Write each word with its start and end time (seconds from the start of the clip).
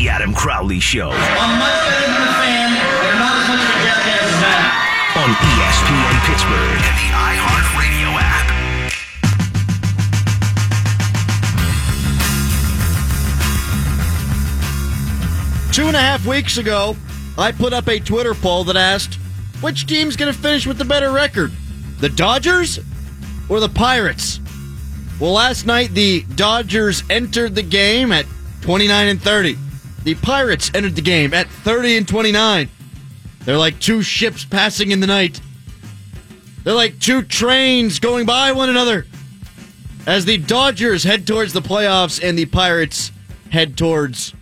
The 0.00 0.08
Adam 0.08 0.32
Crowley 0.32 0.80
Show. 0.80 1.10
I'm 1.10 1.58
much 1.58 1.84
better 1.84 2.06
than 2.08 2.22
a 2.22 2.32
fan, 2.40 2.72
but 2.72 3.04
I'm 3.04 3.18
not 3.20 3.36
as 3.36 3.48
much 3.52 3.60
of 3.60 3.68
a 3.68 3.84
jackass 3.84 4.24
as 4.24 4.40
that. 4.40 4.64
On 5.20 5.28
ESPN 5.36 6.16
Pittsburgh 6.24 6.80
and 6.88 6.96
the 6.96 7.12
iHeartRadio 7.20 8.08
app. 8.16 8.48
Two 15.74 15.84
and 15.88 15.96
a 15.96 16.00
half 16.00 16.24
weeks 16.24 16.56
ago, 16.56 16.96
I 17.36 17.52
put 17.52 17.74
up 17.74 17.86
a 17.86 18.00
Twitter 18.00 18.32
poll 18.32 18.64
that 18.64 18.76
asked, 18.76 19.16
which 19.60 19.86
team's 19.86 20.16
going 20.16 20.32
to 20.32 20.38
finish 20.38 20.66
with 20.66 20.78
the 20.78 20.86
better 20.86 21.12
record? 21.12 21.52
The 21.98 22.08
Dodgers 22.08 22.80
or 23.50 23.60
the 23.60 23.68
Pirates? 23.68 24.40
Well, 25.20 25.32
last 25.32 25.66
night 25.66 25.90
the 25.90 26.22
Dodgers 26.36 27.02
entered 27.10 27.54
the 27.54 27.62
game 27.62 28.12
at 28.12 28.24
29 28.62 29.08
and 29.08 29.20
30. 29.20 29.58
The 30.04 30.14
Pirates 30.16 30.70
entered 30.74 30.96
the 30.96 31.02
game 31.02 31.34
at 31.34 31.48
30 31.48 31.98
and 31.98 32.08
29. 32.08 32.68
They're 33.44 33.58
like 33.58 33.78
two 33.80 34.02
ships 34.02 34.44
passing 34.44 34.90
in 34.90 35.00
the 35.00 35.06
night. 35.06 35.40
They're 36.64 36.74
like 36.74 36.98
two 36.98 37.22
trains 37.22 37.98
going 37.98 38.26
by 38.26 38.52
one 38.52 38.70
another. 38.70 39.06
As 40.06 40.24
the 40.24 40.38
Dodgers 40.38 41.04
head 41.04 41.26
towards 41.26 41.52
the 41.52 41.60
playoffs 41.60 42.22
and 42.22 42.38
the 42.38 42.46
Pirates 42.46 43.12
head 43.50 43.76
towards 43.76 44.34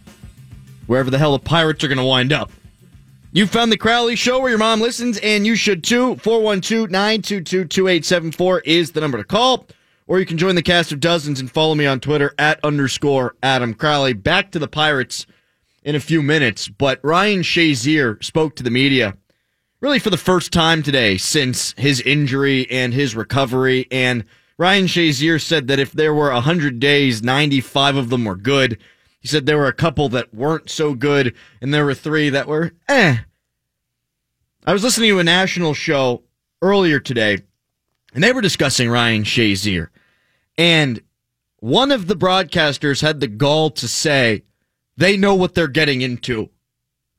wherever 0.87 1.11
the 1.11 1.19
hell 1.19 1.33
the 1.33 1.39
Pirates 1.41 1.83
are 1.83 1.89
going 1.89 1.99
to 1.99 2.05
wind 2.05 2.33
up. 2.33 2.51
You 3.33 3.47
found 3.47 3.71
the 3.71 3.77
Crowley 3.77 4.17
Show 4.17 4.41
where 4.41 4.49
your 4.49 4.59
mom 4.59 4.81
listens, 4.81 5.19
and 5.19 5.47
you 5.47 5.55
should 5.55 5.85
too. 5.85 6.17
412 6.17 6.91
922 6.91 7.67
2874 7.67 8.61
is 8.61 8.93
the 8.93 9.01
number 9.01 9.19
to 9.19 9.25
call. 9.25 9.67
Or 10.07 10.19
you 10.19 10.25
can 10.25 10.39
join 10.39 10.55
the 10.55 10.63
cast 10.63 10.91
of 10.93 11.01
dozens 11.01 11.39
and 11.39 11.51
follow 11.51 11.75
me 11.75 11.85
on 11.85 12.01
Twitter 12.01 12.35
at 12.39 12.59
underscore 12.65 13.35
Adam 13.43 13.75
Crowley. 13.75 14.15
Back 14.15 14.51
to 14.53 14.59
the 14.59 14.67
Pirates 14.67 15.27
in 15.89 15.95
a 15.95 16.01
few 16.01 16.21
minutes, 16.21 16.69
but 16.69 17.01
Ryan 17.03 17.41
Shazier 17.41 18.23
spoke 18.23 18.55
to 18.57 18.63
the 18.63 18.71
media 18.71 19.17
really 19.81 19.99
for 19.99 20.11
the 20.11 20.19
first 20.19 20.53
time 20.53 20.83
today 20.83 21.17
since 21.17 21.73
his 21.79 22.03
injury 22.03 22.71
and 22.71 22.93
his 22.93 23.17
recovery. 23.17 23.87
And 23.91 24.27
Ryan 24.59 24.85
Shazier 24.85 25.41
said 25.41 25.67
that 25.69 25.79
if 25.79 25.93
there 25.93 26.13
were 26.13 26.31
100 26.31 26.79
days, 26.79 27.23
95 27.23 27.97
of 27.97 28.11
them 28.11 28.27
were 28.27 28.37
good. 28.37 28.77
He 29.19 29.29
said 29.29 29.47
there 29.47 29.57
were 29.57 29.67
a 29.67 29.73
couple 29.73 30.11
that 30.11 30.35
weren't 30.35 30.69
so 30.69 30.93
good, 30.93 31.35
and 31.63 31.73
there 31.73 31.87
were 31.87 31.95
three 31.95 32.29
that 32.29 32.47
were 32.47 32.73
eh. 32.87 33.21
I 34.67 34.73
was 34.75 34.85
listening 34.85 35.09
to 35.09 35.21
a 35.21 35.25
national 35.25 35.73
show 35.73 36.23
earlier 36.61 37.01
today, 37.01 37.39
and 38.13 38.23
they 38.23 38.35
were 38.35 38.43
discussing 38.43 38.91
Ryan 38.91 39.23
Shazier. 39.23 39.89
And 40.59 41.01
one 41.61 41.91
of 41.91 42.09
the 42.09 42.17
broadcasters 42.17 43.01
had 43.01 43.21
the 43.21 43.27
gall 43.27 43.71
to 43.71 43.89
say 43.89 44.43
they 44.99 45.17
know 45.17 45.37
what 45.37 45.55
they're 45.55 45.69
getting 45.69 46.03
into. 46.03 46.51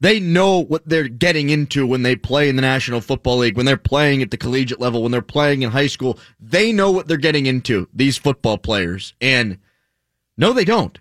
They 0.02 0.19
know 0.19 0.59
what 0.59 0.88
they're 0.88 1.08
getting 1.08 1.49
into 1.49 1.88
when 1.88 2.03
they 2.03 2.17
play 2.17 2.49
in 2.49 2.58
the 2.58 2.61
National 2.61 2.99
Football 2.99 3.38
League, 3.38 3.55
when 3.55 3.66
they're 3.66 3.77
playing 3.77 4.21
at 4.21 4.31
the 4.31 4.38
collegiate 4.38 4.81
level, 4.81 5.02
when 5.02 5.13
they're 5.13 5.21
playing 5.21 5.61
in 5.61 5.71
high 5.71 5.88
school. 5.88 6.19
They 6.41 6.73
know 6.73 6.91
what 6.91 7.08
they're 7.08 7.17
getting 7.17 7.45
into, 7.45 7.88
these 7.94 8.17
football 8.17 8.58
players. 8.58 9.13
And 9.21 9.59
no, 10.38 10.52
they 10.52 10.66
don't. 10.66 10.99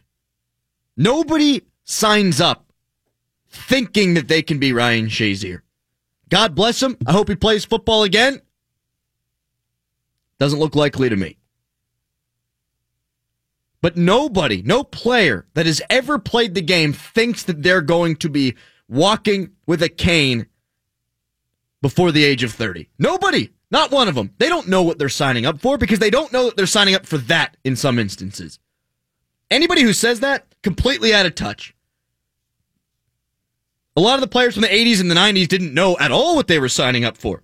Nobody 0.96 1.62
signs 1.82 2.40
up 2.40 2.72
thinking 3.48 4.14
that 4.14 4.28
they 4.28 4.42
can 4.42 4.60
be 4.60 4.72
Ryan 4.72 5.08
Shazier. 5.08 5.62
God 6.28 6.54
bless 6.54 6.80
him. 6.80 6.96
I 7.06 7.12
hope 7.12 7.28
he 7.28 7.34
plays 7.34 7.64
football 7.64 8.04
again. 8.04 8.40
Doesn't 10.38 10.60
look 10.60 10.76
likely 10.76 11.08
to 11.08 11.16
me. 11.16 11.37
But 13.80 13.96
nobody, 13.96 14.62
no 14.62 14.82
player 14.82 15.46
that 15.54 15.66
has 15.66 15.80
ever 15.88 16.18
played 16.18 16.54
the 16.54 16.62
game 16.62 16.92
thinks 16.92 17.44
that 17.44 17.62
they're 17.62 17.80
going 17.80 18.16
to 18.16 18.28
be 18.28 18.54
walking 18.88 19.50
with 19.66 19.82
a 19.82 19.88
cane 19.88 20.46
before 21.80 22.10
the 22.10 22.24
age 22.24 22.42
of 22.42 22.52
30. 22.52 22.88
Nobody, 22.98 23.50
not 23.70 23.92
one 23.92 24.08
of 24.08 24.16
them. 24.16 24.32
They 24.38 24.48
don't 24.48 24.68
know 24.68 24.82
what 24.82 24.98
they're 24.98 25.08
signing 25.08 25.46
up 25.46 25.60
for 25.60 25.78
because 25.78 26.00
they 26.00 26.10
don't 26.10 26.32
know 26.32 26.46
that 26.46 26.56
they're 26.56 26.66
signing 26.66 26.94
up 26.94 27.06
for 27.06 27.18
that 27.18 27.56
in 27.64 27.76
some 27.76 27.98
instances. 27.98 28.58
Anybody 29.50 29.82
who 29.82 29.92
says 29.92 30.20
that, 30.20 30.46
completely 30.62 31.14
out 31.14 31.26
of 31.26 31.34
touch. 31.34 31.74
A 33.96 34.00
lot 34.00 34.14
of 34.14 34.20
the 34.20 34.28
players 34.28 34.54
from 34.54 34.62
the 34.62 34.68
80s 34.68 35.00
and 35.00 35.10
the 35.10 35.14
90s 35.14 35.48
didn't 35.48 35.74
know 35.74 35.96
at 35.98 36.12
all 36.12 36.36
what 36.36 36.46
they 36.46 36.58
were 36.58 36.68
signing 36.68 37.04
up 37.04 37.16
for. 37.16 37.42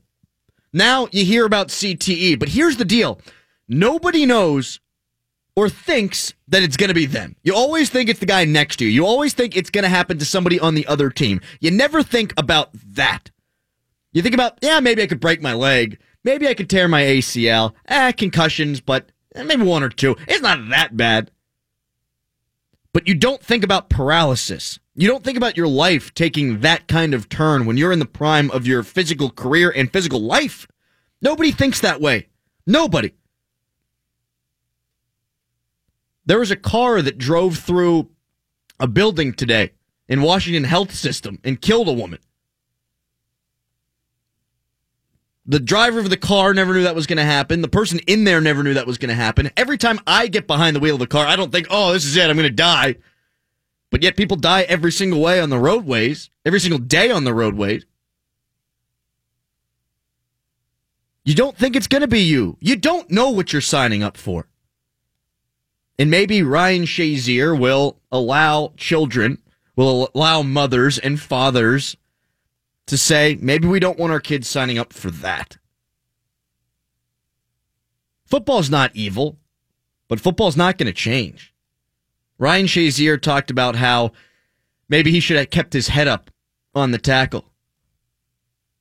Now 0.72 1.09
you 1.12 1.25
hear 1.25 1.47
about 1.47 1.69
CTE, 1.69 2.38
but 2.38 2.48
here's 2.48 2.76
the 2.76 2.84
deal 2.84 3.20
nobody 3.69 4.26
knows 4.26 4.80
or 5.56 5.69
thinks 5.69 6.34
that 6.48 6.62
it's 6.62 6.76
going 6.76 6.88
to 6.88 6.94
be 6.94 7.06
them. 7.06 7.37
You 7.42 7.54
always 7.54 7.91
think 7.91 8.09
it's 8.09 8.20
the 8.20 8.26
guy 8.26 8.44
next 8.44 8.76
to 8.76 8.84
you. 8.84 8.91
You 8.91 9.06
always 9.06 9.34
think 9.34 9.56
it's 9.56 9.70
going 9.70 9.84
to 9.84 9.88
happen 9.88 10.19
to 10.19 10.25
somebody 10.25 10.59
on 10.59 10.75
the 10.75 10.87
other 10.87 11.10
team. 11.10 11.41
You 11.60 11.70
never 11.70 12.03
think 12.03 12.34
about 12.37 12.70
that. 12.94 13.31
You 14.12 14.22
think 14.22 14.34
about, 14.34 14.59
yeah, 14.62 14.81
maybe 14.81 15.03
I 15.03 15.06
could 15.06 15.20
break 15.20 15.42
my 15.42 15.53
leg. 15.53 15.98
Maybe 16.25 16.48
I 16.48 16.54
could 16.54 16.70
tear 16.70 16.88
my 16.88 17.03
ACL. 17.03 17.75
Eh, 17.87 18.12
concussions, 18.12 18.81
but 18.81 19.12
maybe 19.34 19.62
one 19.62 19.82
or 19.82 19.88
two. 19.88 20.16
It's 20.26 20.42
not 20.42 20.69
that 20.70 20.97
bad. 20.97 21.31
But 22.92 23.09
you 23.09 23.15
don't 23.15 23.42
think 23.42 23.65
about 23.65 23.91
paralysis. 23.91 24.78
You 24.94 25.09
don't 25.09 25.25
think 25.25 25.36
about 25.36 25.56
your 25.56 25.66
life 25.66 26.15
taking 26.15 26.60
that 26.60 26.86
kind 26.86 27.12
of 27.12 27.28
turn 27.28 27.66
when 27.66 27.76
you're 27.76 27.92
in 27.92 27.98
the 27.98 28.06
prime 28.06 28.50
of 28.53 28.66
your 28.66 28.84
physical 28.84 29.31
career 29.31 29.72
and 29.75 29.92
physical 29.92 30.21
life. 30.21 30.69
Nobody 31.21 31.50
thinks 31.50 31.81
that 31.81 32.00
way. 32.00 32.28
Nobody. 32.66 33.12
There 36.26 36.38
was 36.38 36.50
a 36.50 36.56
car 36.56 37.02
that 37.02 37.18
drove 37.18 37.58
through 37.58 38.10
a 38.80 38.86
building 38.86 39.32
today 39.32 39.72
in 40.08 40.22
Washington 40.22 40.64
Health 40.64 40.94
System 40.94 41.38
and 41.44 41.60
killed 41.60 41.88
a 41.88 41.92
woman. 41.92 42.18
The 45.46 45.60
driver 45.60 45.98
of 45.98 46.08
the 46.08 46.16
car 46.16 46.54
never 46.54 46.72
knew 46.72 46.84
that 46.84 46.94
was 46.94 47.06
going 47.06 47.18
to 47.18 47.22
happen. 47.22 47.60
The 47.60 47.68
person 47.68 47.98
in 48.06 48.24
there 48.24 48.40
never 48.40 48.62
knew 48.62 48.74
that 48.74 48.86
was 48.86 48.96
going 48.96 49.10
to 49.10 49.14
happen. 49.14 49.50
Every 49.56 49.76
time 49.76 50.00
I 50.06 50.26
get 50.26 50.46
behind 50.46 50.74
the 50.74 50.80
wheel 50.80 50.94
of 50.94 51.00
the 51.00 51.06
car, 51.06 51.26
I 51.26 51.36
don't 51.36 51.52
think, 51.52 51.66
oh, 51.68 51.92
this 51.92 52.06
is 52.06 52.16
it. 52.16 52.30
I'm 52.30 52.36
going 52.36 52.48
to 52.48 52.50
die. 52.50 52.96
But 53.91 54.02
yet 54.02 54.16
people 54.16 54.38
die 54.38 54.62
every 54.62 54.91
single 54.91 55.20
way 55.20 55.41
on 55.41 55.50
the 55.50 55.58
roadways, 55.58 56.30
every 56.46 56.60
single 56.60 56.78
day 56.78 57.10
on 57.10 57.24
the 57.24 57.34
roadways. 57.34 57.84
You 61.24 61.34
don't 61.34 61.56
think 61.56 61.76
it's 61.76 61.86
going 61.86 62.02
to 62.02 62.08
be 62.08 62.22
you. 62.22 62.56
You 62.60 62.76
don't 62.76 63.10
know 63.10 63.30
what 63.30 63.52
you're 63.52 63.62
signing 63.62 64.02
up 64.02 64.16
for. 64.16 64.48
And 65.99 66.10
maybe 66.10 66.43
Ryan 66.43 66.84
Shazier 66.84 67.59
will 67.59 68.00
allow 68.10 68.72
children, 68.77 69.41
will 69.77 70.10
allow 70.15 70.43
mothers 70.43 70.99
and 70.99 71.21
fathers 71.21 71.97
to 72.87 72.99
say, 72.99 73.38
maybe 73.41 73.69
we 73.69 73.81
don't 73.81 73.99
want 73.99 74.12
our 74.12 74.21
kids 74.21 74.49
signing 74.49 74.78
up 74.78 74.93
for 74.93 75.10
that. 75.10 75.56
Football's 78.27 78.71
not 78.71 78.94
evil, 78.94 79.38
but 80.09 80.21
football's 80.21 80.56
not 80.56 80.78
going 80.78 80.87
to 80.87 80.93
change. 80.93 81.54
Ryan 82.38 82.66
Shazier 82.66 83.21
talked 83.21 83.50
about 83.50 83.77
how 83.77 84.12
maybe 84.88 85.12
he 85.12 85.21
should 85.21 85.37
have 85.37 85.50
kept 85.50 85.72
his 85.72 85.88
head 85.88 86.09
up 86.09 86.31
on 86.75 86.91
the 86.91 86.99
tackle. 86.99 87.44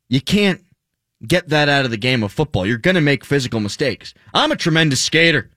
You 0.09 0.21
can't 0.21 0.63
get 1.25 1.49
that 1.49 1.69
out 1.69 1.85
of 1.85 1.91
the 1.91 1.97
game 1.97 2.23
of 2.23 2.31
football. 2.31 2.65
You're 2.65 2.77
going 2.77 2.95
to 2.95 3.01
make 3.01 3.23
physical 3.23 3.59
mistakes. 3.59 4.13
I'm 4.33 4.51
a 4.51 4.55
tremendous 4.55 5.01
skater. 5.01 5.49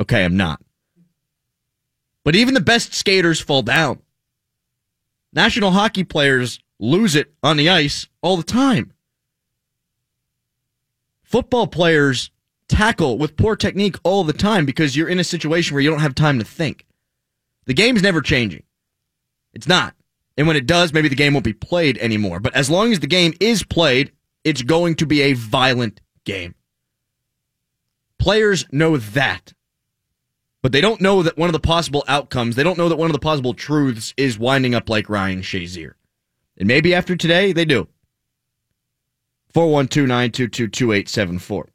Okay, 0.00 0.24
I'm 0.24 0.36
not. 0.36 0.60
But 2.24 2.36
even 2.36 2.54
the 2.54 2.60
best 2.60 2.94
skaters 2.94 3.40
fall 3.40 3.62
down. 3.62 4.00
National 5.32 5.70
hockey 5.70 6.04
players 6.04 6.58
lose 6.78 7.14
it 7.14 7.32
on 7.42 7.56
the 7.56 7.68
ice 7.68 8.06
all 8.22 8.36
the 8.36 8.42
time. 8.42 8.92
Football 11.22 11.66
players 11.66 12.30
tackle 12.68 13.18
with 13.18 13.36
poor 13.36 13.56
technique 13.56 13.96
all 14.02 14.24
the 14.24 14.32
time 14.32 14.66
because 14.66 14.96
you're 14.96 15.08
in 15.08 15.18
a 15.18 15.24
situation 15.24 15.74
where 15.74 15.82
you 15.82 15.90
don't 15.90 16.00
have 16.00 16.14
time 16.14 16.38
to 16.38 16.44
think. 16.44 16.86
The 17.66 17.74
game's 17.74 18.02
never 18.02 18.20
changing. 18.20 18.62
It's 19.52 19.68
not. 19.68 19.94
And 20.36 20.46
when 20.46 20.56
it 20.56 20.66
does, 20.66 20.92
maybe 20.92 21.08
the 21.08 21.14
game 21.14 21.32
won't 21.32 21.44
be 21.44 21.52
played 21.52 21.98
anymore. 21.98 22.40
But 22.40 22.54
as 22.54 22.70
long 22.70 22.92
as 22.92 23.00
the 23.00 23.06
game 23.06 23.34
is 23.40 23.62
played, 23.62 24.12
it's 24.44 24.62
going 24.62 24.96
to 24.96 25.06
be 25.06 25.22
a 25.22 25.32
violent 25.32 26.00
game. 26.24 26.54
Players 28.18 28.66
know 28.70 28.96
that. 28.96 29.52
But 30.66 30.72
they 30.72 30.80
don't 30.80 31.00
know 31.00 31.22
that 31.22 31.38
one 31.38 31.48
of 31.48 31.52
the 31.52 31.60
possible 31.60 32.02
outcomes, 32.08 32.56
they 32.56 32.64
don't 32.64 32.76
know 32.76 32.88
that 32.88 32.96
one 32.96 33.08
of 33.08 33.12
the 33.12 33.20
possible 33.20 33.54
truths 33.54 34.12
is 34.16 34.36
winding 34.36 34.74
up 34.74 34.90
like 34.90 35.08
Ryan 35.08 35.40
Shazier. 35.40 35.92
And 36.58 36.66
maybe 36.66 36.92
after 36.92 37.14
today, 37.14 37.52
they 37.52 37.64
do. 37.64 37.86
412 39.54 40.08
922 40.08 40.66
2874. 40.66 41.68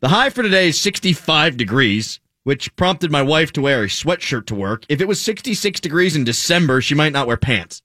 The 0.00 0.08
high 0.08 0.28
for 0.28 0.42
today 0.42 0.68
is 0.68 0.78
65 0.78 1.56
degrees, 1.56 2.20
which 2.42 2.76
prompted 2.76 3.10
my 3.10 3.22
wife 3.22 3.50
to 3.52 3.62
wear 3.62 3.82
a 3.82 3.86
sweatshirt 3.86 4.44
to 4.48 4.54
work. 4.54 4.84
If 4.90 5.00
it 5.00 5.08
was 5.08 5.18
66 5.22 5.80
degrees 5.80 6.14
in 6.14 6.24
December, 6.24 6.82
she 6.82 6.94
might 6.94 7.14
not 7.14 7.26
wear 7.26 7.38
pants. 7.38 7.80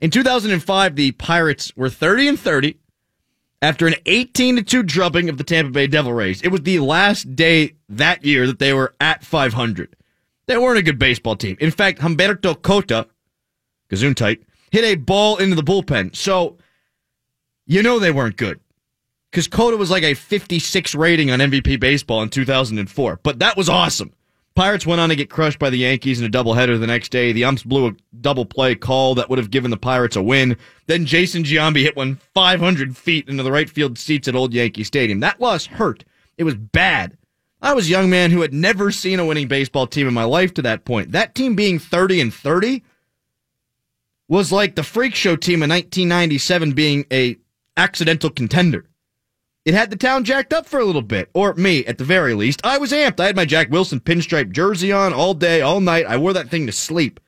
In 0.00 0.10
2005, 0.10 0.96
the 0.96 1.12
Pirates 1.12 1.76
were 1.76 1.90
30 1.90 2.28
and 2.28 2.40
30 2.40 2.78
after 3.62 3.86
an 3.86 3.94
18 4.06 4.56
to 4.56 4.62
2 4.62 4.82
drubbing 4.82 5.28
of 5.28 5.38
the 5.38 5.44
Tampa 5.44 5.70
Bay 5.70 5.86
Devil 5.86 6.12
Rays. 6.12 6.42
It 6.42 6.48
was 6.48 6.62
the 6.62 6.78
last 6.80 7.36
day 7.36 7.74
that 7.88 8.24
year 8.24 8.46
that 8.46 8.58
they 8.58 8.72
were 8.72 8.94
at 9.00 9.24
500. 9.24 9.96
They 10.46 10.56
weren't 10.56 10.78
a 10.78 10.82
good 10.82 10.98
baseball 10.98 11.36
team. 11.36 11.56
In 11.60 11.70
fact, 11.70 12.00
Humberto 12.00 12.60
Cota, 12.60 13.06
Gesundheit, 13.90 14.42
hit 14.70 14.84
a 14.84 14.96
ball 14.96 15.36
into 15.36 15.54
the 15.54 15.62
bullpen. 15.62 16.16
So, 16.16 16.58
you 17.66 17.82
know 17.82 17.98
they 17.98 18.10
weren't 18.10 18.36
good. 18.36 18.60
Because 19.30 19.46
Cota 19.46 19.76
was 19.76 19.90
like 19.90 20.02
a 20.02 20.14
56 20.14 20.94
rating 20.96 21.30
on 21.30 21.38
MVP 21.38 21.78
baseball 21.78 22.22
in 22.22 22.30
2004. 22.30 23.20
But 23.22 23.38
that 23.38 23.56
was 23.56 23.68
awesome. 23.68 24.12
Pirates 24.54 24.86
went 24.86 25.00
on 25.00 25.08
to 25.08 25.16
get 25.16 25.30
crushed 25.30 25.58
by 25.58 25.70
the 25.70 25.78
Yankees 25.78 26.20
in 26.20 26.26
a 26.26 26.28
doubleheader 26.28 26.78
the 26.78 26.86
next 26.86 27.10
day. 27.10 27.32
The 27.32 27.44
umps 27.44 27.62
blew 27.62 27.86
a 27.88 27.94
double 28.20 28.44
play 28.44 28.74
call 28.74 29.14
that 29.14 29.30
would 29.30 29.38
have 29.38 29.50
given 29.50 29.70
the 29.70 29.76
Pirates 29.76 30.16
a 30.16 30.22
win. 30.22 30.56
Then 30.86 31.06
Jason 31.06 31.44
Giambi 31.44 31.82
hit 31.82 31.96
one 31.96 32.16
500 32.34 32.96
feet 32.96 33.28
into 33.28 33.42
the 33.42 33.52
right 33.52 33.70
field 33.70 33.96
seats 33.96 34.28
at 34.28 34.34
Old 34.34 34.52
Yankee 34.52 34.84
Stadium. 34.84 35.20
That 35.20 35.40
loss 35.40 35.66
hurt. 35.66 36.04
It 36.36 36.44
was 36.44 36.56
bad. 36.56 37.16
I 37.62 37.74
was 37.74 37.86
a 37.86 37.90
young 37.90 38.10
man 38.10 38.30
who 38.30 38.40
had 38.40 38.54
never 38.54 38.90
seen 38.90 39.20
a 39.20 39.26
winning 39.26 39.46
baseball 39.46 39.86
team 39.86 40.08
in 40.08 40.14
my 40.14 40.24
life 40.24 40.54
to 40.54 40.62
that 40.62 40.84
point. 40.84 41.12
That 41.12 41.34
team 41.34 41.54
being 41.54 41.78
30 41.78 42.20
and 42.20 42.34
30 42.34 42.82
was 44.28 44.50
like 44.50 44.74
the 44.74 44.82
freak 44.82 45.14
show 45.14 45.36
team 45.36 45.62
in 45.62 45.70
1997 45.70 46.72
being 46.72 47.04
a 47.12 47.36
accidental 47.76 48.30
contender. 48.30 48.86
It 49.70 49.74
had 49.74 49.90
the 49.90 49.96
town 49.96 50.24
jacked 50.24 50.52
up 50.52 50.66
for 50.66 50.80
a 50.80 50.84
little 50.84 51.00
bit, 51.00 51.30
or 51.32 51.54
me 51.54 51.86
at 51.86 51.96
the 51.96 52.02
very 52.02 52.34
least. 52.34 52.60
I 52.64 52.76
was 52.76 52.90
amped. 52.90 53.20
I 53.20 53.26
had 53.26 53.36
my 53.36 53.44
Jack 53.44 53.70
Wilson 53.70 54.00
pinstripe 54.00 54.50
jersey 54.50 54.90
on 54.90 55.12
all 55.12 55.32
day, 55.32 55.60
all 55.60 55.80
night. 55.80 56.06
I 56.06 56.16
wore 56.16 56.32
that 56.32 56.48
thing 56.48 56.66
to 56.66 56.72
sleep. 56.72 57.20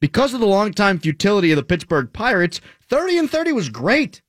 Because 0.00 0.34
of 0.34 0.40
the 0.40 0.48
longtime 0.48 0.98
futility 0.98 1.52
of 1.52 1.56
the 1.56 1.62
Pittsburgh 1.62 2.12
Pirates, 2.12 2.60
30 2.88 3.18
and 3.18 3.30
30 3.30 3.52
was 3.52 3.68
great. 3.68 4.20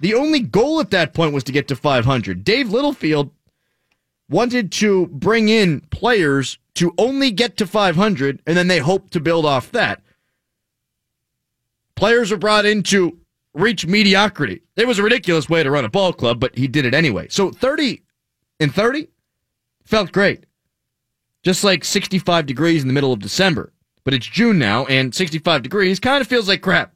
The 0.00 0.14
only 0.14 0.40
goal 0.40 0.80
at 0.80 0.90
that 0.92 1.12
point 1.12 1.34
was 1.34 1.44
to 1.44 1.52
get 1.52 1.68
to 1.68 1.76
500. 1.76 2.42
Dave 2.42 2.70
Littlefield 2.70 3.32
wanted 4.30 4.72
to 4.72 5.08
bring 5.08 5.50
in 5.50 5.82
players 5.90 6.56
to 6.76 6.94
only 6.96 7.30
get 7.30 7.58
to 7.58 7.66
500, 7.66 8.40
and 8.46 8.56
then 8.56 8.68
they 8.68 8.78
hoped 8.78 9.12
to 9.12 9.20
build 9.20 9.44
off 9.44 9.70
that. 9.72 10.00
Players 11.96 12.30
were 12.30 12.38
brought 12.38 12.64
in 12.64 12.82
to 12.84 13.17
reach 13.54 13.86
mediocrity. 13.86 14.62
It 14.76 14.86
was 14.86 14.98
a 14.98 15.02
ridiculous 15.02 15.48
way 15.48 15.62
to 15.62 15.70
run 15.70 15.84
a 15.84 15.90
ball 15.90 16.12
club, 16.12 16.40
but 16.40 16.56
he 16.56 16.68
did 16.68 16.84
it 16.84 16.94
anyway. 16.94 17.28
So 17.28 17.50
30 17.50 18.02
and 18.60 18.74
30 18.74 19.08
felt 19.84 20.12
great. 20.12 20.46
Just 21.42 21.64
like 21.64 21.84
65 21.84 22.46
degrees 22.46 22.82
in 22.82 22.88
the 22.88 22.94
middle 22.94 23.12
of 23.12 23.20
December. 23.20 23.72
But 24.04 24.14
it's 24.14 24.26
June 24.26 24.58
now, 24.58 24.86
and 24.86 25.14
65 25.14 25.62
degrees 25.62 26.00
kind 26.00 26.20
of 26.20 26.26
feels 26.26 26.48
like 26.48 26.62
crap. 26.62 26.94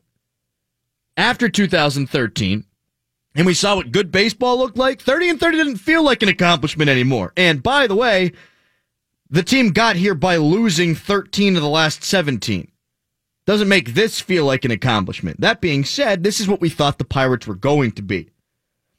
After 1.16 1.49
2013, 1.49 2.64
and 3.34 3.46
we 3.46 3.54
saw 3.54 3.76
what 3.76 3.93
good 3.93 4.10
baseball 4.10 4.58
looked 4.58 4.78
like, 4.78 5.00
30 5.00 5.31
and 5.31 5.40
30 5.40 5.56
didn't 5.58 5.76
feel 5.76 6.02
like 6.02 6.22
an 6.22 6.28
accomplishment 6.28 6.90
anymore. 6.90 7.32
And 7.37 7.62
by 7.62 7.87
the 7.87 7.94
way, 7.94 8.32
the 9.31 9.43
team 9.43 9.70
got 9.70 9.96
here 9.96 10.14
by 10.14 10.37
losing 10.37 10.94
13 10.94 11.56
of 11.56 11.62
the 11.62 11.69
last 11.69 12.02
17 12.02 12.72
doesn't 13.47 13.69
make 13.69 13.94
this 13.94 14.21
feel 14.21 14.44
like 14.44 14.65
an 14.65 14.71
accomplishment. 14.71 15.41
That 15.41 15.61
being 15.61 15.85
said, 15.85 16.23
this 16.23 16.41
is 16.41 16.49
what 16.49 16.61
we 16.61 16.69
thought 16.69 16.99
the 16.99 17.05
Pirates 17.05 17.47
were 17.47 17.55
going 17.55 17.93
to 17.93 18.03
be. 18.03 18.31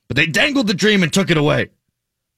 But 0.07 0.17
they 0.17 0.25
dangled 0.25 0.67
the 0.67 0.73
dream 0.73 1.01
and 1.01 1.11
took 1.11 1.29
it 1.29 1.37
away. 1.37 1.69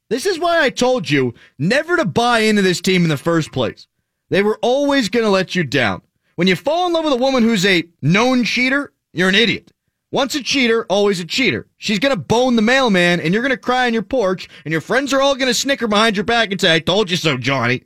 This 0.10 0.25
is 0.25 0.40
why 0.40 0.62
I 0.62 0.69
told 0.69 1.10
you 1.10 1.34
never 1.57 1.98
to 1.98 2.06
buy 2.06 2.40
into 2.40 2.62
this 2.62 2.80
team 2.80 3.04
in 3.04 3.10
the 3.10 3.18
first 3.18 3.52
place. 3.52 3.88
They 4.30 4.44
were 4.44 4.60
always 4.62 5.10
going 5.10 5.25
to 5.25 5.31
let 5.31 5.56
you 5.56 5.63
down. 5.63 6.02
When 6.36 6.48
you 6.48 6.56
fall 6.56 6.86
in 6.88 6.94
love 6.94 7.06
with 7.06 7.13
a 7.13 7.18
woman 7.18 7.44
who's 7.44 7.66
a 7.66 7.86
known 8.02 8.44
cheater, 8.44 8.94
you're 9.13 9.30
an 9.30 9.36
idiot. 9.36 9.72
Once 10.12 10.36
a 10.36 10.44
cheater, 10.44 10.86
always 10.90 11.19
a 11.19 11.25
cheater. 11.25 11.68
She's 11.78 12.00
going 12.00 12.16
to 12.16 12.22
bone 12.22 12.56
the 12.56 12.62
mailman 12.62 13.19
and 13.19 13.34
you're 13.34 13.44
going 13.44 13.50
to 13.50 13.58
cry 13.58 13.88
on 13.88 13.94
your 13.94 14.04
porch 14.04 14.48
and 14.63 14.72
your 14.72 14.81
friends 14.81 15.12
are 15.12 15.22
all 15.22 15.36
going 15.36 15.48
to 15.48 15.54
snicker 15.54 15.88
behind 15.88 16.16
your 16.16 16.24
back 16.24 16.51
and 16.51 16.62
say, 16.62 16.74
I 16.74 16.80
told 16.80 17.10
you 17.10 17.18
so, 17.18 17.38
Johnny. 17.38 17.84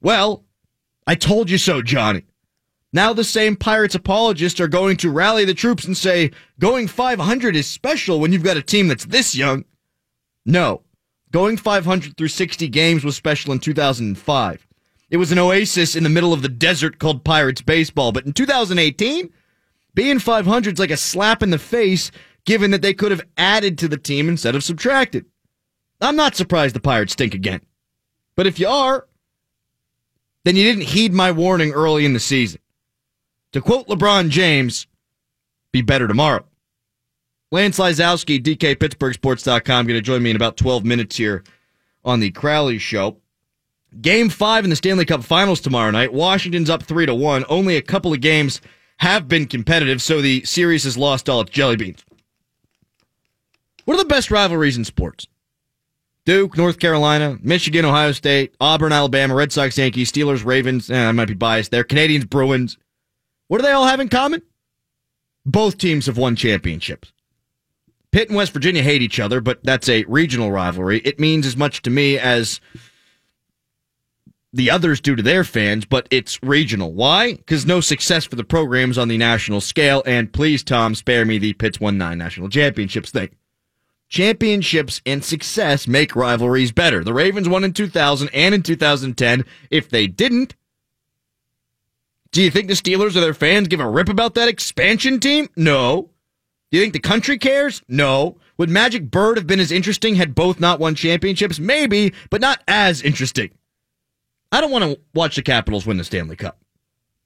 Well, 0.00 0.44
I 1.06 1.14
told 1.14 1.50
you 1.50 1.58
so, 1.58 1.82
Johnny. 1.82 2.24
Now 2.92 3.12
the 3.12 3.24
same 3.24 3.56
Pirates 3.56 3.94
apologists 3.94 4.60
are 4.60 4.68
going 4.68 4.98
to 4.98 5.10
rally 5.10 5.44
the 5.44 5.54
troops 5.54 5.84
and 5.84 5.96
say 5.96 6.30
going 6.58 6.88
500 6.88 7.56
is 7.56 7.66
special 7.66 8.20
when 8.20 8.32
you've 8.32 8.42
got 8.42 8.58
a 8.58 8.62
team 8.62 8.88
that's 8.88 9.06
this 9.06 9.34
young. 9.34 9.64
No. 10.44 10.82
Going 11.30 11.56
500 11.56 12.16
through 12.16 12.28
60 12.28 12.68
games 12.68 13.04
was 13.04 13.16
special 13.16 13.52
in 13.52 13.58
2005. 13.58 14.66
It 15.08 15.16
was 15.16 15.32
an 15.32 15.38
oasis 15.38 15.96
in 15.96 16.04
the 16.04 16.10
middle 16.10 16.34
of 16.34 16.42
the 16.42 16.48
desert 16.48 16.98
called 16.98 17.24
Pirates 17.24 17.62
baseball. 17.62 18.12
But 18.12 18.26
in 18.26 18.34
2018, 18.34 19.30
being 19.94 20.18
500 20.18 20.74
is 20.74 20.78
like 20.78 20.90
a 20.90 20.96
slap 20.96 21.42
in 21.42 21.50
the 21.50 21.58
face 21.58 22.10
given 22.44 22.70
that 22.72 22.82
they 22.82 22.92
could 22.92 23.10
have 23.10 23.22
added 23.38 23.78
to 23.78 23.88
the 23.88 23.96
team 23.96 24.28
instead 24.28 24.54
of 24.54 24.64
subtracted. 24.64 25.24
I'm 26.00 26.16
not 26.16 26.34
surprised 26.34 26.74
the 26.74 26.80
Pirates 26.80 27.12
stink 27.12 27.34
again. 27.34 27.60
But 28.34 28.46
if 28.46 28.58
you 28.58 28.68
are, 28.68 29.06
then 30.44 30.56
you 30.56 30.64
didn't 30.64 30.88
heed 30.88 31.12
my 31.12 31.30
warning 31.30 31.72
early 31.72 32.04
in 32.04 32.12
the 32.12 32.20
season. 32.20 32.60
To 33.52 33.60
quote 33.60 33.86
LeBron 33.86 34.30
James, 34.30 34.86
be 35.72 35.82
better 35.82 36.08
tomorrow. 36.08 36.44
Lance 37.50 37.78
Lysowski, 37.78 38.42
DKPittsburghSports.com, 38.42 39.86
going 39.86 39.98
to 39.98 40.00
join 40.00 40.22
me 40.22 40.30
in 40.30 40.36
about 40.36 40.56
12 40.56 40.84
minutes 40.84 41.16
here 41.16 41.44
on 42.04 42.20
the 42.20 42.30
Crowley 42.30 42.78
Show. 42.78 43.18
Game 44.00 44.30
five 44.30 44.64
in 44.64 44.70
the 44.70 44.76
Stanley 44.76 45.04
Cup 45.04 45.22
Finals 45.22 45.60
tomorrow 45.60 45.90
night. 45.90 46.14
Washington's 46.14 46.70
up 46.70 46.82
three 46.82 47.04
to 47.04 47.14
one. 47.14 47.44
Only 47.50 47.76
a 47.76 47.82
couple 47.82 48.14
of 48.14 48.22
games 48.22 48.62
have 48.98 49.28
been 49.28 49.46
competitive, 49.46 50.00
so 50.00 50.22
the 50.22 50.42
series 50.44 50.84
has 50.84 50.96
lost 50.96 51.28
all 51.28 51.42
its 51.42 51.50
jelly 51.50 51.76
beans. 51.76 52.02
What 53.84 53.94
are 53.94 54.02
the 54.02 54.08
best 54.08 54.30
rivalries 54.30 54.78
in 54.78 54.84
sports? 54.84 55.26
Duke, 56.24 56.56
North 56.56 56.78
Carolina, 56.78 57.36
Michigan, 57.42 57.84
Ohio 57.84 58.12
State, 58.12 58.54
Auburn, 58.60 58.92
Alabama, 58.92 59.34
Red 59.34 59.52
Sox, 59.52 59.76
Yankees, 59.76 60.10
Steelers, 60.10 60.44
Ravens. 60.44 60.88
Eh, 60.88 61.08
I 61.08 61.12
might 61.12 61.28
be 61.28 61.34
biased 61.34 61.70
there. 61.70 61.84
Canadiens, 61.84 62.30
Bruins. 62.30 62.78
What 63.52 63.58
do 63.58 63.66
they 63.66 63.72
all 63.72 63.84
have 63.84 64.00
in 64.00 64.08
common? 64.08 64.40
Both 65.44 65.76
teams 65.76 66.06
have 66.06 66.16
won 66.16 66.36
championships. 66.36 67.12
Pitt 68.10 68.28
and 68.28 68.36
West 68.38 68.54
Virginia 68.54 68.82
hate 68.82 69.02
each 69.02 69.20
other, 69.20 69.42
but 69.42 69.62
that's 69.62 69.90
a 69.90 70.04
regional 70.04 70.50
rivalry. 70.50 71.00
It 71.00 71.20
means 71.20 71.46
as 71.46 71.54
much 71.54 71.82
to 71.82 71.90
me 71.90 72.18
as 72.18 72.62
the 74.54 74.70
others 74.70 75.02
do 75.02 75.14
to 75.14 75.22
their 75.22 75.44
fans, 75.44 75.84
but 75.84 76.08
it's 76.10 76.42
regional. 76.42 76.94
Why? 76.94 77.34
Because 77.34 77.66
no 77.66 77.82
success 77.82 78.24
for 78.24 78.36
the 78.36 78.42
programs 78.42 78.96
on 78.96 79.08
the 79.08 79.18
national 79.18 79.60
scale. 79.60 80.02
And 80.06 80.32
please, 80.32 80.64
Tom, 80.64 80.94
spare 80.94 81.26
me 81.26 81.36
the 81.36 81.52
Pitts 81.52 81.78
won 81.78 81.98
nine 81.98 82.16
national 82.16 82.48
championships 82.48 83.10
thing. 83.10 83.36
Championships 84.08 85.02
and 85.04 85.22
success 85.22 85.86
make 85.86 86.16
rivalries 86.16 86.72
better. 86.72 87.04
The 87.04 87.12
Ravens 87.12 87.50
won 87.50 87.64
in 87.64 87.74
2000 87.74 88.30
and 88.32 88.54
in 88.54 88.62
2010. 88.62 89.44
If 89.70 89.90
they 89.90 90.06
didn't, 90.06 90.54
do 92.32 92.42
you 92.42 92.50
think 92.50 92.68
the 92.68 92.74
Steelers 92.74 93.14
or 93.14 93.20
their 93.20 93.34
fans 93.34 93.68
give 93.68 93.80
a 93.80 93.88
rip 93.88 94.08
about 94.08 94.34
that 94.34 94.48
expansion 94.48 95.20
team? 95.20 95.48
No. 95.54 96.10
Do 96.70 96.78
you 96.78 96.82
think 96.82 96.94
the 96.94 96.98
country 96.98 97.36
cares? 97.36 97.82
No. 97.88 98.38
Would 98.56 98.70
Magic 98.70 99.10
Bird 99.10 99.36
have 99.36 99.46
been 99.46 99.60
as 99.60 99.70
interesting 99.70 100.14
had 100.14 100.34
both 100.34 100.58
not 100.58 100.80
won 100.80 100.94
championships? 100.94 101.58
Maybe, 101.58 102.14
but 102.30 102.40
not 102.40 102.62
as 102.66 103.02
interesting. 103.02 103.50
I 104.50 104.62
don't 104.62 104.70
want 104.70 104.84
to 104.84 104.98
watch 105.14 105.36
the 105.36 105.42
Capitals 105.42 105.86
win 105.86 105.98
the 105.98 106.04
Stanley 106.04 106.36
Cup 106.36 106.58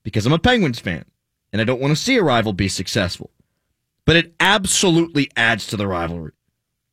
because 0.02 0.26
I'm 0.26 0.33
a 0.33 0.38
Penguins 0.40 0.81
fan 0.81 1.04
and 1.52 1.62
I 1.62 1.64
don't 1.64 1.81
want 1.81 1.97
to 1.97 2.02
see 2.02 2.16
a 2.16 2.23
rival 2.23 2.52
be 2.52 2.69
successful. 2.69 3.31
But 4.04 4.16
it 4.16 4.35
absolutely 4.40 5.31
adds 5.37 5.69
to 5.69 5.76
the 5.76 5.87
rivalry. 5.87 6.33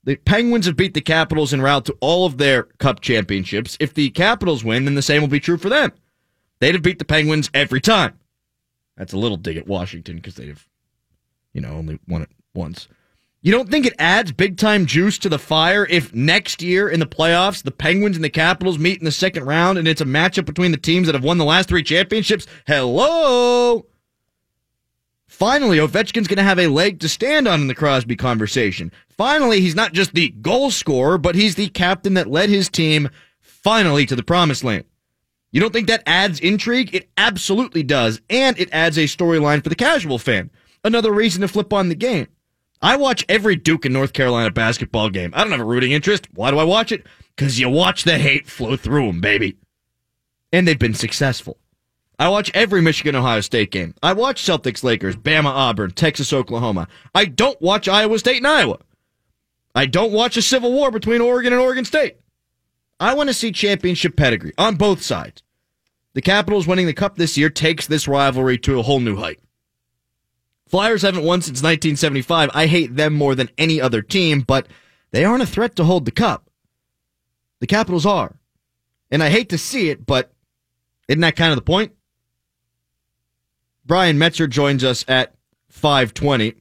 The 0.04 0.18
Penguins 0.18 0.68
have 0.68 0.76
beat 0.76 0.94
the 0.94 1.02
Capitals 1.02 1.54
en 1.54 1.62
route 1.62 1.86
to 1.86 1.98
all 2.00 2.26
of 2.26 2.38
their 2.38 2.64
cup 2.64 3.00
championships. 3.00 3.78
If 3.80 3.94
the 3.94 4.10
Capitals 4.12 4.64
win, 4.64 4.86
then 4.86 4.96
the 4.96 5.02
same 5.02 5.22
will 5.22 5.30
be 5.30 5.40
true 5.40 5.58
for 5.58 5.70
them. 5.70 5.94
They'd 6.60 6.76
have 6.76 6.84
beat 6.84 7.00
the 7.00 7.06
Penguins 7.06 7.50
every 7.54 7.82
time. 7.82 8.20
That's 8.98 9.14
a 9.14 9.18
little 9.18 9.38
dig 9.38 9.58
at 9.58 9.68
Washington 9.68 10.18
because 10.18 10.36
they'd 10.36 10.50
have, 10.50 10.68
you 11.54 11.62
know, 11.62 11.72
only 11.72 12.00
won 12.08 12.22
it 12.22 12.30
once. 12.54 12.88
You 13.42 13.52
don't 13.52 13.70
think 13.70 13.86
it 13.86 13.96
adds 14.00 14.32
big 14.32 14.58
time 14.58 14.86
juice 14.86 15.18
to 15.20 15.28
the 15.28 15.38
fire 15.38 15.86
if 15.90 16.16
next 16.16 16.62
year 16.62 16.88
in 16.88 17.02
the 17.02 17.06
playoffs 17.06 17.62
the 17.62 17.72
Penguins 17.72 18.16
and 18.16 18.24
the 18.24 18.30
Capitals 18.30 18.80
meet 18.80 19.00
in 19.00 19.06
the 19.06 19.12
second 19.12 19.44
round 19.44 19.78
and 19.78 19.86
it's 19.86 20.00
a 20.00 20.06
matchup 20.06 20.46
between 20.46 20.72
the 20.72 20.78
teams 20.78 21.08
that 21.08 21.16
have 21.16 21.26
won 21.26 21.38
the 21.38 21.44
last 21.44 21.68
three 21.68 21.84
championships? 21.84 22.48
Hello! 22.66 23.86
Finally, 25.28 25.78
Ovechkin's 25.78 26.28
going 26.28 26.38
to 26.38 26.44
have 26.44 26.60
a 26.60 26.68
leg 26.68 27.00
to 27.00 27.10
stand 27.10 27.48
on 27.48 27.60
in 27.60 27.68
the 27.68 27.76
Crosby 27.76 28.16
conversation. 28.16 28.92
Finally, 29.10 29.60
he's 29.60 29.76
not 29.76 29.92
just 29.92 30.14
the 30.14 30.30
goal 30.30 30.72
scorer, 30.72 31.18
but 31.18 31.36
he's 31.36 31.56
the 31.56 31.68
captain 31.68 32.14
that 32.14 32.28
led 32.28 32.50
his 32.50 32.70
team 32.70 33.10
finally 33.42 34.06
to 34.06 34.16
the 34.16 34.24
promised 34.24 34.64
land. 34.64 34.86
You 35.54 35.62
don't 35.62 35.72
think 35.72 35.88
that 35.88 36.04
adds 36.08 36.40
intrigue? 36.40 36.94
It 36.96 37.10
absolutely 37.16 37.84
does. 37.84 38.20
And 38.28 38.58
it 38.60 38.70
adds 38.74 38.98
a 38.98 39.04
storyline 39.04 39.64
for 39.64 39.70
the 39.70 39.76
casual 39.76 40.18
fan. 40.18 40.50
Another 40.84 41.14
reason 41.14 41.42
to 41.42 41.48
flip 41.48 41.72
on 41.72 41.90
the 41.90 41.96
game. 41.96 42.28
I 42.82 42.98
watch 42.98 43.24
every 43.30 43.56
Duke 43.56 43.86
and 43.86 43.94
North 43.94 44.14
Carolina 44.14 44.50
basketball 44.50 45.10
game. 45.12 45.32
I 45.34 45.44
don't 45.44 45.52
have 45.52 45.62
a 45.62 45.66
rooting 45.66 45.92
interest. 45.92 46.28
Why 46.34 46.50
do 46.50 46.58
I 46.58 46.64
watch 46.64 46.92
it? 46.92 47.06
Because 47.36 47.60
you 47.60 47.70
watch 47.70 48.04
the 48.04 48.18
hate 48.18 48.48
flow 48.48 48.76
through 48.76 49.08
them, 49.08 49.22
baby. 49.22 49.56
And 50.52 50.68
they've 50.68 50.78
been 50.78 50.96
successful. 50.96 51.58
I 52.18 52.30
watch 52.30 52.52
every 52.56 52.82
Michigan 52.82 53.16
Ohio 53.16 53.42
State 53.42 53.72
game. 53.72 53.94
I 54.02 54.14
watch 54.14 54.44
Celtics 54.44 54.84
Lakers, 54.84 55.16
Bama 55.16 55.46
Auburn, 55.46 55.92
Texas 55.92 56.34
Oklahoma. 56.34 56.88
I 57.14 57.26
don't 57.26 57.62
watch 57.62 57.88
Iowa 57.88 58.18
State 58.18 58.38
and 58.38 58.48
Iowa. 58.48 58.80
I 59.76 59.86
don't 59.86 60.12
watch 60.12 60.36
a 60.36 60.42
civil 60.42 60.72
war 60.74 60.90
between 60.90 61.22
Oregon 61.22 61.54
and 61.54 61.62
Oregon 61.62 61.86
State. 61.86 62.18
I 63.04 63.16
want 63.16 63.28
to 63.28 63.34
see 63.34 63.52
championship 63.52 64.16
pedigree 64.16 64.54
on 64.58 64.78
both 64.78 65.02
sides. 65.02 65.44
The 66.14 66.22
Capitals 66.22 66.66
winning 66.66 66.86
the 66.86 66.94
Cup 66.94 67.18
this 67.18 67.38
year 67.38 67.50
takes 67.50 67.86
this 67.86 68.08
rivalry 68.08 68.58
to 68.60 68.80
a 68.80 68.82
whole 68.82 69.02
new 69.02 69.18
height. 69.18 69.42
Flyers 70.70 71.02
haven't 71.02 71.26
won 71.26 71.42
since 71.42 71.62
1975. 71.62 72.50
I 72.54 72.66
hate 72.66 72.96
them 72.96 73.14
more 73.14 73.36
than 73.36 73.50
any 73.58 73.82
other 73.82 74.02
team, 74.02 74.40
but 74.40 74.68
they 75.12 75.26
aren't 75.26 75.44
a 75.44 75.46
threat 75.46 75.76
to 75.76 75.84
hold 75.84 76.06
the 76.06 76.12
Cup. 76.12 76.50
The 77.60 77.68
Capitals 77.68 78.06
are. 78.06 78.38
And 79.12 79.22
I 79.22 79.30
hate 79.30 79.50
to 79.50 79.58
see 79.58 79.90
it, 79.90 80.06
but 80.06 80.32
isn't 81.10 81.20
that 81.20 81.36
kind 81.36 81.52
of 81.52 81.58
the 81.58 81.62
point? 81.62 81.92
Brian 83.86 84.18
Metzer 84.18 84.50
joins 84.50 84.82
us 84.82 85.04
at 85.10 85.36
520. 85.68 86.56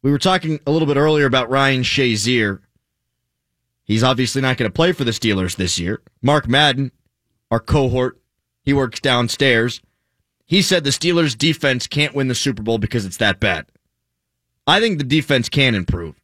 We 0.00 0.10
were 0.10 0.18
talking 0.18 0.60
a 0.66 0.70
little 0.70 0.88
bit 0.88 0.96
earlier 0.96 1.26
about 1.26 1.50
Ryan 1.50 1.82
Shazier. 1.82 2.60
He's 3.84 4.02
obviously 4.02 4.40
not 4.40 4.56
going 4.56 4.70
to 4.70 4.74
play 4.74 4.92
for 4.92 5.04
the 5.04 5.10
Steelers 5.10 5.56
this 5.56 5.78
year. 5.78 6.00
Mark 6.22 6.48
Madden, 6.48 6.90
our 7.50 7.60
cohort, 7.60 8.18
he 8.62 8.72
works 8.72 8.98
downstairs. 8.98 9.82
He 10.46 10.62
said 10.62 10.84
the 10.84 10.90
Steelers' 10.90 11.36
defense 11.36 11.86
can't 11.86 12.14
win 12.14 12.28
the 12.28 12.34
Super 12.34 12.62
Bowl 12.62 12.78
because 12.78 13.04
it's 13.04 13.18
that 13.18 13.40
bad. 13.40 13.66
I 14.66 14.80
think 14.80 14.98
the 14.98 15.04
defense 15.04 15.48
can 15.48 15.74
improve. 15.74 16.20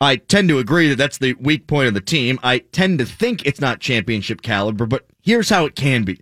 I 0.00 0.16
tend 0.16 0.48
to 0.48 0.58
agree 0.58 0.88
that 0.88 0.96
that's 0.96 1.18
the 1.18 1.34
weak 1.34 1.66
point 1.66 1.88
of 1.88 1.94
the 1.94 2.00
team. 2.00 2.40
I 2.42 2.58
tend 2.58 2.98
to 2.98 3.04
think 3.04 3.44
it's 3.44 3.60
not 3.60 3.80
championship 3.80 4.42
caliber, 4.42 4.86
but 4.86 5.06
here's 5.22 5.50
how 5.50 5.66
it 5.66 5.76
can 5.76 6.04
be. 6.04 6.20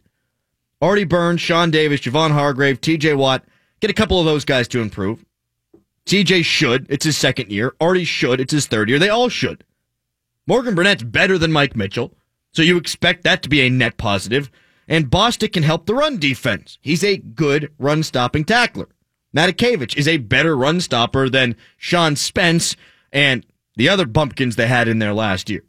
Artie 0.82 1.04
Burns, 1.04 1.40
Sean 1.40 1.70
Davis, 1.70 2.00
Javon 2.00 2.32
Hargrave, 2.32 2.80
TJ 2.80 3.16
Watt, 3.16 3.44
get 3.80 3.90
a 3.90 3.94
couple 3.94 4.18
of 4.18 4.26
those 4.26 4.44
guys 4.44 4.68
to 4.68 4.80
improve. 4.80 5.25
TJ 6.06 6.44
should. 6.44 6.87
It's 6.88 7.04
his 7.04 7.16
second 7.16 7.50
year. 7.50 7.75
Artie 7.80 8.04
should. 8.04 8.40
It's 8.40 8.52
his 8.52 8.66
third 8.66 8.88
year. 8.88 8.99
They 8.99 9.08
all 9.08 9.28
should. 9.28 9.64
Morgan 10.49 10.75
Burnett's 10.75 11.02
better 11.02 11.37
than 11.37 11.52
Mike 11.52 11.76
Mitchell, 11.76 12.14
so 12.52 12.62
you 12.62 12.78
expect 12.78 13.23
that 13.25 13.43
to 13.43 13.50
be 13.50 13.61
a 13.61 13.69
net 13.69 13.99
positive. 13.99 14.50
And 14.88 15.11
Bostic 15.11 15.52
can 15.52 15.62
help 15.62 15.85
the 15.85 15.95
run 15.95 16.17
defense. 16.17 16.78
He's 16.81 17.05
a 17.05 17.19
good 17.19 17.71
run 17.78 18.02
stopping 18.02 18.47
tackler. 18.47 18.88
Matakevich 19.37 19.95
is 19.95 20.09
a 20.09 20.17
better 20.17 20.57
run 20.57 20.81
stopper 20.81 21.28
than 21.28 21.55
Sean 21.76 22.17
Spence 22.17 22.76
and 23.12 23.45
the 23.76 23.90
other 23.90 24.07
bumpkins 24.07 24.57
they 24.57 24.69
had 24.69 24.88
in 24.88 25.00
there 25.00 25.12
last 25.12 25.50
year. 25.50 25.64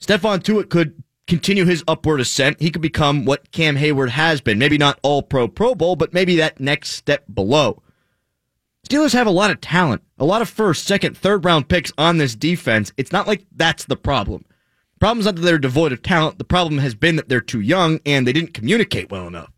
Stephon 0.00 0.42
Tuitt 0.42 0.70
could 0.70 1.02
continue 1.26 1.66
his 1.66 1.84
upward 1.86 2.22
ascent. 2.22 2.62
He 2.62 2.70
could 2.70 2.80
become 2.80 3.26
what 3.26 3.52
Cam 3.52 3.76
Heyward 3.76 4.08
has 4.08 4.40
been. 4.40 4.58
Maybe 4.58 4.78
not 4.78 4.98
all 5.02 5.22
pro 5.22 5.46
Pro 5.46 5.74
Bowl, 5.74 5.94
but 5.94 6.14
maybe 6.14 6.36
that 6.36 6.58
next 6.58 6.92
step 6.92 7.24
below. 7.32 7.82
Steelers 8.88 9.12
have 9.12 9.26
a 9.26 9.30
lot 9.30 9.50
of 9.50 9.60
talent, 9.60 10.02
a 10.18 10.24
lot 10.24 10.40
of 10.40 10.48
first, 10.48 10.86
second, 10.86 11.14
third 11.14 11.44
round 11.44 11.68
picks 11.68 11.92
on 11.98 12.16
this 12.16 12.34
defense. 12.34 12.90
It's 12.96 13.12
not 13.12 13.26
like 13.26 13.44
that's 13.54 13.84
the 13.84 13.96
problem. 13.96 14.46
The 14.94 15.00
problem's 15.00 15.26
not 15.26 15.36
that 15.36 15.42
they're 15.42 15.58
devoid 15.58 15.92
of 15.92 16.02
talent. 16.02 16.38
The 16.38 16.44
problem 16.44 16.78
has 16.78 16.94
been 16.94 17.16
that 17.16 17.28
they're 17.28 17.42
too 17.42 17.60
young 17.60 18.00
and 18.06 18.26
they 18.26 18.32
didn't 18.32 18.54
communicate 18.54 19.10
well 19.10 19.26
enough. 19.26 19.52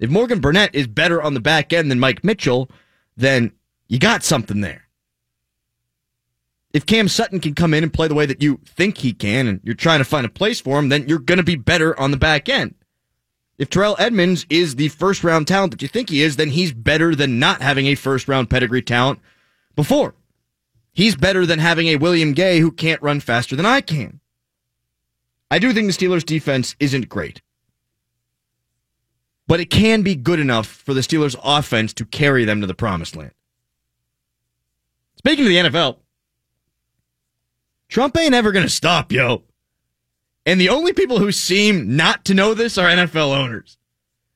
If 0.00 0.10
Morgan 0.10 0.40
Burnett 0.40 0.74
is 0.74 0.88
better 0.88 1.22
on 1.22 1.34
the 1.34 1.40
back 1.40 1.72
end 1.72 1.92
than 1.92 2.00
Mike 2.00 2.24
Mitchell, 2.24 2.68
then 3.16 3.52
you 3.86 4.00
got 4.00 4.24
something 4.24 4.62
there. 4.62 4.88
If 6.72 6.84
Cam 6.84 7.06
Sutton 7.06 7.38
can 7.38 7.54
come 7.54 7.74
in 7.74 7.84
and 7.84 7.92
play 7.92 8.08
the 8.08 8.14
way 8.14 8.26
that 8.26 8.42
you 8.42 8.58
think 8.66 8.98
he 8.98 9.12
can 9.12 9.46
and 9.46 9.60
you're 9.62 9.76
trying 9.76 10.00
to 10.00 10.04
find 10.04 10.26
a 10.26 10.30
place 10.30 10.60
for 10.60 10.76
him, 10.76 10.88
then 10.88 11.06
you're 11.06 11.20
going 11.20 11.38
to 11.38 11.44
be 11.44 11.54
better 11.54 11.98
on 12.00 12.10
the 12.10 12.16
back 12.16 12.48
end. 12.48 12.74
If 13.62 13.70
Terrell 13.70 13.94
Edmunds 14.00 14.44
is 14.50 14.74
the 14.74 14.88
first 14.88 15.22
round 15.22 15.46
talent 15.46 15.70
that 15.70 15.82
you 15.82 15.86
think 15.86 16.10
he 16.10 16.20
is, 16.20 16.34
then 16.34 16.48
he's 16.48 16.72
better 16.72 17.14
than 17.14 17.38
not 17.38 17.62
having 17.62 17.86
a 17.86 17.94
first 17.94 18.26
round 18.26 18.50
pedigree 18.50 18.82
talent 18.82 19.20
before. 19.76 20.16
He's 20.92 21.14
better 21.14 21.46
than 21.46 21.60
having 21.60 21.86
a 21.86 21.94
William 21.94 22.32
Gay 22.32 22.58
who 22.58 22.72
can't 22.72 23.00
run 23.00 23.20
faster 23.20 23.54
than 23.54 23.64
I 23.64 23.80
can. 23.80 24.18
I 25.48 25.60
do 25.60 25.72
think 25.72 25.86
the 25.86 25.92
Steelers' 25.92 26.26
defense 26.26 26.74
isn't 26.80 27.08
great, 27.08 27.40
but 29.46 29.60
it 29.60 29.70
can 29.70 30.02
be 30.02 30.16
good 30.16 30.40
enough 30.40 30.66
for 30.66 30.92
the 30.92 31.00
Steelers' 31.00 31.38
offense 31.44 31.92
to 31.92 32.04
carry 32.04 32.44
them 32.44 32.62
to 32.62 32.66
the 32.66 32.74
promised 32.74 33.14
land. 33.14 33.30
Speaking 35.18 35.44
of 35.44 35.50
the 35.50 35.70
NFL, 35.70 35.98
Trump 37.88 38.16
ain't 38.18 38.34
ever 38.34 38.50
going 38.50 38.66
to 38.66 38.72
stop, 38.72 39.12
yo. 39.12 39.44
And 40.44 40.60
the 40.60 40.68
only 40.68 40.92
people 40.92 41.18
who 41.18 41.32
seem 41.32 41.96
not 41.96 42.24
to 42.24 42.34
know 42.34 42.54
this 42.54 42.76
are 42.76 42.88
NFL 42.88 43.36
owners. 43.36 43.78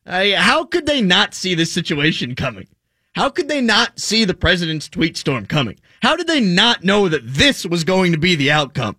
Uh, 0.06 0.36
how 0.36 0.64
could 0.64 0.86
they 0.86 1.02
not 1.02 1.34
see 1.34 1.54
this 1.54 1.72
situation 1.72 2.34
coming? 2.34 2.68
How 3.14 3.28
could 3.28 3.48
they 3.48 3.60
not 3.60 3.98
see 3.98 4.24
the 4.24 4.34
president's 4.34 4.88
tweet 4.88 5.16
storm 5.16 5.46
coming? 5.46 5.78
How 6.02 6.16
did 6.16 6.26
they 6.26 6.40
not 6.40 6.84
know 6.84 7.08
that 7.08 7.26
this 7.26 7.66
was 7.66 7.82
going 7.82 8.12
to 8.12 8.18
be 8.18 8.36
the 8.36 8.52
outcome? 8.52 8.96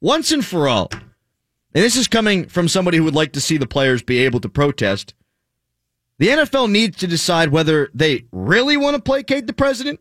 Once 0.00 0.32
and 0.32 0.44
for 0.44 0.68
all. 0.68 0.90
And 0.92 1.82
this 1.82 1.96
is 1.96 2.08
coming 2.08 2.48
from 2.48 2.68
somebody 2.68 2.98
who 2.98 3.04
would 3.04 3.14
like 3.14 3.32
to 3.32 3.40
see 3.40 3.56
the 3.56 3.66
players 3.66 4.02
be 4.02 4.18
able 4.18 4.40
to 4.40 4.48
protest. 4.48 5.14
The 6.18 6.28
NFL 6.28 6.70
needs 6.70 6.98
to 6.98 7.06
decide 7.06 7.48
whether 7.48 7.90
they 7.94 8.26
really 8.30 8.76
want 8.76 8.96
to 8.96 9.02
placate 9.02 9.46
the 9.46 9.52
president 9.52 10.00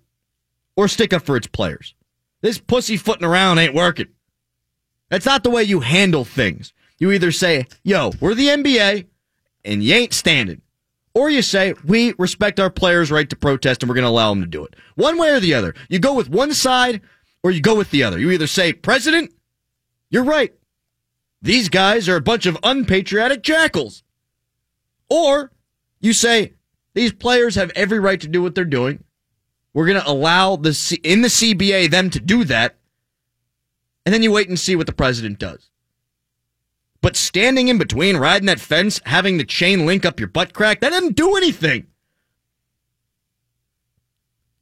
or 0.75 0.87
stick 0.87 1.13
up 1.13 1.23
for 1.23 1.37
its 1.37 1.47
players. 1.47 1.95
This 2.41 2.57
pussyfooting 2.57 3.25
around 3.25 3.59
ain't 3.59 3.73
working. 3.73 4.07
That's 5.13 5.27
not 5.27 5.43
the 5.43 5.51
way 5.51 5.61
you 5.61 5.81
handle 5.81 6.25
things. 6.25 6.73
You 6.97 7.11
either 7.11 7.31
say, 7.31 7.67
yo, 7.83 8.13
we're 8.19 8.33
the 8.33 8.47
NBA 8.47 9.05
and 9.63 9.83
you 9.83 9.93
ain't 9.93 10.11
standing. 10.11 10.63
Or 11.13 11.29
you 11.29 11.43
say, 11.43 11.75
we 11.85 12.15
respect 12.17 12.59
our 12.59 12.71
players' 12.71 13.11
right 13.11 13.29
to 13.29 13.35
protest 13.35 13.83
and 13.83 13.89
we're 13.89 13.93
going 13.93 14.05
to 14.05 14.09
allow 14.09 14.31
them 14.31 14.41
to 14.41 14.47
do 14.47 14.65
it. 14.65 14.75
One 14.95 15.19
way 15.19 15.29
or 15.29 15.39
the 15.39 15.53
other. 15.53 15.75
You 15.87 15.99
go 15.99 16.15
with 16.15 16.31
one 16.31 16.51
side 16.55 17.01
or 17.43 17.51
you 17.51 17.61
go 17.61 17.75
with 17.75 17.91
the 17.91 18.01
other. 18.01 18.17
You 18.17 18.31
either 18.31 18.47
say, 18.47 18.73
President, 18.73 19.31
you're 20.09 20.23
right. 20.23 20.51
These 21.43 21.69
guys 21.69 22.09
are 22.09 22.15
a 22.15 22.19
bunch 22.19 22.47
of 22.47 22.57
unpatriotic 22.63 23.43
jackals. 23.43 24.01
Or 25.11 25.51
you 25.99 26.13
say, 26.13 26.53
these 26.95 27.13
players 27.13 27.53
have 27.53 27.71
every 27.75 27.99
right 27.99 28.19
to 28.19 28.27
do 28.27 28.41
what 28.41 28.55
they're 28.55 28.65
doing. 28.65 29.03
We're 29.75 29.85
going 29.85 30.01
to 30.01 30.09
allow 30.09 30.55
the 30.55 30.73
C- 30.73 31.01
in 31.03 31.21
the 31.21 31.27
CBA 31.27 31.91
them 31.91 32.09
to 32.09 32.19
do 32.19 32.45
that 32.45 32.77
and 34.05 34.13
then 34.13 34.23
you 34.23 34.31
wait 34.31 34.49
and 34.49 34.59
see 34.59 34.75
what 34.75 34.87
the 34.87 34.93
president 34.93 35.39
does. 35.39 35.69
But 37.01 37.15
standing 37.15 37.67
in 37.67 37.77
between, 37.77 38.17
riding 38.17 38.45
that 38.45 38.59
fence, 38.59 39.01
having 39.05 39.37
the 39.37 39.43
chain 39.43 39.85
link 39.85 40.05
up 40.05 40.19
your 40.19 40.29
butt 40.29 40.53
crack, 40.53 40.79
that 40.79 40.91
doesn't 40.91 41.17
do 41.17 41.35
anything. 41.35 41.87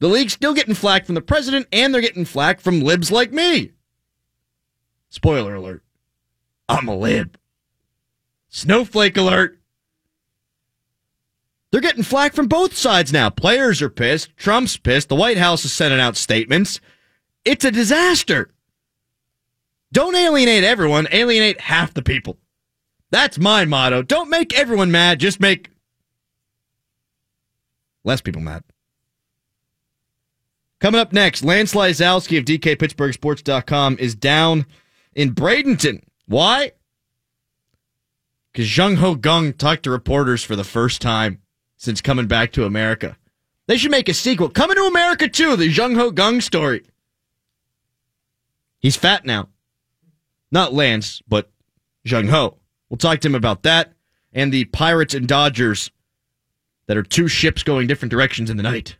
The 0.00 0.08
league's 0.08 0.32
still 0.32 0.52
getting 0.52 0.74
flack 0.74 1.06
from 1.06 1.14
the 1.14 1.20
president, 1.20 1.68
and 1.72 1.94
they're 1.94 2.00
getting 2.00 2.24
flack 2.24 2.60
from 2.60 2.80
libs 2.80 3.12
like 3.12 3.32
me. 3.32 3.70
Spoiler 5.10 5.54
alert. 5.54 5.84
I'm 6.68 6.88
a 6.88 6.96
lib. 6.96 7.38
Snowflake 8.48 9.16
alert. 9.16 9.60
They're 11.70 11.80
getting 11.80 12.02
flack 12.02 12.34
from 12.34 12.48
both 12.48 12.76
sides 12.76 13.12
now. 13.12 13.30
Players 13.30 13.80
are 13.80 13.88
pissed. 13.88 14.36
Trump's 14.36 14.76
pissed. 14.76 15.08
The 15.08 15.14
White 15.14 15.38
House 15.38 15.64
is 15.64 15.72
sending 15.72 16.00
out 16.00 16.16
statements. 16.16 16.80
It's 17.44 17.64
a 17.64 17.70
disaster. 17.70 18.51
Don't 19.92 20.16
alienate 20.16 20.64
everyone, 20.64 21.06
alienate 21.12 21.60
half 21.60 21.92
the 21.92 22.02
people. 22.02 22.38
That's 23.10 23.38
my 23.38 23.66
motto. 23.66 24.02
Don't 24.02 24.30
make 24.30 24.58
everyone 24.58 24.90
mad, 24.90 25.20
just 25.20 25.38
make 25.38 25.68
less 28.02 28.22
people 28.22 28.40
mad. 28.40 28.64
Coming 30.80 31.00
up 31.00 31.12
next, 31.12 31.44
Lance 31.44 31.74
Lysowski 31.74 32.38
of 32.38 32.44
DKPittsburghSports.com 32.44 33.98
is 34.00 34.14
down 34.14 34.66
in 35.14 35.34
Bradenton. 35.34 36.02
Why? 36.26 36.72
Because 38.50 38.76
Jung 38.76 38.96
Ho 38.96 39.14
Kang 39.14 39.52
talked 39.52 39.84
to 39.84 39.90
reporters 39.90 40.42
for 40.42 40.56
the 40.56 40.64
first 40.64 41.00
time 41.00 41.40
since 41.76 42.00
coming 42.00 42.26
back 42.26 42.52
to 42.52 42.64
America. 42.64 43.16
They 43.68 43.76
should 43.76 43.90
make 43.90 44.08
a 44.08 44.14
sequel. 44.14 44.48
Coming 44.48 44.76
to 44.76 44.84
America 44.84 45.28
too, 45.28 45.54
the 45.54 45.68
Jung 45.68 45.94
Ho 45.94 46.10
Kang 46.10 46.40
story. 46.40 46.82
He's 48.80 48.96
fat 48.96 49.24
now. 49.24 49.48
Not 50.52 50.74
Lance, 50.74 51.22
but 51.26 51.50
Jung 52.04 52.28
Ho. 52.28 52.58
We'll 52.88 52.98
talk 52.98 53.20
to 53.20 53.28
him 53.28 53.34
about 53.34 53.62
that 53.62 53.94
and 54.32 54.52
the 54.52 54.66
Pirates 54.66 55.14
and 55.14 55.26
Dodgers 55.26 55.90
that 56.86 56.96
are 56.96 57.02
two 57.02 57.26
ships 57.26 57.62
going 57.62 57.86
different 57.86 58.10
directions 58.10 58.50
in 58.50 58.58
the 58.58 58.62
night. 58.62 58.96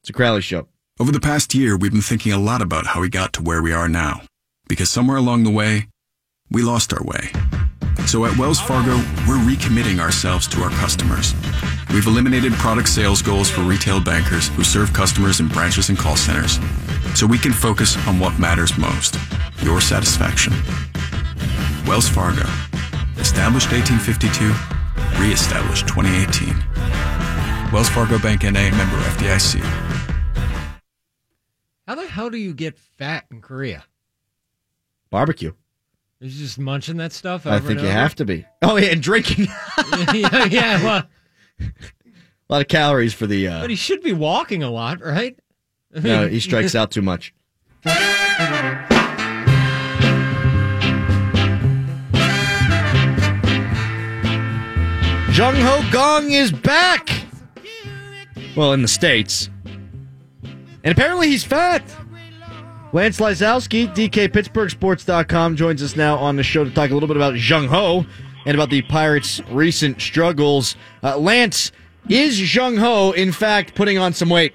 It's 0.00 0.10
a 0.10 0.12
Crowley 0.12 0.40
show. 0.40 0.68
Over 1.00 1.12
the 1.12 1.20
past 1.20 1.54
year, 1.54 1.76
we've 1.76 1.92
been 1.92 2.00
thinking 2.00 2.32
a 2.32 2.38
lot 2.38 2.62
about 2.62 2.86
how 2.86 3.00
we 3.00 3.08
got 3.08 3.32
to 3.34 3.42
where 3.42 3.62
we 3.62 3.72
are 3.72 3.88
now. 3.88 4.22
Because 4.68 4.88
somewhere 4.88 5.16
along 5.16 5.42
the 5.44 5.50
way, 5.50 5.88
we 6.50 6.62
lost 6.62 6.92
our 6.92 7.02
way. 7.02 7.30
So 8.06 8.24
at 8.24 8.36
Wells 8.36 8.60
Fargo, 8.60 8.96
we're 9.26 9.38
recommitting 9.38 9.98
ourselves 9.98 10.46
to 10.48 10.62
our 10.62 10.70
customers. 10.70 11.34
We've 11.92 12.06
eliminated 12.06 12.52
product 12.54 12.88
sales 12.88 13.20
goals 13.20 13.50
for 13.50 13.62
retail 13.62 14.00
bankers 14.00 14.48
who 14.48 14.62
serve 14.62 14.92
customers 14.92 15.40
in 15.40 15.48
branches 15.48 15.88
and 15.88 15.98
call 15.98 16.16
centers 16.16 16.60
so 17.14 17.26
we 17.26 17.36
can 17.36 17.52
focus 17.52 17.96
on 18.06 18.18
what 18.20 18.38
matters 18.38 18.78
most 18.78 19.16
your 19.62 19.80
satisfaction. 19.80 20.52
Wells 21.86 22.08
Fargo, 22.08 22.46
established 23.18 23.70
1852, 23.72 25.20
re-established 25.20 25.86
2018. 25.88 26.54
Wells 27.72 27.88
Fargo 27.90 28.18
Bank 28.18 28.44
NA 28.44 28.70
member 28.70 28.96
FDIC. 28.96 29.60
How 31.86 31.96
the 31.96 32.06
hell 32.06 32.30
do 32.30 32.38
you 32.38 32.54
get 32.54 32.78
fat 32.78 33.26
in 33.30 33.40
Korea? 33.40 33.84
Barbecue. 35.10 35.52
He's 36.20 36.38
just 36.38 36.58
munching 36.58 36.98
that 36.98 37.12
stuff. 37.12 37.46
I 37.46 37.58
think 37.58 37.72
and 37.72 37.80
you 37.80 37.86
over. 37.86 37.92
have 37.92 38.14
to 38.16 38.24
be. 38.24 38.46
Oh 38.62 38.76
yeah, 38.76 38.92
and 38.92 39.02
drinking 39.02 39.46
yeah, 40.14 40.44
yeah. 40.44 40.84
Well, 40.84 41.02
a 42.48 42.52
lot 42.52 42.62
of 42.62 42.68
calories 42.68 43.14
for 43.14 43.26
the. 43.26 43.48
Uh, 43.48 43.60
but 43.60 43.70
he 43.70 43.76
should 43.76 44.02
be 44.02 44.12
walking 44.12 44.62
a 44.62 44.70
lot, 44.70 45.00
right? 45.00 45.38
I 45.94 46.00
no, 46.00 46.28
he 46.28 46.40
strikes 46.40 46.74
out 46.74 46.90
too 46.90 47.02
much. 47.02 47.34
Jung 55.40 55.54
Ho 55.56 55.80
Kang 55.90 56.32
is 56.32 56.52
back. 56.52 57.08
Well, 58.56 58.72
in 58.72 58.82
the 58.82 58.88
states, 58.88 59.48
and 60.42 60.92
apparently 60.92 61.28
he's 61.28 61.44
fat. 61.44 61.82
Lance 62.92 63.20
Lysowski, 63.20 63.86
DKPittsburghSports.com, 63.94 65.56
joins 65.56 65.82
us 65.82 65.94
now 65.94 66.16
on 66.16 66.36
the 66.36 66.42
show 66.42 66.64
to 66.64 66.70
talk 66.70 66.90
a 66.90 66.94
little 66.94 67.06
bit 67.06 67.16
about 67.16 67.38
Jung 67.38 67.68
Ho 67.68 68.04
and 68.46 68.54
about 68.54 68.70
the 68.70 68.82
Pirates' 68.82 69.40
recent 69.50 70.00
struggles. 70.00 70.76
Uh, 71.02 71.18
Lance, 71.18 71.72
is 72.08 72.54
Jung 72.54 72.76
Ho 72.78 73.12
in 73.12 73.32
fact 73.32 73.74
putting 73.74 73.98
on 73.98 74.12
some 74.12 74.28
weight? 74.30 74.54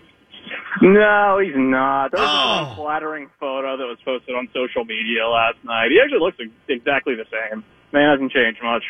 No, 0.81 1.39
he's 1.41 1.53
not. 1.55 2.11
There 2.11 2.19
was 2.21 2.29
Oh. 2.29 2.63
an 2.63 2.69
unflattering 2.71 3.29
photo 3.39 3.77
that 3.77 3.85
was 3.85 3.97
posted 4.03 4.35
on 4.35 4.49
social 4.53 4.83
media 4.83 5.25
last 5.27 5.55
night. 5.63 5.89
He 5.91 5.99
actually 6.01 6.19
looks 6.19 6.37
exactly 6.67 7.15
the 7.15 7.25
same. 7.31 7.63
Man 7.93 8.09
hasn't 8.11 8.31
changed 8.31 8.61
much. 8.61 8.83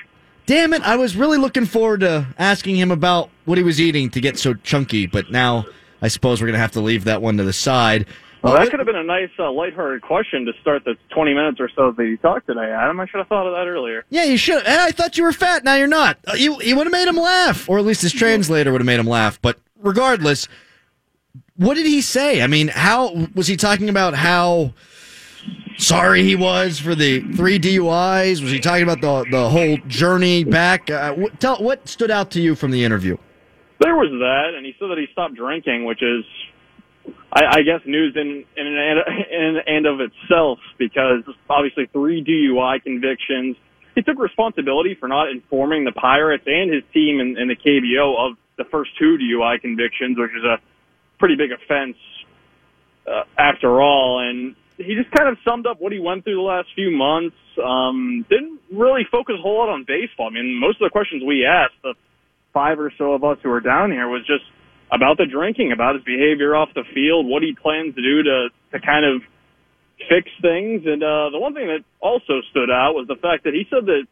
Damn 0.47 0.73
it! 0.73 0.81
I 0.83 0.95
was 0.95 1.15
really 1.15 1.37
looking 1.37 1.65
forward 1.65 1.99
to 2.01 2.27
asking 2.37 2.75
him 2.75 2.91
about 2.91 3.29
what 3.45 3.57
he 3.57 3.63
was 3.63 3.79
eating 3.81 4.09
to 4.11 4.21
get 4.21 4.37
so 4.37 4.53
chunky, 4.55 5.05
but 5.07 5.31
now 5.31 5.65
I 6.01 6.07
suppose 6.07 6.39
we're 6.41 6.47
gonna 6.47 6.59
have 6.59 6.71
to 6.73 6.81
leave 6.81 7.03
that 7.05 7.21
one 7.21 7.37
to 7.37 7.43
the 7.43 7.53
side. 7.53 8.05
Well, 8.45 8.53
that 8.53 8.69
could 8.69 8.79
have 8.79 8.85
been 8.85 8.95
a 8.95 9.03
nice, 9.03 9.29
uh, 9.39 9.51
lighthearted 9.51 10.03
question 10.03 10.45
to 10.45 10.51
start 10.61 10.83
the 10.85 10.95
20 11.15 11.33
minutes 11.33 11.59
or 11.59 11.67
so 11.75 11.91
that 11.91 12.03
you 12.05 12.15
talked 12.17 12.45
today, 12.45 12.71
Adam. 12.71 12.99
I 12.99 13.07
should 13.07 13.17
have 13.17 13.27
thought 13.27 13.47
of 13.47 13.53
that 13.53 13.67
earlier. 13.67 14.05
Yeah, 14.09 14.25
you 14.25 14.37
should. 14.37 14.63
I 14.67 14.91
thought 14.91 15.17
you 15.17 15.23
were 15.23 15.31
fat. 15.33 15.63
Now 15.63 15.75
you're 15.75 15.87
not. 15.87 16.19
Uh, 16.27 16.33
You 16.35 16.61
you 16.61 16.75
would 16.75 16.85
have 16.85 16.91
made 16.91 17.07
him 17.07 17.15
laugh, 17.17 17.67
or 17.67 17.79
at 17.79 17.85
least 17.85 18.03
his 18.03 18.13
translator 18.13 18.71
would 18.71 18.81
have 18.81 18.85
made 18.85 18.99
him 18.99 19.07
laugh. 19.07 19.41
But 19.41 19.57
regardless, 19.81 20.47
what 21.55 21.73
did 21.73 21.87
he 21.87 22.01
say? 22.01 22.43
I 22.43 22.47
mean, 22.47 22.67
how 22.67 23.27
was 23.33 23.47
he 23.47 23.57
talking 23.57 23.89
about 23.89 24.13
how 24.13 24.73
sorry 25.77 26.21
he 26.23 26.35
was 26.35 26.79
for 26.79 26.93
the 26.93 27.21
three 27.33 27.57
DUIs? 27.57 28.41
Was 28.43 28.51
he 28.51 28.59
talking 28.59 28.83
about 28.83 29.01
the 29.01 29.25
the 29.31 29.49
whole 29.49 29.77
journey 29.87 30.43
back? 30.43 30.91
Uh, 30.91 31.13
what, 31.13 31.39
tell 31.39 31.57
what 31.57 31.87
stood 31.87 32.11
out 32.11 32.29
to 32.31 32.41
you 32.41 32.53
from 32.53 32.69
the 32.69 32.83
interview? 32.83 33.17
There 33.79 33.95
was 33.95 34.09
that, 34.11 34.55
and 34.55 34.65
he 34.65 34.73
said 34.79 34.89
that 34.89 34.97
he 34.97 35.07
stopped 35.11 35.35
drinking, 35.35 35.83
which 35.83 36.01
is, 36.01 36.23
I, 37.31 37.57
I 37.57 37.61
guess, 37.63 37.81
news 37.85 38.15
in 38.15 38.45
in 38.55 38.67
and, 38.67 38.99
in 39.31 39.57
and 39.67 39.85
of 39.85 39.99
itself 39.99 40.59
because 40.77 41.23
obviously 41.49 41.87
three 41.91 42.23
DUI 42.23 42.81
convictions. 42.83 43.57
He 43.95 44.01
took 44.01 44.19
responsibility 44.19 44.95
for 44.99 45.07
not 45.07 45.29
informing 45.29 45.85
the 45.85 45.93
Pirates 45.93 46.43
and 46.45 46.73
his 46.73 46.83
team 46.93 47.21
and, 47.21 47.37
and 47.37 47.49
the 47.49 47.55
KBO 47.55 48.29
of 48.29 48.37
the 48.57 48.65
first 48.65 48.91
two 48.99 49.17
DUI 49.17 49.61
convictions, 49.61 50.17
which 50.17 50.31
is 50.31 50.43
a 50.43 50.57
pretty 51.17 51.35
big 51.35 51.51
offense 51.51 51.95
uh, 53.07 53.23
after 53.37 53.81
all. 53.81 54.19
And 54.19 54.55
he 54.77 54.95
just 54.95 55.11
kind 55.11 55.29
of 55.29 55.37
summed 55.47 55.65
up 55.65 55.79
what 55.79 55.91
he 55.91 55.99
went 55.99 56.23
through 56.23 56.35
the 56.35 56.41
last 56.41 56.67
few 56.75 56.91
months. 56.91 57.37
Um, 57.63 58.25
didn't 58.29 58.59
really 58.71 59.03
focus 59.09 59.35
a 59.39 59.41
whole 59.41 59.59
lot 59.59 59.69
on 59.69 59.85
baseball. 59.87 60.27
I 60.27 60.33
mean, 60.33 60.59
most 60.59 60.81
of 60.81 60.87
the 60.87 60.91
questions 60.91 61.23
we 61.25 61.45
asked, 61.45 61.75
the 61.83 61.93
five 62.53 62.79
or 62.79 62.91
so 62.97 63.13
of 63.13 63.23
us 63.23 63.37
who 63.43 63.49
were 63.49 63.61
down 63.61 63.91
here, 63.91 64.07
was 64.07 64.25
just 64.27 64.43
about 64.91 65.17
the 65.17 65.25
drinking, 65.25 65.71
about 65.71 65.95
his 65.95 66.03
behavior 66.03 66.55
off 66.55 66.69
the 66.73 66.83
field, 66.93 67.25
what 67.25 67.43
he 67.43 67.53
plans 67.53 67.95
to 67.95 68.01
do 68.01 68.23
to 68.23 68.49
to 68.71 68.79
kind 68.79 69.05
of 69.05 69.21
fix 70.09 70.29
things. 70.41 70.85
And 70.85 71.03
uh, 71.03 71.29
the 71.31 71.39
one 71.39 71.53
thing 71.53 71.67
that 71.67 71.83
also 71.99 72.41
stood 72.51 72.69
out 72.69 72.93
was 72.93 73.07
the 73.07 73.15
fact 73.15 73.45
that 73.45 73.53
he 73.53 73.65
said 73.69 73.85
that 73.85 74.05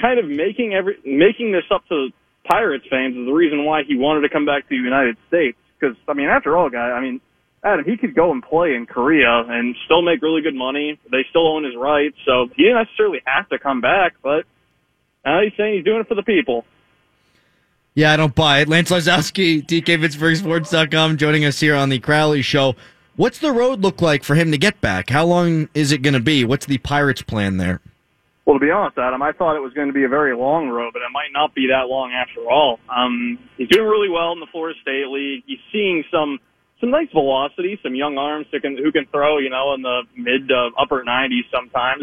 kind 0.00 0.18
of 0.18 0.26
making 0.26 0.74
every 0.74 0.98
making 1.04 1.52
this 1.52 1.64
up 1.70 1.86
to 1.88 2.08
Pirates 2.48 2.84
fans 2.90 3.16
is 3.16 3.26
the 3.26 3.32
reason 3.32 3.64
why 3.64 3.82
he 3.84 3.96
wanted 3.96 4.22
to 4.22 4.28
come 4.28 4.44
back 4.46 4.64
to 4.64 4.68
the 4.70 4.76
United 4.76 5.16
States. 5.28 5.58
Because 5.78 5.96
I 6.08 6.14
mean, 6.14 6.28
after 6.28 6.56
all, 6.56 6.70
guy, 6.70 6.90
I 6.90 7.00
mean, 7.00 7.20
Adam, 7.64 7.84
he 7.84 7.96
could 7.96 8.14
go 8.14 8.30
and 8.30 8.42
play 8.42 8.74
in 8.74 8.86
Korea 8.86 9.44
and 9.48 9.74
still 9.86 10.02
make 10.02 10.22
really 10.22 10.42
good 10.42 10.54
money. 10.54 10.98
They 11.10 11.24
still 11.30 11.48
own 11.48 11.64
his 11.64 11.74
rights, 11.74 12.16
so 12.26 12.48
he 12.54 12.64
didn't 12.64 12.84
necessarily 12.84 13.20
have 13.24 13.48
to 13.48 13.58
come 13.58 13.80
back. 13.80 14.14
But 14.22 14.44
now 15.24 15.40
he's 15.42 15.52
saying 15.56 15.76
he's 15.76 15.84
doing 15.84 16.00
it 16.00 16.08
for 16.08 16.14
the 16.14 16.22
people. 16.22 16.64
Yeah, 17.96 18.12
I 18.12 18.16
don't 18.16 18.34
buy 18.34 18.58
it. 18.58 18.68
Lance 18.68 18.90
Lysowski, 18.90 19.64
DKPittsburghSports.com, 19.64 21.16
joining 21.16 21.44
us 21.44 21.60
here 21.60 21.76
on 21.76 21.90
the 21.90 22.00
Crowley 22.00 22.42
Show. 22.42 22.74
What's 23.14 23.38
the 23.38 23.52
road 23.52 23.82
look 23.82 24.02
like 24.02 24.24
for 24.24 24.34
him 24.34 24.50
to 24.50 24.58
get 24.58 24.80
back? 24.80 25.10
How 25.10 25.24
long 25.24 25.68
is 25.74 25.92
it 25.92 25.98
going 25.98 26.14
to 26.14 26.20
be? 26.20 26.44
What's 26.44 26.66
the 26.66 26.78
Pirates' 26.78 27.22
plan 27.22 27.58
there? 27.58 27.80
Well, 28.46 28.58
to 28.58 28.60
be 28.60 28.72
honest, 28.72 28.98
Adam, 28.98 29.22
I 29.22 29.30
thought 29.30 29.54
it 29.54 29.60
was 29.60 29.72
going 29.74 29.86
to 29.86 29.92
be 29.94 30.02
a 30.02 30.08
very 30.08 30.36
long 30.36 30.70
road, 30.70 30.92
but 30.92 31.02
it 31.02 31.12
might 31.12 31.32
not 31.32 31.54
be 31.54 31.68
that 31.68 31.86
long 31.86 32.10
after 32.10 32.40
all. 32.50 32.80
Um, 32.88 33.38
he's 33.56 33.68
doing 33.68 33.86
really 33.86 34.08
well 34.08 34.32
in 34.32 34.40
the 34.40 34.48
Florida 34.50 34.76
State 34.82 35.06
League. 35.06 35.44
He's 35.46 35.60
seeing 35.70 36.02
some 36.10 36.40
some 36.80 36.90
nice 36.90 37.10
velocity, 37.12 37.78
some 37.80 37.94
young 37.94 38.18
arms 38.18 38.46
who 38.50 38.58
can 38.58 38.76
who 38.76 38.90
can 38.90 39.06
throw, 39.06 39.38
you 39.38 39.50
know, 39.50 39.72
in 39.74 39.82
the 39.82 40.02
mid 40.16 40.48
to 40.48 40.70
upper 40.76 41.04
90s 41.04 41.46
sometimes. 41.54 42.02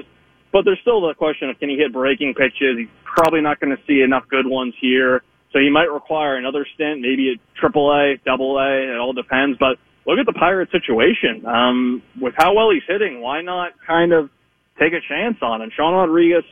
But 0.53 0.63
there's 0.63 0.79
still 0.79 1.01
the 1.05 1.13
question 1.15 1.49
of 1.49 1.59
can 1.59 1.67
he 1.67 1.75
hit 1.75 1.91
breaking 1.91 2.33
pitches? 2.33 2.77
He's 2.77 2.87
probably 3.03 3.41
not 3.41 3.59
going 3.59 3.75
to 3.75 3.83
see 3.85 4.01
enough 4.01 4.23
good 4.29 4.47
ones 4.47 4.73
here, 4.79 5.23
so 5.51 5.59
he 5.59 5.69
might 5.69 5.91
require 5.91 6.37
another 6.37 6.65
stint, 6.75 7.01
maybe 7.01 7.35
a 7.35 7.59
Triple 7.59 7.91
A, 7.91 8.15
Double 8.25 8.57
A. 8.57 8.93
It 8.93 8.97
all 8.97 9.13
depends. 9.13 9.57
But 9.59 9.77
look 10.07 10.17
at 10.17 10.25
the 10.25 10.37
Pirates 10.37 10.71
situation. 10.71 11.45
Um, 11.45 12.01
with 12.19 12.33
how 12.37 12.53
well 12.55 12.71
he's 12.71 12.83
hitting, 12.87 13.21
why 13.21 13.41
not 13.41 13.73
kind 13.85 14.13
of 14.13 14.29
take 14.79 14.93
a 14.93 15.03
chance 15.07 15.37
on 15.41 15.61
him? 15.61 15.69
Sean 15.75 15.93
Rodriguez 15.93 16.45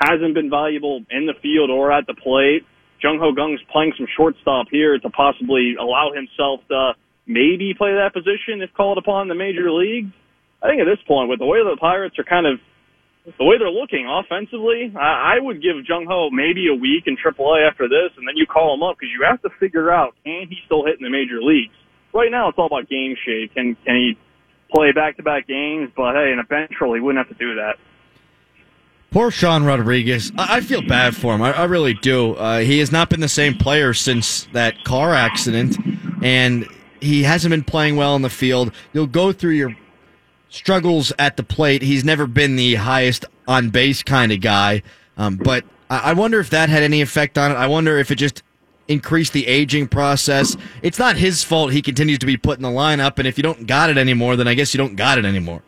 hasn't 0.00 0.34
been 0.34 0.50
valuable 0.50 1.04
in 1.10 1.26
the 1.26 1.34
field 1.40 1.70
or 1.70 1.92
at 1.92 2.06
the 2.06 2.14
plate. 2.14 2.66
Jung 3.02 3.18
Ho 3.18 3.34
Kang's 3.34 3.60
playing 3.72 3.94
some 3.96 4.06
shortstop 4.16 4.66
here 4.70 4.98
to 4.98 5.10
possibly 5.10 5.74
allow 5.80 6.12
himself 6.14 6.60
to 6.68 6.92
maybe 7.26 7.74
play 7.76 7.94
that 7.94 8.12
position 8.12 8.62
if 8.62 8.72
called 8.74 8.98
upon 8.98 9.22
in 9.22 9.28
the 9.28 9.34
major 9.34 9.72
leagues. 9.72 10.12
I 10.62 10.68
think 10.68 10.80
at 10.80 10.86
this 10.86 11.02
point, 11.08 11.28
with 11.28 11.40
the 11.40 11.46
way 11.46 11.58
the 11.58 11.76
Pirates 11.80 12.18
are 12.18 12.24
kind 12.24 12.46
of 12.46 12.60
the 13.24 13.44
way 13.44 13.56
they're 13.58 13.70
looking 13.70 14.06
offensively, 14.08 14.92
I, 14.96 15.36
I 15.36 15.40
would 15.40 15.62
give 15.62 15.76
Jung 15.88 16.06
Ho 16.08 16.30
maybe 16.30 16.66
a 16.68 16.74
week 16.74 17.04
in 17.06 17.16
AAA 17.16 17.68
after 17.68 17.88
this, 17.88 18.10
and 18.16 18.26
then 18.26 18.36
you 18.36 18.46
call 18.46 18.74
him 18.74 18.82
up 18.82 18.96
because 18.98 19.12
you 19.12 19.24
have 19.24 19.40
to 19.42 19.50
figure 19.60 19.92
out 19.92 20.14
can 20.24 20.46
he 20.48 20.56
still 20.66 20.84
hit 20.84 20.96
in 20.98 21.04
the 21.04 21.10
major 21.10 21.40
leagues. 21.40 21.74
Right 22.12 22.30
now, 22.30 22.48
it's 22.48 22.58
all 22.58 22.66
about 22.66 22.88
game 22.88 23.16
shape. 23.24 23.54
Can 23.54 23.76
can 23.86 23.94
he 23.94 24.18
play 24.72 24.92
back 24.92 25.16
to 25.16 25.22
back 25.22 25.46
games? 25.46 25.90
But 25.96 26.14
hey, 26.14 26.32
in 26.32 26.38
a 26.38 26.44
bench 26.44 26.72
role, 26.80 26.94
he 26.94 27.00
wouldn't 27.00 27.26
have 27.26 27.36
to 27.36 27.42
do 27.42 27.54
that. 27.54 27.76
Poor 29.12 29.30
Sean 29.30 29.64
Rodriguez. 29.64 30.32
I 30.36 30.56
I 30.56 30.60
feel 30.60 30.82
bad 30.82 31.14
for 31.14 31.34
him. 31.34 31.42
I, 31.42 31.52
I 31.52 31.64
really 31.64 31.94
do. 31.94 32.34
Uh, 32.34 32.60
he 32.60 32.80
has 32.80 32.90
not 32.90 33.08
been 33.08 33.20
the 33.20 33.28
same 33.28 33.54
player 33.54 33.94
since 33.94 34.48
that 34.52 34.82
car 34.84 35.14
accident, 35.14 35.76
and 36.22 36.66
he 37.00 37.22
hasn't 37.22 37.50
been 37.50 37.64
playing 37.64 37.96
well 37.96 38.16
in 38.16 38.22
the 38.22 38.30
field. 38.30 38.72
You'll 38.92 39.06
go 39.06 39.32
through 39.32 39.52
your 39.52 39.76
struggles 40.52 41.12
at 41.18 41.36
the 41.36 41.42
plate. 41.42 41.82
He's 41.82 42.04
never 42.04 42.26
been 42.26 42.56
the 42.56 42.76
highest 42.76 43.24
on 43.48 43.70
base 43.70 44.02
kind 44.02 44.30
of 44.30 44.40
guy, 44.40 44.82
um, 45.16 45.36
but 45.36 45.64
I, 45.90 46.12
wonder 46.12 46.40
if 46.40 46.50
that 46.50 46.68
had 46.68 46.82
any 46.82 47.00
effect 47.02 47.36
on 47.36 47.50
it. 47.50 47.54
I 47.54 47.66
wonder 47.66 47.98
if 47.98 48.10
it 48.10 48.16
just 48.16 48.42
increased 48.88 49.32
the 49.32 49.46
aging 49.46 49.88
process. 49.88 50.56
It's 50.82 50.98
not 50.98 51.16
his 51.16 51.42
fault. 51.42 51.72
He 51.72 51.82
continues 51.82 52.18
to 52.20 52.26
be 52.26 52.36
put 52.36 52.58
in 52.58 52.62
the 52.62 52.70
lineup, 52.70 53.18
and 53.18 53.26
if 53.26 53.36
you 53.36 53.42
don't 53.42 53.66
got 53.66 53.90
it 53.90 53.98
anymore, 53.98 54.36
then 54.36 54.48
I 54.48 54.54
guess 54.54 54.72
you 54.72 54.78
don't 54.78 54.96
got 54.96 55.18
it 55.18 55.24
anymore. 55.24 55.62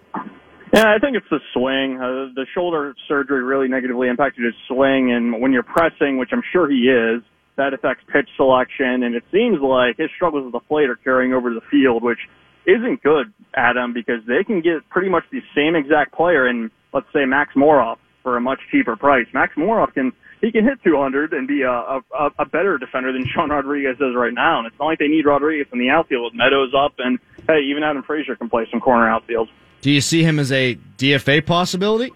Yeah, 0.72 0.92
I 0.92 0.98
think 0.98 1.16
it's 1.16 1.26
the 1.30 1.40
swing. 1.52 2.00
Uh, 2.00 2.32
the 2.34 2.46
shoulder 2.54 2.94
surgery 3.06 3.42
really 3.42 3.68
negatively 3.68 4.08
impacted 4.08 4.44
his 4.44 4.54
swing, 4.66 5.12
and 5.12 5.40
when 5.40 5.52
you're 5.52 5.62
pressing, 5.62 6.18
which 6.18 6.30
I'm 6.32 6.42
sure 6.52 6.68
he 6.68 6.88
is, 6.88 7.22
that 7.56 7.72
affects 7.72 8.02
pitch 8.12 8.28
selection. 8.36 9.04
And 9.04 9.14
it 9.14 9.22
seems 9.30 9.60
like 9.60 9.96
his 9.96 10.10
struggles 10.16 10.44
with 10.44 10.52
the 10.52 10.66
plate 10.66 10.90
are 10.90 10.96
carrying 10.96 11.32
over 11.32 11.50
to 11.50 11.54
the 11.54 11.66
field, 11.70 12.02
which 12.02 12.18
isn't 12.66 13.02
good, 13.02 13.32
Adam, 13.54 13.92
because 13.92 14.20
they 14.26 14.44
can 14.44 14.60
get 14.60 14.88
pretty 14.88 15.08
much 15.08 15.24
the 15.30 15.40
same 15.54 15.76
exact 15.76 16.12
player 16.12 16.48
in, 16.48 16.70
let's 16.92 17.06
say, 17.12 17.24
Max 17.24 17.54
Moroff 17.54 17.96
for 18.22 18.36
a 18.36 18.40
much 18.40 18.60
cheaper 18.70 18.96
price. 18.96 19.26
Max 19.32 19.54
Moroff 19.56 19.92
can 19.94 20.12
he 20.40 20.52
can 20.52 20.64
hit 20.64 20.82
200 20.84 21.32
and 21.32 21.48
be 21.48 21.62
a, 21.62 21.70
a, 21.70 22.30
a 22.38 22.44
better 22.44 22.76
defender 22.76 23.12
than 23.12 23.24
Sean 23.34 23.50
Rodriguez 23.50 23.96
is 23.96 24.14
right 24.14 24.32
now. 24.32 24.58
And 24.58 24.66
it's 24.66 24.76
not 24.78 24.86
like 24.86 24.98
they 24.98 25.08
need 25.08 25.24
Rodriguez 25.24 25.66
in 25.72 25.78
the 25.78 25.88
outfield 25.88 26.32
with 26.32 26.34
Meadows 26.34 26.72
up, 26.76 26.94
and 26.98 27.18
hey, 27.46 27.60
even 27.70 27.82
Adam 27.82 28.02
Frazier 28.02 28.36
can 28.36 28.50
play 28.50 28.66
some 28.70 28.80
corner 28.80 29.08
outfield. 29.08 29.48
Do 29.80 29.90
you 29.90 30.00
see 30.00 30.22
him 30.22 30.38
as 30.38 30.50
a 30.52 30.76
DFA 30.96 31.44
possibility? 31.44 32.10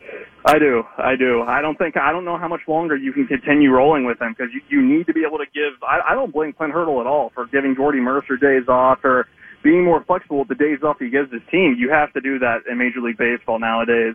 I 0.44 0.58
do. 0.58 0.82
I 0.96 1.16
do. 1.16 1.42
I 1.42 1.60
don't 1.60 1.76
think, 1.76 1.96
I 1.98 2.12
don't 2.12 2.24
know 2.24 2.38
how 2.38 2.48
much 2.48 2.62
longer 2.66 2.96
you 2.96 3.12
can 3.12 3.26
continue 3.26 3.70
rolling 3.70 4.06
with 4.06 4.20
him 4.20 4.34
because 4.36 4.52
you, 4.54 4.62
you 4.68 4.82
need 4.82 5.06
to 5.06 5.12
be 5.12 5.24
able 5.26 5.38
to 5.38 5.44
give, 5.52 5.82
I, 5.82 6.12
I 6.12 6.14
don't 6.14 6.32
blame 6.32 6.54
Clint 6.54 6.72
Hurdle 6.72 7.00
at 7.00 7.06
all 7.06 7.30
for 7.34 7.46
giving 7.46 7.74
Jordy 7.74 8.00
Mercer 8.00 8.36
days 8.38 8.68
off 8.68 9.04
or 9.04 9.26
being 9.62 9.84
more 9.84 10.02
flexible 10.04 10.38
with 10.40 10.48
the 10.48 10.54
days 10.54 10.78
off 10.82 10.96
he 10.98 11.10
gives 11.10 11.32
his 11.32 11.42
team. 11.50 11.76
You 11.78 11.90
have 11.90 12.12
to 12.12 12.20
do 12.20 12.38
that 12.38 12.66
in 12.70 12.78
Major 12.78 13.00
League 13.00 13.18
Baseball 13.18 13.58
nowadays. 13.58 14.14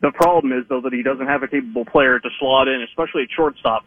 The 0.00 0.12
problem 0.12 0.52
is 0.52 0.64
though 0.68 0.80
that 0.82 0.92
he 0.92 1.02
doesn't 1.02 1.26
have 1.26 1.42
a 1.42 1.48
capable 1.48 1.84
player 1.84 2.18
to 2.18 2.28
slot 2.38 2.68
in, 2.68 2.82
especially 2.82 3.22
at 3.22 3.28
shortstop. 3.34 3.84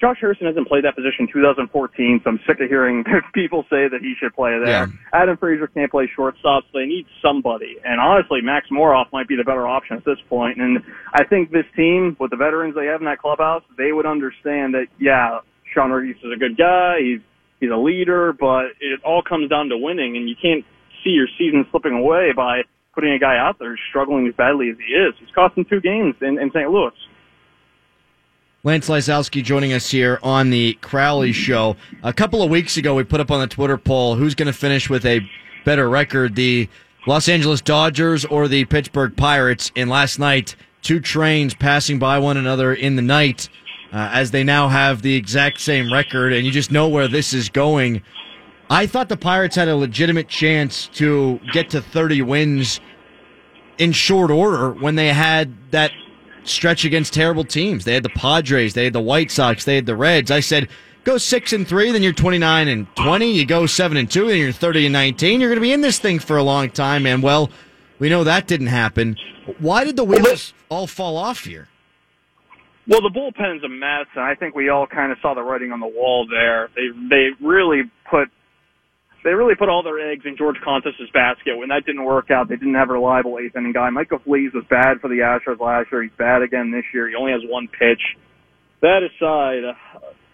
Josh 0.00 0.16
Harrison 0.18 0.46
hasn't 0.46 0.66
played 0.66 0.84
that 0.84 0.96
position 0.96 1.28
2014, 1.30 2.22
so 2.24 2.30
I'm 2.30 2.40
sick 2.46 2.58
of 2.60 2.70
hearing 2.70 3.04
people 3.34 3.64
say 3.64 3.86
that 3.86 4.00
he 4.00 4.14
should 4.18 4.34
play 4.34 4.58
there. 4.58 4.88
Yeah. 4.88 5.12
Adam 5.12 5.36
Frazier 5.36 5.66
can't 5.66 5.90
play 5.90 6.08
shortstop, 6.16 6.64
so 6.72 6.78
they 6.78 6.86
need 6.86 7.04
somebody. 7.20 7.76
And 7.84 8.00
honestly, 8.00 8.40
Max 8.40 8.68
Moroff 8.72 9.12
might 9.12 9.28
be 9.28 9.36
the 9.36 9.44
better 9.44 9.68
option 9.68 9.98
at 9.98 10.04
this 10.06 10.16
point. 10.30 10.58
And 10.58 10.78
I 11.12 11.24
think 11.24 11.50
this 11.50 11.66
team, 11.76 12.16
with 12.18 12.30
the 12.30 12.38
veterans 12.38 12.74
they 12.74 12.86
have 12.86 13.02
in 13.02 13.06
that 13.06 13.18
clubhouse, 13.18 13.62
they 13.76 13.92
would 13.92 14.06
understand 14.06 14.72
that, 14.72 14.86
yeah, 14.98 15.40
Sean 15.74 15.90
Reese 15.90 16.16
is 16.24 16.32
a 16.34 16.38
good 16.38 16.56
guy. 16.56 16.96
He's 17.00 17.20
he's 17.60 17.70
a 17.70 17.76
leader, 17.76 18.32
but 18.32 18.66
it 18.80 19.00
all 19.04 19.22
comes 19.22 19.48
down 19.48 19.68
to 19.68 19.76
winning, 19.76 20.16
and 20.16 20.28
you 20.28 20.34
can't 20.40 20.64
see 21.04 21.10
your 21.10 21.28
season 21.38 21.66
slipping 21.70 21.92
away 21.92 22.32
by 22.34 22.62
putting 22.94 23.12
a 23.12 23.18
guy 23.18 23.36
out 23.36 23.58
there 23.58 23.78
struggling 23.88 24.26
as 24.26 24.34
badly 24.34 24.70
as 24.70 24.76
he 24.78 24.92
is. 24.92 25.14
He's 25.20 25.30
cost 25.34 25.54
them 25.54 25.64
two 25.64 25.80
games 25.80 26.14
in, 26.20 26.38
in 26.38 26.50
St. 26.50 26.68
Louis. 26.70 26.92
Lance 28.62 28.88
Lysowski 28.88 29.42
joining 29.42 29.72
us 29.72 29.90
here 29.90 30.18
on 30.22 30.50
the 30.50 30.74
Crowley 30.82 31.32
Show. 31.32 31.76
A 32.02 32.12
couple 32.12 32.42
of 32.42 32.50
weeks 32.50 32.76
ago, 32.76 32.94
we 32.94 33.04
put 33.04 33.20
up 33.20 33.30
on 33.30 33.40
the 33.40 33.46
Twitter 33.46 33.78
poll 33.78 34.16
who's 34.16 34.34
going 34.34 34.48
to 34.48 34.52
finish 34.52 34.90
with 34.90 35.06
a 35.06 35.20
better 35.64 35.88
record, 35.88 36.34
the 36.34 36.68
Los 37.06 37.28
Angeles 37.28 37.62
Dodgers 37.62 38.26
or 38.26 38.48
the 38.48 38.66
Pittsburgh 38.66 39.16
Pirates. 39.16 39.72
And 39.76 39.88
last 39.88 40.18
night, 40.18 40.56
two 40.82 41.00
trains 41.00 41.54
passing 41.54 41.98
by 41.98 42.18
one 42.18 42.36
another 42.36 42.74
in 42.74 42.96
the 42.96 43.02
night 43.02 43.48
uh, 43.92 44.10
as 44.12 44.30
they 44.30 44.44
now 44.44 44.68
have 44.68 45.02
the 45.02 45.14
exact 45.14 45.60
same 45.60 45.92
record, 45.92 46.32
and 46.32 46.44
you 46.46 46.52
just 46.52 46.70
know 46.70 46.88
where 46.88 47.08
this 47.08 47.32
is 47.32 47.48
going. 47.48 48.02
I 48.68 48.86
thought 48.86 49.08
the 49.08 49.16
Pirates 49.16 49.56
had 49.56 49.68
a 49.68 49.74
legitimate 49.74 50.28
chance 50.28 50.86
to 50.94 51.40
get 51.52 51.70
to 51.70 51.82
30 51.82 52.22
wins 52.22 52.80
in 53.78 53.92
short 53.92 54.30
order 54.30 54.72
when 54.72 54.94
they 54.94 55.08
had 55.12 55.52
that 55.72 55.90
stretch 56.44 56.84
against 56.84 57.12
terrible 57.12 57.44
teams. 57.44 57.84
They 57.84 57.94
had 57.94 58.04
the 58.04 58.10
Padres, 58.10 58.74
they 58.74 58.84
had 58.84 58.92
the 58.92 59.00
White 59.00 59.30
Sox, 59.30 59.64
they 59.64 59.74
had 59.74 59.86
the 59.86 59.96
Reds. 59.96 60.30
I 60.30 60.40
said, 60.40 60.68
go 61.02 61.18
six 61.18 61.52
and 61.52 61.66
three, 61.66 61.90
then 61.90 62.02
you're 62.02 62.12
29 62.12 62.68
and 62.68 62.86
20. 62.96 63.32
You 63.32 63.44
go 63.44 63.66
seven 63.66 63.96
and 63.96 64.08
two, 64.08 64.28
then 64.28 64.38
you're 64.38 64.52
30 64.52 64.86
and 64.86 64.92
19. 64.92 65.40
You're 65.40 65.50
going 65.50 65.56
to 65.56 65.62
be 65.62 65.72
in 65.72 65.80
this 65.80 65.98
thing 65.98 66.18
for 66.20 66.36
a 66.36 66.42
long 66.42 66.70
time. 66.70 67.06
And 67.06 67.22
well, 67.22 67.50
we 67.98 68.08
know 68.08 68.22
that 68.22 68.46
didn't 68.46 68.68
happen. 68.68 69.16
Why 69.58 69.82
did 69.84 69.96
the 69.96 70.04
wheels 70.04 70.54
all 70.68 70.86
fall 70.86 71.16
off 71.16 71.44
here? 71.44 71.69
Well, 72.90 73.02
the 73.02 73.14
bullpen's 73.14 73.62
a 73.62 73.68
mess, 73.68 74.10
and 74.16 74.24
I 74.24 74.34
think 74.34 74.56
we 74.56 74.68
all 74.68 74.84
kind 74.84 75.12
of 75.12 75.18
saw 75.22 75.32
the 75.32 75.42
writing 75.42 75.70
on 75.70 75.78
the 75.78 75.86
wall 75.86 76.26
there. 76.28 76.70
They 76.74 76.90
they 77.08 77.28
really 77.40 77.82
put 78.10 78.26
they 79.22 79.30
really 79.30 79.54
put 79.54 79.68
all 79.68 79.84
their 79.84 80.10
eggs 80.10 80.24
in 80.26 80.36
George 80.36 80.56
Kontos' 80.66 80.98
basket. 81.14 81.56
When 81.56 81.68
that 81.68 81.86
didn't 81.86 82.02
work 82.02 82.32
out, 82.32 82.48
they 82.48 82.56
didn't 82.56 82.74
have 82.74 82.90
a 82.90 82.94
reliable 82.94 83.38
eighth 83.38 83.54
inning 83.54 83.70
guy. 83.70 83.90
Michael 83.90 84.18
Feliz 84.18 84.50
was 84.52 84.64
bad 84.68 84.98
for 85.00 85.06
the 85.06 85.22
Astros 85.22 85.60
last 85.60 85.92
year. 85.92 86.02
He's 86.02 86.10
bad 86.18 86.42
again 86.42 86.72
this 86.72 86.82
year. 86.92 87.08
He 87.08 87.14
only 87.14 87.30
has 87.30 87.42
one 87.46 87.68
pitch. 87.68 88.02
That 88.82 89.06
aside, 89.06 89.70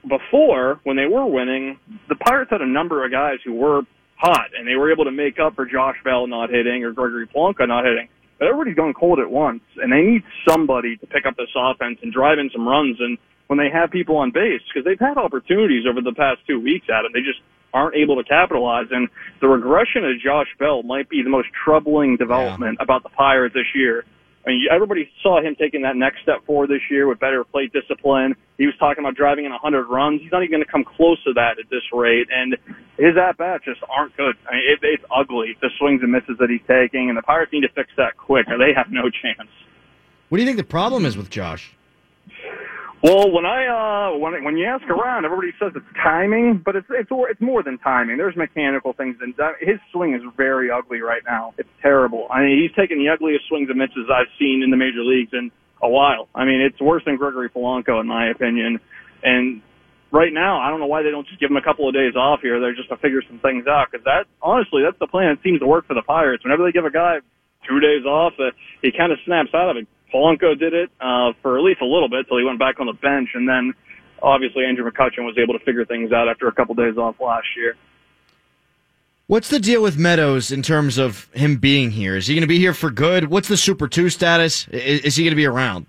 before 0.09 0.81
when 0.85 0.97
they 0.97 1.05
were 1.05 1.27
winning, 1.27 1.79
the 2.09 2.15
Pirates 2.15 2.51
had 2.51 2.63
a 2.63 2.67
number 2.67 3.05
of 3.05 3.13
guys 3.13 3.37
who 3.45 3.53
were 3.53 3.83
hot, 4.17 4.57
and 4.57 4.67
they 4.67 4.77
were 4.77 4.91
able 4.91 5.05
to 5.05 5.13
make 5.13 5.39
up 5.39 5.57
for 5.57 5.67
Josh 5.67 5.97
Bell 6.05 6.27
not 6.27 6.49
hitting 6.49 6.85
or 6.85 6.93
Gregory 6.93 7.27
Polanco 7.27 7.69
not 7.69 7.85
hitting. 7.85 8.09
But 8.39 8.49
everybody's 8.49 8.77
going 8.77 8.95
cold 8.95 9.19
at 9.19 9.31
once, 9.31 9.63
and 9.77 9.91
they 9.91 10.03
need 10.03 10.23
somebody 10.49 10.97
to 10.99 11.07
pick 11.07 11.25
up 11.27 11.37
this 11.37 11.49
offense 11.57 11.99
and 12.03 12.13
drive 12.13 12.39
in 12.39 12.51
some 12.53 12.69
runs. 12.69 12.97
And 13.01 13.17
when 13.47 13.59
they 13.59 13.71
have 13.73 13.91
people 13.91 14.17
on 14.19 14.31
base, 14.31 14.61
because 14.69 14.85
they've 14.85 15.01
had 15.01 15.17
opportunities 15.17 15.85
over 15.89 16.03
the 16.03 16.13
past 16.13 16.41
two 16.47 16.61
weeks, 16.61 16.87
Adam, 16.93 17.13
they 17.15 17.21
just 17.21 17.41
aren't 17.73 17.97
able 17.97 18.17
to 18.17 18.25
capitalize. 18.25 18.87
And 18.91 19.09
the 19.41 19.49
regression 19.49 20.05
of 20.05 20.21
Josh 20.21 20.49
Bell 20.59 20.83
might 20.83 21.09
be 21.09 21.23
the 21.23 21.31
most 21.31 21.49
troubling 21.65 22.17
development 22.17 22.79
about 22.81 23.03
the 23.03 23.11
Pirates 23.11 23.55
this 23.55 23.67
year. 23.75 24.05
I 24.47 24.51
mean, 24.51 24.67
everybody 24.71 25.11
saw 25.23 25.43
him 25.43 25.57
taking 25.59 25.83
that 25.83 25.97
next 25.97 26.23
step 26.23 26.47
forward 26.47 26.71
this 26.71 26.83
year 26.89 27.09
with 27.09 27.19
better 27.19 27.43
plate 27.43 27.73
discipline. 27.73 28.37
He 28.59 28.67
was 28.67 28.77
talking 28.79 29.03
about 29.03 29.17
driving 29.17 29.45
in 29.45 29.51
100 29.51 29.87
runs. 29.87 30.23
He's 30.23 30.31
not 30.31 30.45
even 30.45 30.53
going 30.53 30.65
to 30.65 30.71
come 30.71 30.85
close 30.85 31.23
to 31.25 31.33
that 31.35 31.59
at 31.59 31.69
this 31.69 31.83
rate. 31.93 32.29
And 32.31 32.55
his 32.97 33.17
at 33.19 33.37
bats 33.39 33.65
just 33.65 33.81
aren't 33.91 34.17
good. 34.17 34.37
I 34.49 34.55
mean, 34.55 34.63
it, 34.71 34.79
it's 34.83 35.05
ugly, 35.11 35.57
the 35.61 35.71
swings 35.79 36.01
and 36.03 36.13
misses 36.13 36.39
that 36.39 36.49
he's 36.49 36.63
taking. 36.69 37.09
And 37.09 37.19
the 37.19 37.23
Pirates 37.23 37.53
need 37.53 37.63
to 37.63 37.75
fix 37.75 37.91
that 37.97 38.17
quick 38.17 38.47
or 38.49 38.57
they 38.57 38.71
have 38.73 38.87
no 38.91 39.11
chance. 39.23 39.51
What 40.29 40.39
do 40.39 40.43
you 40.43 40.47
think 40.47 40.59
the 40.59 40.65
problem 40.65 41.05
is 41.05 41.17
with 41.17 41.29
Josh? 41.29 41.75
Well, 43.03 43.31
when 43.31 43.45
I 43.45 43.67
uh 43.67 44.19
when 44.19 44.43
when 44.43 44.57
you 44.57 44.67
ask 44.67 44.85
around, 44.89 45.25
everybody 45.25 45.53
says 45.61 45.73
it's 45.77 45.87
timing, 46.03 46.63
but 46.65 46.77
it's 46.77 46.87
it's 46.91 47.11
it's 47.11 47.41
more 47.41 47.63
than 47.63 47.79
timing. 47.79 48.17
There's 48.17 48.37
mechanical 48.37 48.95
things, 48.95 49.17
and 49.21 49.35
his 49.61 49.79
swing 49.93 50.15
is 50.15 50.23
very 50.37 50.71
ugly 50.71 51.01
right 51.01 51.23
now. 51.27 51.55
It's 51.59 51.69
terrible. 51.83 52.27
I 52.31 52.43
mean, 52.43 52.63
he's 52.63 52.75
taking 52.75 52.99
the 52.99 53.11
ugliest 53.11 53.49
swings 53.49 53.69
and 53.69 53.79
misses 53.79 54.09
I've 54.13 54.33
seen 54.39 54.63
in 54.63 54.71
the 54.71 54.77
major 54.77 55.05
leagues 55.05 55.33
in 55.35 55.51
a 55.83 55.89
while. 55.89 56.29
I 56.35 56.45
mean, 56.45 56.61
it's 56.61 56.81
worse 56.81 57.05
than 57.05 57.17
Gregory 57.17 57.51
Polanco 57.51 58.01
in 58.01 58.07
my 58.07 58.31
opinion. 58.31 58.81
And 59.23 59.61
right 60.11 60.33
now, 60.33 60.61
I 60.61 60.71
don't 60.71 60.81
know 60.81 60.87
why 60.87 61.03
they 61.03 61.11
don't 61.11 61.27
just 61.27 61.39
give 61.39 61.51
him 61.51 61.57
a 61.57 61.63
couple 61.63 61.87
of 61.87 61.95
days 61.95 62.17
off 62.17 62.41
here. 62.41 62.61
They're 62.61 62.75
just 62.75 62.89
to 62.89 62.97
figure 62.97 63.23
some 63.29 63.39
things 63.41 63.67
out 63.67 63.89
because 63.93 64.05
that 64.05 64.25
honestly, 64.41 64.83
that's 64.83 64.99
the 64.99 65.07
plan. 65.07 65.33
It 65.33 65.41
seems 65.45 65.61
to 65.61 65.67
work 65.67 65.87
for 65.87 65.95
the 65.95 66.03
Pirates. 66.03 66.45
Whenever 66.45 66.65
they 66.65 66.73
give 66.73 66.87
a 66.87 66.91
guy 66.91 67.19
two 67.69 67.81
days 67.81 68.05
off, 68.07 68.33
uh, 68.39 68.51
he 68.81 68.91
kind 68.91 69.13
of 69.13 69.19
snaps 69.27 69.51
out 69.53 69.71
of 69.71 69.77
it. 69.77 69.87
Polanco 70.13 70.59
did 70.59 70.75
it 70.75 70.91
uh, 71.01 71.33
for 71.43 71.59
at 71.59 71.65
least 71.65 71.81
a 71.81 71.87
little 71.87 72.09
bit 72.09 72.27
till 72.29 72.39
he 72.39 72.45
went 72.45 72.59
back 72.59 72.81
on 72.81 72.87
the 72.87 72.93
bench, 72.93 73.31
and 73.35 73.49
then 73.49 73.75
obviously 74.23 74.65
Andrew 74.65 74.89
McCutchen 74.89 75.25
was 75.25 75.37
able 75.39 75.59
to 75.59 75.65
figure 75.65 75.85
things 75.85 76.13
out 76.13 76.29
after 76.29 76.49
a 76.49 76.53
couple 76.53 76.75
days 76.75 76.97
off 76.97 77.17
last 77.21 77.47
year. 77.57 77.77
What's 79.29 79.49
the 79.49 79.59
deal 79.59 79.83
with 79.83 79.99
Meadows 79.99 80.53
in 80.53 80.63
terms 80.63 80.99
of 80.99 81.29
him 81.33 81.57
being 81.57 81.91
here? 81.91 82.17
Is 82.17 82.29
he 82.29 82.35
going 82.35 82.43
to 82.43 82.47
be 82.47 82.61
here 82.61 82.75
for 82.75 82.91
good? 82.91 83.29
What's 83.29 83.49
the 83.49 83.57
Super 83.57 83.89
Two 83.89 84.09
status? 84.09 84.69
Is, 84.69 85.01
is 85.01 85.17
he 85.17 85.25
going 85.25 85.33
to 85.33 85.37
be 85.37 85.47
around? 85.47 85.87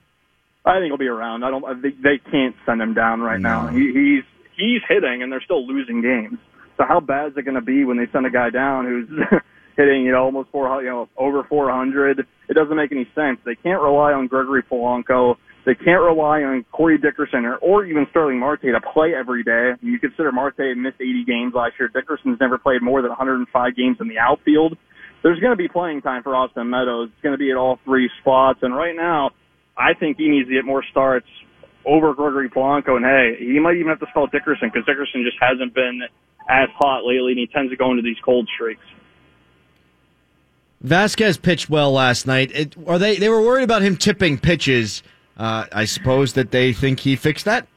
I 0.66 0.80
think 0.80 0.86
he'll 0.86 0.98
be 0.98 1.08
around. 1.08 1.44
I 1.44 1.52
don't. 1.52 1.64
I 1.64 1.80
think 1.80 2.02
they 2.02 2.18
can't 2.32 2.56
send 2.66 2.82
him 2.82 2.96
down 2.96 3.22
right 3.22 3.40
now. 3.40 3.68
He, 3.68 3.94
he's 3.94 4.24
he's 4.58 4.82
hitting, 4.88 5.22
and 5.22 5.32
they're 5.32 5.42
still 5.42 5.66
losing 5.66 6.02
games. 6.02 6.40
So 6.78 6.86
how 6.86 7.00
bad 7.00 7.32
is 7.32 7.38
it 7.38 7.44
going 7.44 7.56
to 7.56 7.62
be 7.62 7.86
when 7.86 7.98
they 7.98 8.08
send 8.12 8.26
a 8.26 8.30
guy 8.30 8.50
down 8.50 8.86
who's 8.86 9.08
hitting, 9.78 10.04
you 10.04 10.12
know, 10.12 10.24
almost 10.24 10.50
four, 10.52 10.82
you 10.82 10.90
know, 10.90 11.08
over 11.18 11.44
400? 11.44 12.20
It 12.50 12.54
doesn't 12.54 12.76
make 12.76 12.92
any 12.92 13.08
sense. 13.16 13.40
They 13.46 13.56
can't 13.56 13.82
rely 13.82 14.14
on 14.14 14.28
Gregory 14.28 14.64
Polanco. 14.64 15.36
They 15.66 15.76
can't 15.76 16.02
rely 16.02 16.44
on 16.44 16.66
Corey 16.72 16.98
Dickerson 16.98 17.46
or, 17.46 17.58
or 17.58 17.86
even 17.86 18.08
Starling 18.10 18.40
Marte 18.40 18.62
to 18.62 18.82
play 18.94 19.12
every 19.14 19.44
day. 19.44 19.72
You 19.82 20.00
consider 20.00 20.32
Marte 20.32 20.78
missed 20.78 21.00
80 21.00 21.26
games 21.26 21.54
last 21.54 21.74
year. 21.78 21.90
Dickerson's 21.90 22.40
never 22.40 22.58
played 22.58 22.82
more 22.82 23.02
than 23.02 23.10
105 23.10 23.76
games 23.76 23.98
in 24.00 24.08
the 24.08 24.18
outfield. 24.18 24.78
There's 25.24 25.40
going 25.40 25.52
to 25.52 25.58
be 25.58 25.68
playing 25.68 26.02
time 26.02 26.24
for 26.24 26.36
Austin 26.36 26.70
Meadows. 26.70 27.10
It's 27.12 27.22
going 27.22 27.34
to 27.34 27.38
be 27.38 27.52
at 27.52 27.58
all 27.58 27.80
three 27.84 28.10
spots. 28.22 28.60
And 28.62 28.74
right 28.74 28.96
now, 28.96 29.32
I 29.78 29.94
think 29.94 30.18
he 30.18 30.30
needs 30.30 30.48
to 30.48 30.54
get 30.54 30.64
more 30.64 30.84
starts 30.90 31.28
over 31.86 32.14
Gregory 32.14 32.50
Polanco. 32.50 32.96
And 32.96 33.04
hey, 33.04 33.36
he 33.40 33.60
might 33.60 33.76
even 33.76 33.90
have 33.90 34.00
to 34.00 34.08
spell 34.12 34.28
Dickerson 34.28 34.70
because 34.72 34.86
Dickerson 34.86 35.28
just 35.28 35.38
hasn't 35.42 35.74
been 35.74 36.00
as 36.48 36.70
hot 36.80 37.04
lately, 37.04 37.36
and 37.36 37.40
he 37.40 37.48
tends 37.48 37.72
to 37.72 37.78
go 37.78 37.92
into 37.92 38.04
these 38.04 38.20
cold 38.24 38.48
streaks. 38.56 38.88
Vazquez 40.84 41.42
pitched 41.42 41.70
well 41.70 41.92
last 41.92 42.28
night. 42.28 42.52
It, 42.54 42.76
are 42.86 43.00
they? 43.00 43.18
They 43.18 43.30
were 43.30 43.42
worried 43.42 43.64
about 43.64 43.82
him 43.82 43.98
tipping 43.98 44.38
pitches. 44.38 45.04
Uh, 45.36 45.66
I 45.72 45.86
suppose 45.86 46.34
that 46.34 46.52
they 46.52 46.74
think 46.74 47.00
he 47.00 47.16
fixed 47.16 47.46
that. 47.46 47.68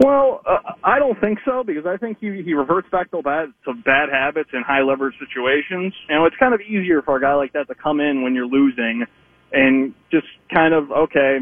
Well, 0.00 0.42
uh, 0.46 0.58
I 0.84 1.00
don't 1.00 1.20
think 1.20 1.40
so 1.44 1.64
because 1.64 1.86
I 1.86 1.96
think 1.96 2.18
he 2.20 2.42
he 2.42 2.54
reverts 2.54 2.88
back 2.90 3.10
to 3.10 3.22
bad 3.22 3.52
to 3.64 3.74
bad 3.74 4.08
habits 4.10 4.50
in 4.52 4.62
high 4.62 4.82
leverage 4.82 5.16
situations. 5.18 5.92
You 6.08 6.16
know, 6.16 6.24
it's 6.26 6.36
kind 6.36 6.54
of 6.54 6.60
easier 6.60 7.02
for 7.02 7.16
a 7.16 7.20
guy 7.20 7.34
like 7.34 7.52
that 7.54 7.66
to 7.68 7.74
come 7.74 8.00
in 8.00 8.22
when 8.22 8.34
you're 8.34 8.46
losing 8.46 9.04
and 9.52 9.94
just 10.10 10.26
kind 10.52 10.74
of 10.74 10.92
okay, 10.92 11.38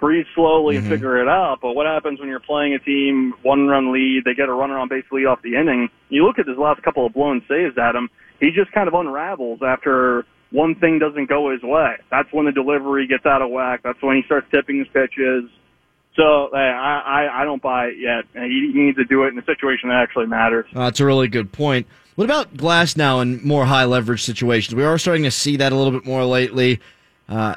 breathe 0.00 0.26
slowly 0.34 0.76
and 0.76 0.88
figure 0.88 1.22
it 1.22 1.28
out. 1.28 1.58
But 1.62 1.74
what 1.74 1.86
happens 1.86 2.18
when 2.18 2.28
you're 2.28 2.40
playing 2.40 2.74
a 2.74 2.80
team 2.80 3.34
one 3.42 3.68
run 3.68 3.92
lead? 3.92 4.22
They 4.24 4.34
get 4.34 4.48
a 4.48 4.52
runner 4.52 4.78
on 4.78 4.88
base 4.88 5.04
lead 5.12 5.26
off 5.26 5.40
the 5.42 5.54
inning. 5.54 5.88
You 6.08 6.26
look 6.26 6.40
at 6.40 6.48
his 6.48 6.58
last 6.58 6.82
couple 6.82 7.06
of 7.06 7.12
blown 7.12 7.42
saves 7.48 7.78
at 7.78 7.94
him. 7.94 8.10
He 8.42 8.50
just 8.50 8.72
kind 8.72 8.88
of 8.88 8.94
unravels 8.94 9.60
after 9.64 10.26
one 10.50 10.74
thing 10.74 10.98
doesn't 10.98 11.28
go 11.28 11.52
his 11.52 11.62
way. 11.62 11.94
That's 12.10 12.30
when 12.32 12.44
the 12.46 12.50
delivery 12.52 13.06
gets 13.06 13.24
out 13.24 13.40
of 13.40 13.50
whack. 13.50 13.82
That's 13.84 14.02
when 14.02 14.16
he 14.16 14.22
starts 14.26 14.48
tipping 14.50 14.80
his 14.80 14.88
pitches. 14.88 15.48
So 16.16 16.50
uh, 16.52 16.56
I, 16.56 17.28
I 17.28 17.42
I 17.42 17.44
don't 17.44 17.62
buy 17.62 17.86
it 17.86 17.98
yet. 17.98 18.24
He, 18.34 18.72
he 18.74 18.80
needs 18.80 18.98
to 18.98 19.04
do 19.04 19.22
it 19.22 19.28
in 19.28 19.38
a 19.38 19.44
situation 19.44 19.90
that 19.90 20.02
actually 20.02 20.26
matters. 20.26 20.66
Uh, 20.74 20.80
that's 20.80 20.98
a 20.98 21.06
really 21.06 21.28
good 21.28 21.52
point. 21.52 21.86
What 22.16 22.24
about 22.24 22.56
Glass 22.56 22.96
now 22.96 23.20
in 23.20 23.40
more 23.46 23.64
high 23.64 23.84
leverage 23.84 24.22
situations? 24.22 24.74
We 24.74 24.84
are 24.84 24.98
starting 24.98 25.22
to 25.22 25.30
see 25.30 25.56
that 25.58 25.72
a 25.72 25.76
little 25.76 25.92
bit 25.92 26.04
more 26.04 26.24
lately. 26.24 26.80
Uh, 27.28 27.54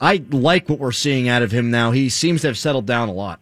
I 0.00 0.22
like 0.30 0.68
what 0.68 0.78
we're 0.78 0.92
seeing 0.92 1.28
out 1.28 1.40
of 1.40 1.50
him 1.50 1.70
now. 1.70 1.92
He 1.92 2.10
seems 2.10 2.42
to 2.42 2.48
have 2.48 2.58
settled 2.58 2.84
down 2.84 3.08
a 3.08 3.12
lot. 3.12 3.40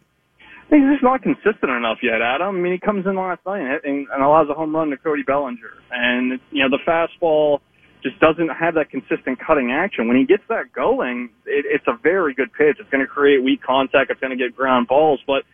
He's 0.70 0.82
just 0.90 1.02
not 1.02 1.22
consistent 1.22 1.70
enough 1.70 1.98
yet, 2.02 2.22
Adam. 2.22 2.56
I 2.56 2.58
mean, 2.58 2.72
he 2.72 2.78
comes 2.78 3.06
in 3.06 3.16
last 3.16 3.40
night 3.46 3.84
and, 3.84 4.08
and 4.08 4.22
allows 4.22 4.48
a 4.48 4.54
home 4.54 4.74
run 4.74 4.90
to 4.90 4.96
Cody 4.96 5.22
Bellinger, 5.22 5.72
and 5.90 6.40
you 6.50 6.62
know 6.62 6.70
the 6.70 6.82
fastball 6.86 7.60
just 8.02 8.18
doesn't 8.20 8.48
have 8.48 8.74
that 8.74 8.90
consistent 8.90 9.38
cutting 9.40 9.72
action. 9.72 10.08
When 10.08 10.16
he 10.16 10.24
gets 10.24 10.42
that 10.48 10.72
going, 10.72 11.30
it, 11.46 11.64
it's 11.68 11.86
a 11.86 11.96
very 12.02 12.34
good 12.34 12.52
pitch. 12.52 12.76
It's 12.78 12.90
going 12.90 13.04
to 13.04 13.06
create 13.06 13.42
weak 13.42 13.62
contact. 13.62 14.10
It's 14.10 14.20
going 14.20 14.36
to 14.36 14.42
get 14.42 14.54
ground 14.54 14.88
balls, 14.88 15.20
but 15.26 15.44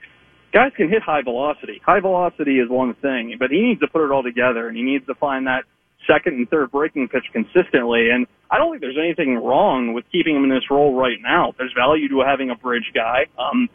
guys 0.52 0.72
can 0.76 0.88
hit 0.88 1.02
high 1.02 1.22
velocity. 1.22 1.80
High 1.84 2.00
velocity 2.00 2.58
is 2.58 2.68
one 2.68 2.94
thing, 2.94 3.36
but 3.38 3.50
he 3.50 3.60
needs 3.60 3.80
to 3.80 3.88
put 3.88 4.04
it 4.04 4.10
all 4.10 4.22
together, 4.22 4.68
and 4.68 4.76
he 4.76 4.82
needs 4.82 5.06
to 5.06 5.14
find 5.14 5.46
that 5.46 5.64
second 6.06 6.34
and 6.34 6.48
third 6.48 6.70
breaking 6.70 7.08
pitch 7.08 7.26
consistently. 7.32 8.10
And 8.10 8.26
I 8.50 8.58
don't 8.58 8.72
think 8.72 8.80
there's 8.80 8.98
anything 8.98 9.36
wrong 9.36 9.92
with 9.92 10.04
keeping 10.10 10.34
him 10.36 10.44
in 10.44 10.50
this 10.50 10.70
role 10.70 10.94
right 10.94 11.18
now. 11.22 11.54
There's 11.58 11.72
value 11.76 12.08
to 12.08 12.22
having 12.26 12.50
a 12.50 12.56
bridge 12.56 12.90
guy. 12.94 13.26
Um, 13.38 13.68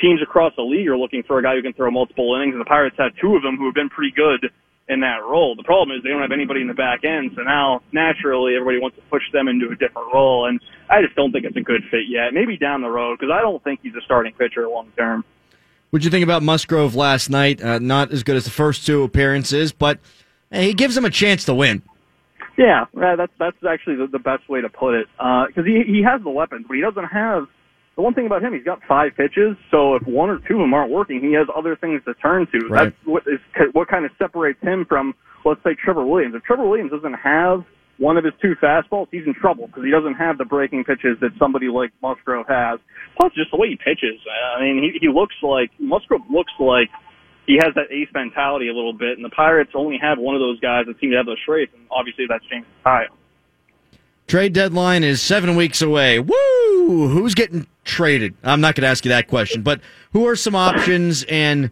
teams 0.00 0.20
across 0.22 0.52
the 0.56 0.62
league 0.62 0.88
are 0.88 0.96
looking 0.96 1.22
for 1.22 1.38
a 1.38 1.42
guy 1.42 1.54
who 1.54 1.62
can 1.62 1.72
throw 1.72 1.90
multiple 1.90 2.34
innings, 2.36 2.54
and 2.54 2.60
the 2.60 2.68
Pirates 2.68 2.96
have 2.98 3.12
two 3.20 3.36
of 3.36 3.42
them 3.42 3.56
who 3.56 3.66
have 3.66 3.74
been 3.74 3.88
pretty 3.88 4.12
good 4.14 4.50
in 4.88 5.00
that 5.00 5.22
role. 5.22 5.54
The 5.54 5.62
problem 5.62 5.96
is 5.96 6.02
they 6.02 6.10
don't 6.10 6.22
have 6.22 6.32
anybody 6.32 6.60
in 6.60 6.66
the 6.66 6.74
back 6.74 7.04
end, 7.04 7.32
so 7.36 7.42
now 7.42 7.80
naturally 7.92 8.56
everybody 8.56 8.78
wants 8.80 8.96
to 8.96 9.02
push 9.10 9.22
them 9.32 9.46
into 9.46 9.66
a 9.66 9.76
different 9.76 10.12
role, 10.12 10.46
and 10.48 10.60
I 10.88 11.00
just 11.02 11.14
don't 11.14 11.30
think 11.30 11.44
it's 11.44 11.56
a 11.56 11.60
good 11.60 11.82
fit 11.90 12.08
yet. 12.08 12.34
Maybe 12.34 12.56
down 12.56 12.82
the 12.82 12.90
road 12.90 13.18
because 13.18 13.32
I 13.32 13.40
don't 13.40 13.62
think 13.62 13.80
he's 13.82 13.94
a 13.94 14.02
starting 14.04 14.32
pitcher 14.32 14.68
long 14.68 14.90
term. 14.96 15.24
What'd 15.90 16.04
you 16.04 16.10
think 16.10 16.24
about 16.24 16.42
Musgrove 16.42 16.94
last 16.94 17.30
night? 17.30 17.62
Uh, 17.62 17.78
not 17.78 18.12
as 18.12 18.22
good 18.22 18.36
as 18.36 18.44
the 18.44 18.50
first 18.50 18.86
two 18.86 19.02
appearances, 19.02 19.72
but 19.72 19.98
hey, 20.50 20.68
he 20.68 20.74
gives 20.74 20.96
him 20.96 21.04
a 21.04 21.10
chance 21.10 21.44
to 21.44 21.54
win. 21.54 21.82
Yeah, 22.58 22.86
that's 22.94 23.32
that's 23.38 23.56
actually 23.68 23.96
the, 23.96 24.06
the 24.06 24.18
best 24.18 24.48
way 24.48 24.60
to 24.60 24.68
put 24.68 24.94
it. 24.94 25.06
Because 25.16 25.64
he 25.64 25.82
he 25.86 26.02
has 26.02 26.22
the 26.22 26.30
weapons, 26.30 26.66
but 26.68 26.74
he 26.74 26.80
doesn't 26.80 27.06
have 27.06 27.48
the 27.96 28.02
one 28.02 28.14
thing 28.14 28.26
about 28.26 28.42
him. 28.42 28.54
He's 28.54 28.64
got 28.64 28.80
five 28.88 29.12
pitches, 29.16 29.56
so 29.70 29.94
if 29.96 30.06
one 30.06 30.30
or 30.30 30.38
two 30.38 30.54
of 30.54 30.60
them 30.60 30.72
aren't 30.72 30.90
working, 30.90 31.20
he 31.20 31.32
has 31.34 31.46
other 31.54 31.76
things 31.76 32.02
to 32.06 32.14
turn 32.14 32.46
to. 32.52 32.58
Right. 32.68 32.84
That's 32.84 32.96
what 33.06 33.22
is 33.26 33.40
what 33.72 33.88
kind 33.88 34.04
of 34.04 34.10
separates 34.18 34.60
him 34.62 34.86
from 34.86 35.14
let's 35.44 35.62
say 35.62 35.74
Trevor 35.74 36.06
Williams. 36.06 36.34
If 36.34 36.42
Trevor 36.42 36.66
Williams 36.66 36.90
doesn't 36.90 37.14
have 37.14 37.64
one 37.98 38.16
of 38.16 38.24
his 38.24 38.32
two 38.40 38.54
fastballs, 38.62 39.08
he's 39.10 39.26
in 39.26 39.34
trouble 39.34 39.66
because 39.66 39.84
he 39.84 39.90
doesn't 39.90 40.14
have 40.14 40.38
the 40.38 40.44
breaking 40.44 40.84
pitches 40.84 41.18
that 41.20 41.30
somebody 41.38 41.68
like 41.68 41.90
Musgrove 42.02 42.46
has. 42.48 42.80
Plus, 43.18 43.32
just 43.34 43.50
the 43.50 43.58
way 43.58 43.68
he 43.68 43.76
pitches. 43.76 44.20
I 44.56 44.62
mean, 44.62 44.82
he 44.82 44.98
he 45.06 45.08
looks 45.12 45.34
like 45.42 45.70
Musgrove 45.78 46.22
looks 46.30 46.52
like 46.58 46.88
he 47.46 47.56
has 47.56 47.74
that 47.74 47.90
ace 47.90 48.08
mentality 48.14 48.68
a 48.68 48.74
little 48.74 48.92
bit, 48.92 49.16
and 49.18 49.24
the 49.24 49.30
Pirates 49.30 49.72
only 49.74 49.98
have 50.00 50.18
one 50.18 50.34
of 50.34 50.40
those 50.40 50.60
guys 50.60 50.86
that 50.86 50.98
seem 51.00 51.10
to 51.10 51.16
have 51.16 51.26
those 51.26 51.42
traits, 51.44 51.72
and 51.74 51.84
obviously 51.90 52.26
that's 52.28 52.44
Jameson 52.46 52.70
Taillon. 52.84 53.08
Trade 54.26 54.52
deadline 54.52 55.02
is 55.02 55.20
seven 55.20 55.56
weeks 55.56 55.82
away. 55.82 56.20
Woo! 56.20 57.08
Who's 57.08 57.34
getting 57.34 57.66
traded? 57.90 58.34
I'm 58.42 58.60
not 58.60 58.74
going 58.74 58.82
to 58.82 58.88
ask 58.88 59.04
you 59.04 59.10
that 59.10 59.28
question, 59.28 59.62
but 59.62 59.80
who 60.12 60.26
are 60.26 60.36
some 60.36 60.54
options? 60.54 61.24
And 61.24 61.66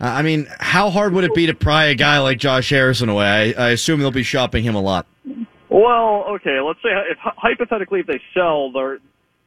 uh, 0.00 0.04
I 0.04 0.22
mean, 0.22 0.46
how 0.60 0.90
hard 0.90 1.12
would 1.12 1.24
it 1.24 1.34
be 1.34 1.46
to 1.46 1.54
pry 1.54 1.86
a 1.86 1.94
guy 1.94 2.18
like 2.20 2.38
Josh 2.38 2.70
Harrison 2.70 3.08
away? 3.08 3.54
I, 3.54 3.66
I 3.66 3.70
assume 3.70 4.00
they'll 4.00 4.10
be 4.10 4.22
shopping 4.22 4.62
him 4.62 4.74
a 4.74 4.80
lot. 4.80 5.06
Well, 5.68 6.24
okay, 6.30 6.58
let's 6.60 6.80
say 6.82 6.90
if 7.10 7.18
hypothetically 7.20 8.00
if 8.00 8.06
they 8.06 8.20
sell, 8.34 8.72
they're 8.72 8.98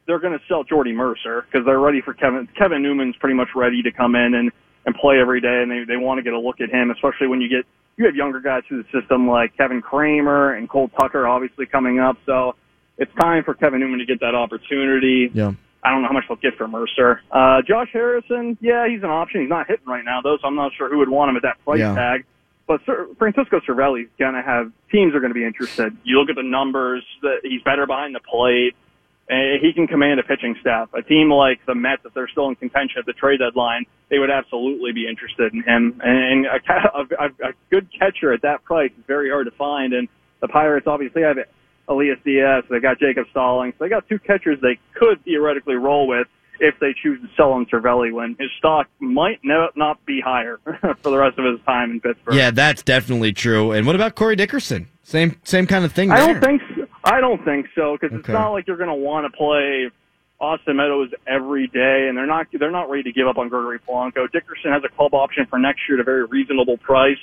they're 0.06 0.18
going 0.18 0.38
to 0.38 0.44
sell 0.46 0.64
Jordy 0.64 0.92
Mercer 0.92 1.46
because 1.50 1.66
they're 1.66 1.80
ready 1.80 2.00
for 2.00 2.14
Kevin. 2.14 2.48
Kevin 2.56 2.82
Newman's 2.82 3.16
pretty 3.16 3.34
much 3.34 3.48
ready 3.54 3.82
to 3.82 3.90
come 3.90 4.14
in 4.14 4.34
and 4.34 4.50
and 4.86 4.94
play 4.94 5.18
every 5.18 5.40
day, 5.40 5.62
and 5.62 5.70
they 5.70 5.84
they 5.84 5.96
want 5.96 6.18
to 6.18 6.22
get 6.22 6.32
a 6.32 6.38
look 6.38 6.60
at 6.60 6.70
him, 6.70 6.90
especially 6.90 7.26
when 7.26 7.40
you 7.40 7.48
get 7.48 7.66
you 7.96 8.06
have 8.06 8.14
younger 8.14 8.40
guys 8.40 8.62
through 8.68 8.82
the 8.82 9.00
system 9.00 9.28
like 9.28 9.56
Kevin 9.56 9.82
Kramer 9.82 10.54
and 10.54 10.68
Cole 10.68 10.88
Tucker 10.88 11.26
obviously 11.26 11.66
coming 11.66 11.98
up. 12.00 12.16
So 12.26 12.54
it's 12.98 13.12
time 13.20 13.44
for 13.44 13.54
Kevin 13.54 13.80
Newman 13.80 13.98
to 13.98 14.06
get 14.06 14.20
that 14.20 14.34
opportunity. 14.34 15.30
Yeah. 15.32 15.52
I 15.84 15.90
don't 15.90 16.02
know 16.02 16.08
how 16.08 16.14
much 16.14 16.24
they'll 16.28 16.36
get 16.38 16.56
for 16.56 16.66
Mercer. 16.66 17.20
Uh, 17.30 17.60
Josh 17.66 17.88
Harrison, 17.92 18.56
yeah, 18.60 18.88
he's 18.88 19.02
an 19.02 19.10
option. 19.10 19.42
He's 19.42 19.50
not 19.50 19.66
hitting 19.66 19.86
right 19.86 20.04
now 20.04 20.20
though, 20.22 20.38
so 20.40 20.46
I'm 20.48 20.54
not 20.56 20.72
sure 20.76 20.88
who 20.88 20.98
would 20.98 21.10
want 21.10 21.30
him 21.30 21.36
at 21.36 21.42
that 21.42 21.62
price 21.64 21.80
Yeah. 21.80 21.94
tag. 21.94 22.24
But 22.66 22.80
Sir, 22.86 23.06
Francisco 23.18 23.60
Cervelli's 23.60 24.08
gonna 24.18 24.42
have 24.42 24.72
teams 24.90 25.14
are 25.14 25.20
gonna 25.20 25.34
be 25.34 25.44
interested. 25.44 25.94
You 26.02 26.18
look 26.18 26.30
at 26.30 26.36
the 26.36 26.42
numbers; 26.42 27.04
that 27.20 27.40
he's 27.42 27.62
better 27.62 27.86
behind 27.86 28.14
the 28.14 28.20
plate. 28.20 28.74
And 29.26 29.58
he 29.62 29.72
can 29.72 29.86
command 29.86 30.20
a 30.20 30.22
pitching 30.22 30.54
staff. 30.60 30.92
A 30.92 31.00
team 31.00 31.30
like 31.30 31.64
the 31.64 31.74
Mets, 31.74 32.04
if 32.04 32.12
they're 32.12 32.28
still 32.28 32.48
in 32.48 32.56
contention 32.56 32.98
at 32.98 33.06
the 33.06 33.14
trade 33.14 33.38
deadline, 33.38 33.86
they 34.10 34.18
would 34.18 34.30
absolutely 34.30 34.92
be 34.92 35.08
interested 35.08 35.54
in 35.54 35.62
him. 35.62 35.98
And 36.04 36.44
a, 36.44 36.60
a, 36.60 37.00
a, 37.18 37.48
a 37.48 37.52
good 37.70 37.88
catcher 37.98 38.34
at 38.34 38.42
that 38.42 38.64
price 38.64 38.90
is 38.98 39.04
very 39.06 39.30
hard 39.30 39.46
to 39.46 39.50
find. 39.52 39.94
And 39.94 40.08
the 40.40 40.48
Pirates 40.48 40.86
obviously 40.86 41.22
have 41.22 41.38
Elias 41.88 42.18
Diaz. 42.24 42.64
They 42.70 42.80
got 42.80 42.98
Jacob 42.98 43.26
Stallings. 43.30 43.74
They 43.78 43.88
got 43.88 44.08
two 44.08 44.18
catchers 44.18 44.58
they 44.60 44.78
could 44.94 45.22
theoretically 45.24 45.74
roll 45.74 46.06
with 46.06 46.26
if 46.60 46.78
they 46.80 46.94
choose 47.02 47.20
to 47.20 47.28
sell 47.36 47.54
him 47.56 47.66
Cervelli 47.66 48.12
when 48.12 48.36
his 48.38 48.50
stock 48.58 48.88
might 49.00 49.40
no, 49.42 49.68
not 49.74 50.04
be 50.06 50.20
higher 50.20 50.58
for 51.02 51.10
the 51.10 51.18
rest 51.18 51.38
of 51.38 51.44
his 51.44 51.60
time 51.66 51.90
in 51.90 52.00
Pittsburgh. 52.00 52.34
Yeah, 52.34 52.50
that's 52.50 52.82
definitely 52.82 53.32
true. 53.32 53.72
And 53.72 53.86
what 53.86 53.96
about 53.96 54.14
Corey 54.14 54.36
Dickerson? 54.36 54.88
Same 55.02 55.38
same 55.44 55.66
kind 55.66 55.84
of 55.84 55.92
thing. 55.92 56.10
I 56.10 56.18
don't 56.26 56.40
think 56.40 56.62
so. 56.74 56.86
I 57.04 57.20
don't 57.20 57.44
think 57.44 57.66
so 57.74 57.98
because 58.00 58.18
it's 58.18 58.28
not 58.28 58.52
like 58.52 58.66
you're 58.66 58.78
going 58.78 58.88
to 58.88 58.94
want 58.94 59.30
to 59.30 59.36
play 59.36 59.90
Austin 60.40 60.76
Meadows 60.76 61.10
every 61.26 61.66
day, 61.66 62.06
and 62.08 62.16
they're 62.16 62.26
not 62.26 62.46
they're 62.52 62.70
not 62.70 62.88
ready 62.88 63.02
to 63.04 63.12
give 63.12 63.26
up 63.26 63.36
on 63.36 63.48
Gregory 63.48 63.78
Polanco. 63.78 64.30
Dickerson 64.30 64.72
has 64.72 64.82
a 64.84 64.88
club 64.88 65.12
option 65.12 65.46
for 65.46 65.58
next 65.58 65.82
year 65.88 65.98
at 65.98 66.00
a 66.00 66.04
very 66.04 66.24
reasonable 66.24 66.78
price. 66.78 67.18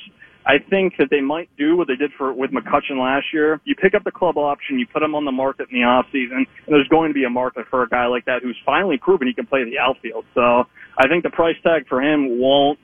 I 0.45 0.57
think 0.57 0.93
that 0.97 1.09
they 1.11 1.21
might 1.21 1.49
do 1.57 1.77
what 1.77 1.87
they 1.87 1.95
did 1.95 2.11
for 2.17 2.33
with 2.33 2.51
McCutchen 2.51 2.97
last 2.99 3.27
year. 3.33 3.61
You 3.63 3.75
pick 3.75 3.93
up 3.93 4.03
the 4.03 4.11
club 4.11 4.37
option, 4.37 4.79
you 4.79 4.87
put 4.87 5.03
him 5.03 5.13
on 5.13 5.25
the 5.25 5.31
market 5.31 5.69
in 5.69 5.79
the 5.79 5.85
off 5.85 6.07
season, 6.11 6.45
and 6.65 6.73
there's 6.73 6.87
going 6.87 7.09
to 7.09 7.13
be 7.13 7.25
a 7.25 7.29
market 7.29 7.67
for 7.69 7.83
a 7.83 7.89
guy 7.89 8.07
like 8.07 8.25
that 8.25 8.41
who's 8.41 8.57
finally 8.65 8.97
proven 8.97 9.27
he 9.27 9.33
can 9.33 9.45
play 9.45 9.63
the 9.63 9.77
outfield. 9.77 10.25
So 10.33 10.65
I 10.97 11.07
think 11.07 11.23
the 11.23 11.29
price 11.29 11.57
tag 11.63 11.87
for 11.87 12.01
him 12.01 12.39
won't 12.39 12.79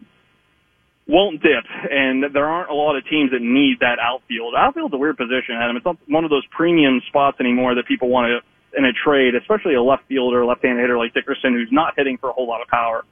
won't 1.07 1.41
dip, 1.41 1.63
and 1.89 2.35
there 2.35 2.45
aren't 2.45 2.69
a 2.69 2.73
lot 2.73 2.97
of 2.97 3.07
teams 3.07 3.31
that 3.31 3.41
need 3.41 3.79
that 3.79 3.97
outfield. 3.97 4.53
Outfield's 4.57 4.93
a 4.93 4.97
weird 4.97 5.15
position, 5.15 5.55
Adam. 5.55 5.77
It's 5.77 5.85
not 5.85 5.97
one 6.07 6.25
of 6.25 6.29
those 6.29 6.45
premium 6.51 7.01
spots 7.07 7.37
anymore 7.39 7.75
that 7.75 7.87
people 7.87 8.09
want 8.09 8.27
to 8.27 8.77
in 8.77 8.85
a 8.85 8.91
trade, 8.91 9.33
especially 9.33 9.73
a 9.75 9.81
left 9.81 10.03
fielder, 10.07 10.45
left-handed 10.45 10.81
hitter 10.81 10.97
like 10.97 11.13
Dickerson, 11.13 11.53
who's 11.53 11.71
not 11.71 11.93
hitting 11.95 12.17
for 12.17 12.29
a 12.29 12.33
whole 12.33 12.47
lot 12.47 12.61
of 12.61 12.67
power. 12.67 13.05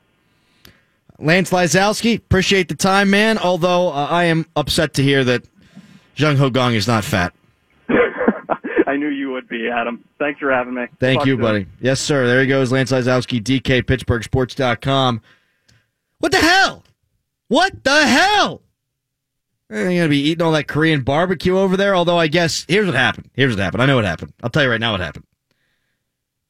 Lance 1.20 1.52
Lysowski, 1.52 2.18
appreciate 2.18 2.68
the 2.68 2.76
time, 2.76 3.10
man. 3.10 3.38
Although 3.38 3.90
uh, 3.90 4.08
I 4.10 4.26
am 4.26 4.46
upset 4.56 4.94
to 4.96 5.04
hear 5.04 5.24
that 5.24 5.44
Jung 6.16 6.38
Ho 6.38 6.52
Kang 6.52 6.74
is 6.74 6.88
not 6.88 7.04
fat. 7.04 7.34
I 8.88 8.96
knew 8.98 9.10
you 9.10 9.32
would 9.32 9.48
be, 9.48 9.70
Adam. 9.70 10.04
Thanks 10.20 10.40
for 10.40 10.52
having 10.52 10.74
me. 10.74 10.86
Thank 11.00 11.20
Talk 11.20 11.28
you, 11.28 11.38
buddy. 11.38 11.68
Yes, 11.80 12.00
sir. 12.00 12.28
There 12.28 12.42
he 12.42 12.48
goes, 12.48 12.72
Lance 12.72 12.92
Lysowski, 12.92 13.42
DK, 13.42 13.84
PittsburghSports.com. 13.84 15.22
What 16.20 16.32
the 16.32 16.40
hell? 16.40 16.84
What 17.48 17.84
the 17.84 18.06
hell? 18.08 18.62
You're 19.70 19.84
going 19.86 20.02
to 20.04 20.10
be 20.10 20.20
eating 20.20 20.44
all 20.44 20.52
that 20.52 20.68
Korean 20.68 21.02
barbecue 21.02 21.58
over 21.58 21.76
there. 21.76 21.96
Although, 21.96 22.20
I 22.20 22.28
guess, 22.28 22.66
here's 22.68 22.86
what 22.86 22.96
happened. 22.96 23.30
Here's 23.34 23.56
what 23.56 23.64
happened. 23.64 23.82
I 23.82 23.86
know 23.86 23.96
what 23.96 24.06
happened. 24.06 24.34
I'll 24.44 24.50
tell 24.50 24.64
you 24.64 24.70
right 24.70 24.80
now 24.80 24.92
what 24.92 25.02
happened. 25.02 25.26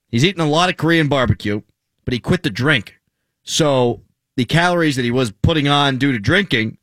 He's 0.09 0.23
eating 0.25 0.41
a 0.41 0.47
lot 0.47 0.69
of 0.69 0.77
Korean 0.77 1.07
barbecue, 1.07 1.61
but 2.03 2.13
he 2.13 2.19
quit 2.19 2.43
the 2.43 2.49
drink. 2.49 2.99
So 3.43 4.01
the 4.37 4.45
calories 4.45 4.95
that 4.95 5.03
he 5.05 5.11
was 5.11 5.31
putting 5.31 5.67
on 5.67 5.97
due 5.97 6.11
to 6.11 6.19
drinking 6.19 6.77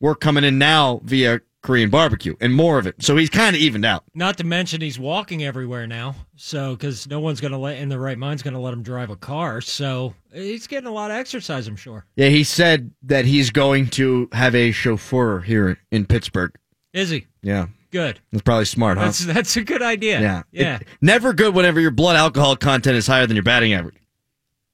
were 0.00 0.14
coming 0.14 0.44
in 0.44 0.58
now 0.58 1.00
via 1.04 1.40
Korean 1.62 1.88
barbecue 1.88 2.34
and 2.42 2.54
more 2.54 2.78
of 2.78 2.86
it. 2.86 2.96
So 3.02 3.16
he's 3.16 3.30
kind 3.30 3.56
of 3.56 3.62
evened 3.62 3.86
out. 3.86 4.04
Not 4.14 4.36
to 4.36 4.44
mention 4.44 4.82
he's 4.82 4.98
walking 4.98 5.42
everywhere 5.42 5.86
now, 5.86 6.14
so 6.36 6.74
because 6.76 7.06
no 7.08 7.20
one's 7.20 7.40
gonna 7.40 7.58
let 7.58 7.78
in 7.78 7.88
the 7.88 7.98
right 7.98 8.18
mind's 8.18 8.42
gonna 8.42 8.60
let 8.60 8.74
him 8.74 8.82
drive 8.82 9.08
a 9.08 9.16
car. 9.16 9.62
So 9.62 10.12
he's 10.32 10.66
getting 10.66 10.88
a 10.88 10.92
lot 10.92 11.10
of 11.10 11.16
exercise, 11.16 11.66
I'm 11.66 11.76
sure. 11.76 12.04
Yeah, 12.16 12.28
he 12.28 12.44
said 12.44 12.90
that 13.04 13.24
he's 13.24 13.48
going 13.50 13.88
to 13.90 14.28
have 14.32 14.54
a 14.54 14.72
chauffeur 14.72 15.40
here 15.40 15.78
in 15.90 16.04
Pittsburgh. 16.04 16.52
Is 16.92 17.08
he 17.10 17.26
Yeah, 17.42 17.68
good? 17.90 18.20
that's 18.30 18.42
probably 18.42 18.66
smart, 18.66 18.98
huh? 18.98 19.04
That's 19.06 19.24
that's 19.24 19.56
a 19.56 19.64
good 19.64 19.80
idea. 19.82 20.20
yeah, 20.20 20.42
yeah. 20.52 20.76
It- 20.76 20.88
never 21.00 21.32
good 21.32 21.54
whenever 21.54 21.80
your 21.80 21.90
blood 21.92 22.16
alcohol 22.16 22.56
content 22.56 22.96
is 22.96 23.06
higher 23.06 23.26
than 23.26 23.36
your 23.36 23.42
batting 23.42 23.72
average, 23.72 23.96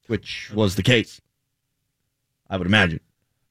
which 0.08 0.50
was 0.52 0.74
the 0.74 0.82
case. 0.82 1.20
I 2.50 2.58
would 2.58 2.66
imagine. 2.66 3.00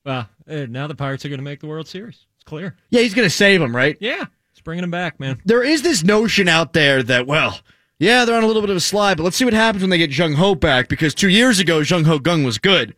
Well, 0.06 0.30
uh, 0.48 0.66
now 0.70 0.86
the 0.86 0.96
Pirates 0.96 1.26
are 1.26 1.30
gonna 1.30 1.42
make 1.42 1.62
the 1.62 1.68
World 1.68 1.88
Series. 1.88 2.28
It's 2.40 2.44
clear. 2.46 2.78
Yeah, 2.90 3.02
he's 3.02 3.14
going 3.14 3.26
to 3.26 3.30
save 3.36 3.62
him, 3.62 3.76
right? 3.76 3.98
Yeah, 4.00 4.24
it's 4.52 4.62
bringing 4.62 4.86
him 4.86 4.92
back, 4.92 5.20
man. 5.20 5.42
There 5.44 5.62
is 5.62 5.82
this 5.82 6.06
notion 6.06 6.48
out 6.48 6.72
there 6.72 7.04
that, 7.04 7.28
well, 7.28 7.60
yeah, 7.98 8.24
they're 8.24 8.38
on 8.38 8.44
a 8.44 8.48
little 8.48 8.62
bit 8.62 8.70
of 8.70 8.78
a 8.78 8.82
slide, 8.82 9.18
but 9.18 9.24
let's 9.24 9.36
see 9.36 9.44
what 9.44 9.54
happens 9.54 9.84
when 9.84 9.90
they 9.90 9.98
get 9.98 10.18
Jung 10.18 10.36
Ho 10.36 10.56
back 10.56 10.88
because 10.88 11.14
two 11.14 11.28
years 11.28 11.60
ago, 11.60 11.80
Jung 11.80 12.06
Ho 12.06 12.18
Kang 12.18 12.46
was 12.46 12.58
good. 12.58 12.96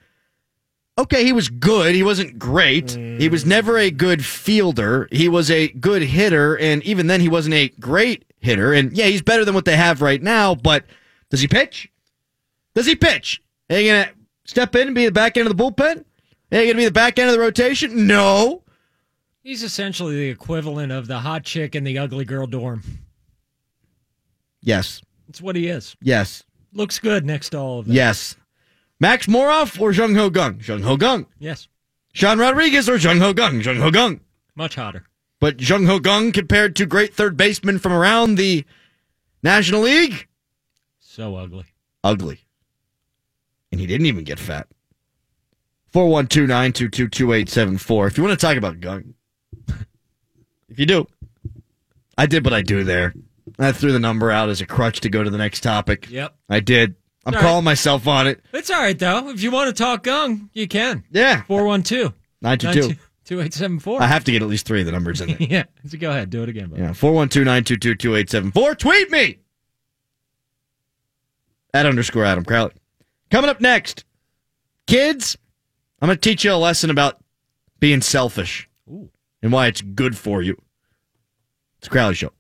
Okay, 0.96 1.24
he 1.24 1.34
was 1.34 1.50
good. 1.50 1.96
He 1.96 2.04
wasn't 2.04 2.38
great. 2.38 2.92
He 2.92 3.30
was 3.30 3.48
never 3.48 3.80
a 3.80 3.90
good 3.90 4.24
fielder. 4.24 5.08
He 5.12 5.28
was 5.28 5.50
a 5.50 5.70
good 5.70 6.04
hitter, 6.04 6.56
and 6.60 6.84
even 6.84 7.08
then, 7.08 7.20
he 7.20 7.30
wasn't 7.30 7.56
a 7.56 7.70
great 7.80 8.26
hitter. 8.42 8.74
And 8.74 8.96
yeah, 8.96 9.06
he's 9.06 9.24
better 9.24 9.44
than 9.44 9.56
what 9.56 9.66
they 9.66 9.76
have 9.76 10.04
right 10.04 10.22
now, 10.22 10.54
but 10.54 10.86
does 11.32 11.40
he 11.42 11.48
pitch? 11.48 11.90
Does 12.76 12.86
he 12.86 12.96
pitch? 12.96 13.42
Are 13.72 13.80
you 13.80 13.92
going 13.92 14.06
to 14.06 14.14
step 14.52 14.76
in 14.76 14.88
and 14.88 14.96
be 14.96 15.06
the 15.06 15.12
back 15.14 15.38
end 15.38 15.48
of 15.48 15.58
the 15.58 15.64
bullpen? 15.64 16.04
Are 16.52 16.58
you 16.58 16.66
going 16.66 16.68
to 16.68 16.76
be 16.76 16.86
the 16.86 16.92
back 16.92 17.18
end 17.18 17.30
of 17.30 17.36
the 17.36 17.42
rotation? 17.42 18.06
No. 18.06 18.64
He's 19.42 19.64
essentially 19.64 20.16
the 20.16 20.30
equivalent 20.30 20.92
of 20.92 21.08
the 21.08 21.20
hot 21.20 21.44
chick 21.44 21.74
in 21.74 21.86
the 21.86 21.98
ugly 21.98 22.26
girl 22.26 22.46
dorm. 22.48 22.84
Yes. 24.62 25.02
That's 25.28 25.42
what 25.42 25.56
he 25.56 25.68
is. 25.68 25.96
Yes. 26.02 26.44
Looks 26.74 27.00
good 27.00 27.26
next 27.26 27.52
to 27.52 27.58
all 27.60 27.80
of 27.80 27.86
them. 27.86 27.96
Yes. 27.96 28.36
Max 29.00 29.26
Moroff 29.26 29.80
or 29.80 29.94
Jung 29.94 30.16
Ho 30.16 30.30
Kang? 30.30 30.62
Jung 30.62 30.82
Ho 30.82 30.98
Kang. 30.98 31.26
Yes. 31.40 31.70
Sean 32.12 32.38
Rodriguez 32.38 32.90
or 32.90 32.98
Jung 32.98 33.20
Ho 33.20 33.34
Kang? 33.34 33.62
Jung 33.62 33.78
Ho 33.78 33.90
Kang. 33.90 34.20
Much 34.54 34.76
hotter. 34.76 35.06
But 35.40 35.62
Jung 35.62 35.86
Ho 35.86 36.02
Kang 36.02 36.34
compared 36.34 36.76
to 36.76 36.86
great 36.86 37.14
third 37.14 37.38
basemen 37.38 37.80
from 37.80 37.94
around 37.94 38.36
the 38.36 38.66
National 39.42 39.82
League? 39.82 40.28
So 41.00 41.38
ugly. 41.38 41.66
Ugly. 42.04 42.42
And 43.72 43.80
he 43.80 43.88
didn't 43.88 44.08
even 44.08 44.24
get 44.24 44.40
fat. 44.40 44.68
412 45.94 46.48
922 46.48 47.08
2874. 47.10 48.08
If 48.08 48.18
you 48.18 48.24
want 48.24 48.40
to 48.40 48.46
talk 48.46 48.58
about 48.58 48.82
Kang, 48.82 49.14
if 50.70 50.80
you 50.80 50.86
do, 50.86 51.06
I 52.18 52.26
did 52.26 52.46
what 52.46 52.54
I 52.54 52.62
do 52.62 52.84
there. 52.84 53.14
I 53.60 53.72
threw 53.74 53.92
the 53.92 54.00
number 54.00 54.32
out 54.32 54.50
as 54.50 54.62
a 54.62 54.66
crutch 54.66 55.02
to 55.02 55.10
go 55.10 55.24
to 55.24 55.30
the 55.30 55.38
next 55.38 55.62
topic. 55.62 56.10
Yep. 56.10 56.36
I 56.50 56.60
did. 56.62 56.96
I'm 57.26 57.34
All 57.34 57.40
right. 57.42 57.46
calling 57.48 57.64
myself 57.66 58.08
on 58.08 58.26
it. 58.28 58.42
It's 58.54 58.70
all 58.72 58.80
right 58.82 58.98
though. 58.98 59.30
If 59.30 59.44
you 59.44 59.52
want 59.52 59.68
to 59.76 59.84
talk 59.84 60.04
gung, 60.04 60.50
you 60.54 60.68
can. 60.68 61.04
Yeah. 61.12 61.44
412 61.44 62.14
922. 62.42 62.96
2874. 63.26 64.02
I 64.02 64.08
have 64.08 64.24
to 64.24 64.32
get 64.32 64.42
at 64.42 64.48
least 64.48 64.66
three 64.66 64.80
of 64.80 64.86
the 64.86 64.92
numbers 64.92 65.22
in 65.22 65.28
there. 65.30 65.38
Yeah. 65.50 65.64
So 65.88 65.98
go 65.98 66.10
ahead. 66.10 66.30
Do 66.30 66.42
it 66.44 66.50
again. 66.50 66.70
buddy. 66.70 66.82
Yeah, 66.82 66.94
412 66.94 67.46
922 67.46 67.96
2874. 67.96 68.76
Tweet 68.76 69.12
me! 69.12 69.38
At 71.74 71.86
underscore 71.86 72.26
Adam 72.26 72.44
Crowley. 72.44 72.74
Coming 73.32 73.50
up 73.50 73.62
next, 73.62 74.04
kids, 74.88 75.38
I'm 76.02 76.08
going 76.08 76.18
to 76.18 76.22
teach 76.22 76.44
you 76.44 76.52
a 76.52 76.56
lesson 76.56 76.90
about 76.90 77.24
being 77.80 78.02
selfish 78.02 78.70
and 79.42 79.54
why 79.54 79.68
it's 79.68 79.80
good 79.80 80.18
for 80.18 80.42
you. 80.42 80.62
It's 81.78 81.88
a 81.88 81.90
Crowley 81.90 82.16
Show. 82.16 82.34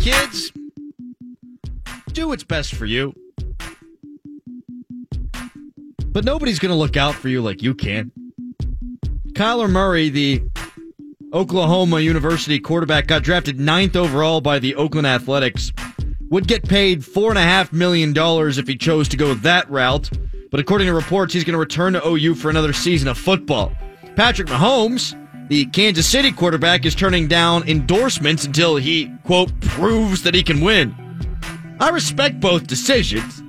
Kids, 0.00 0.52
do 2.14 2.28
what's 2.28 2.44
best 2.44 2.74
for 2.74 2.86
you. 2.86 3.12
But 6.06 6.24
nobody's 6.24 6.58
going 6.58 6.70
to 6.70 6.76
look 6.76 6.96
out 6.96 7.14
for 7.14 7.28
you 7.28 7.42
like 7.42 7.62
you 7.62 7.74
can. 7.74 8.10
Kyler 9.34 9.68
Murray, 9.68 10.10
the 10.10 10.42
Oklahoma 11.32 11.98
University 11.98 12.60
quarterback, 12.60 13.08
got 13.08 13.24
drafted 13.24 13.58
ninth 13.58 13.96
overall 13.96 14.40
by 14.40 14.60
the 14.60 14.76
Oakland 14.76 15.08
Athletics. 15.08 15.72
Would 16.30 16.46
get 16.46 16.68
paid 16.68 17.00
$4.5 17.00 17.72
million 17.72 18.14
if 18.16 18.68
he 18.68 18.76
chose 18.76 19.08
to 19.08 19.16
go 19.16 19.34
that 19.34 19.68
route. 19.68 20.08
But 20.52 20.60
according 20.60 20.86
to 20.86 20.94
reports, 20.94 21.34
he's 21.34 21.42
going 21.42 21.54
to 21.54 21.58
return 21.58 21.94
to 21.94 22.06
OU 22.06 22.36
for 22.36 22.48
another 22.48 22.72
season 22.72 23.08
of 23.08 23.18
football. 23.18 23.72
Patrick 24.14 24.46
Mahomes, 24.46 25.20
the 25.48 25.66
Kansas 25.66 26.06
City 26.06 26.30
quarterback, 26.30 26.86
is 26.86 26.94
turning 26.94 27.26
down 27.26 27.68
endorsements 27.68 28.44
until 28.44 28.76
he, 28.76 29.12
quote, 29.24 29.58
proves 29.60 30.22
that 30.22 30.34
he 30.34 30.44
can 30.44 30.60
win. 30.60 30.94
I 31.80 31.88
respect 31.88 32.38
both 32.38 32.68
decisions. 32.68 33.42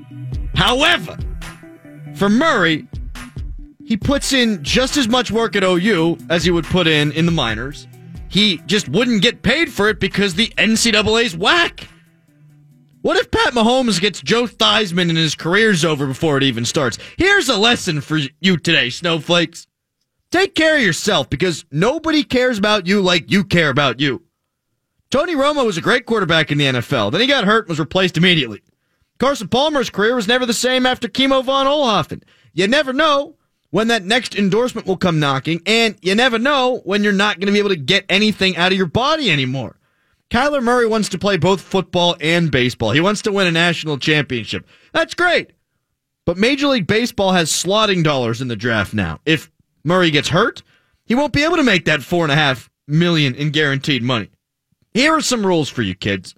However, 0.55 1.15
for 2.15 2.27
Murray, 2.27 2.87
he 3.85 3.95
puts 3.95 4.33
in 4.33 4.63
just 4.63 4.97
as 4.97 5.07
much 5.07 5.31
work 5.31 5.55
at 5.55 5.63
OU 5.63 6.17
as 6.29 6.43
he 6.43 6.51
would 6.51 6.65
put 6.65 6.87
in 6.87 7.11
in 7.11 7.25
the 7.25 7.31
minors. 7.31 7.87
He 8.29 8.57
just 8.65 8.89
wouldn't 8.89 9.21
get 9.21 9.43
paid 9.43 9.71
for 9.71 9.89
it 9.89 9.99
because 9.99 10.33
the 10.33 10.47
NCAA's 10.57 11.37
whack. 11.37 11.87
What 13.01 13.17
if 13.17 13.29
Pat 13.29 13.53
Mahomes 13.53 14.01
gets 14.01 14.19
Joe 14.19 14.45
Theismann 14.45 15.09
and 15.09 15.17
his 15.17 15.35
career's 15.35 15.85
over 15.85 16.07
before 16.07 16.37
it 16.37 16.43
even 16.43 16.65
starts? 16.65 16.97
Here's 17.17 17.47
a 17.47 17.55
lesson 17.55 18.01
for 18.01 18.19
you 18.39 18.57
today, 18.57 18.89
snowflakes. 18.89 19.67
Take 20.31 20.55
care 20.55 20.77
of 20.77 20.81
yourself 20.81 21.29
because 21.29 21.63
nobody 21.71 22.23
cares 22.23 22.57
about 22.57 22.87
you 22.87 23.01
like 23.01 23.29
you 23.29 23.43
care 23.43 23.69
about 23.69 23.99
you. 23.99 24.23
Tony 25.11 25.35
Romo 25.35 25.63
was 25.63 25.77
a 25.77 25.81
great 25.81 26.07
quarterback 26.07 26.51
in 26.51 26.57
the 26.57 26.65
NFL. 26.65 27.11
Then 27.11 27.21
he 27.21 27.27
got 27.27 27.45
hurt 27.45 27.65
and 27.65 27.69
was 27.69 27.79
replaced 27.79 28.17
immediately. 28.17 28.63
Carson 29.19 29.47
Palmer's 29.47 29.91
career 29.91 30.15
was 30.15 30.27
never 30.27 30.47
the 30.47 30.53
same 30.53 30.87
after 30.87 31.07
Kimo 31.07 31.43
von 31.43 31.67
Oelhoffen. 31.67 32.23
You 32.53 32.67
never 32.67 32.91
know 32.91 33.35
when 33.75 33.89
that 33.89 34.05
next 34.05 34.35
endorsement 34.35 34.87
will 34.87 34.95
come 34.95 35.19
knocking, 35.19 35.61
and 35.65 35.97
you 36.01 36.15
never 36.15 36.39
know 36.39 36.79
when 36.85 37.03
you're 37.03 37.11
not 37.11 37.41
going 37.41 37.47
to 37.47 37.51
be 37.51 37.59
able 37.59 37.67
to 37.67 37.75
get 37.75 38.05
anything 38.07 38.55
out 38.55 38.71
of 38.71 38.77
your 38.77 38.87
body 38.87 39.29
anymore. 39.29 39.75
Kyler 40.29 40.63
Murray 40.63 40.87
wants 40.87 41.09
to 41.09 41.17
play 41.17 41.35
both 41.35 41.59
football 41.59 42.15
and 42.21 42.49
baseball. 42.49 42.91
He 42.91 43.01
wants 43.01 43.21
to 43.23 43.33
win 43.33 43.47
a 43.47 43.51
national 43.51 43.97
championship. 43.97 44.65
That's 44.93 45.13
great. 45.13 45.51
But 46.23 46.37
Major 46.37 46.67
League 46.67 46.87
Baseball 46.87 47.33
has 47.33 47.51
slotting 47.51 48.01
dollars 48.01 48.41
in 48.41 48.47
the 48.47 48.55
draft 48.55 48.93
now. 48.93 49.19
If 49.25 49.51
Murray 49.83 50.09
gets 50.09 50.29
hurt, 50.29 50.63
he 51.03 51.13
won't 51.13 51.33
be 51.33 51.43
able 51.43 51.57
to 51.57 51.63
make 51.63 51.83
that 51.83 52.01
four 52.01 52.23
and 52.23 52.31
a 52.31 52.35
half 52.35 52.69
million 52.87 53.35
in 53.35 53.49
guaranteed 53.49 54.03
money. 54.03 54.29
Here 54.93 55.11
are 55.11 55.19
some 55.19 55.45
rules 55.45 55.67
for 55.67 55.81
you 55.81 55.95
kids. 55.95 56.33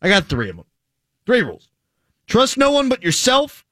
I 0.00 0.08
got 0.08 0.26
three 0.26 0.48
of 0.48 0.54
them. 0.54 0.66
Three 1.26 1.42
rules. 1.42 1.68
Trust 2.28 2.56
no 2.56 2.70
one 2.70 2.88
but 2.88 3.02
yourself. 3.02 3.64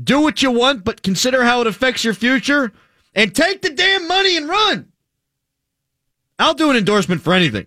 Do 0.00 0.20
what 0.20 0.42
you 0.42 0.50
want, 0.50 0.84
but 0.84 1.02
consider 1.02 1.44
how 1.44 1.60
it 1.60 1.66
affects 1.66 2.04
your 2.04 2.14
future. 2.14 2.72
And 3.14 3.34
take 3.34 3.62
the 3.62 3.70
damn 3.70 4.08
money 4.08 4.36
and 4.36 4.48
run. 4.48 4.92
I'll 6.38 6.54
do 6.54 6.70
an 6.70 6.76
endorsement 6.76 7.22
for 7.22 7.32
anything. 7.32 7.66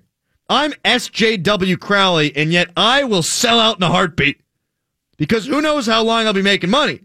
I'm 0.50 0.74
SJW 0.86 1.80
Crowley, 1.80 2.36
and 2.36 2.52
yet 2.52 2.70
I 2.76 3.06
will 3.06 3.24
sell 3.24 3.60
out 3.60 3.78
in 3.78 3.84
a 3.84 3.88
heartbeat. 3.90 4.42
Because 5.18 5.46
who 5.46 5.62
knows 5.62 5.88
how 5.88 6.04
long 6.04 6.26
I'll 6.26 6.34
be 6.34 6.42
making 6.42 6.70
money. 6.70 7.02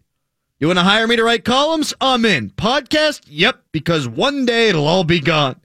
You 0.59 0.69
want 0.69 0.79
to 0.79 0.85
hire 0.85 1.07
me 1.07 1.17
to 1.17 1.25
write 1.25 1.45
columns? 1.45 1.95
I'm 2.01 2.25
in. 2.25 2.51
Podcast? 2.51 3.23
Yep, 3.27 3.63
because 3.73 4.07
one 4.07 4.45
day 4.45 4.69
it'll 4.69 4.87
all 4.87 5.05
be 5.05 5.21
gone. 5.21 5.61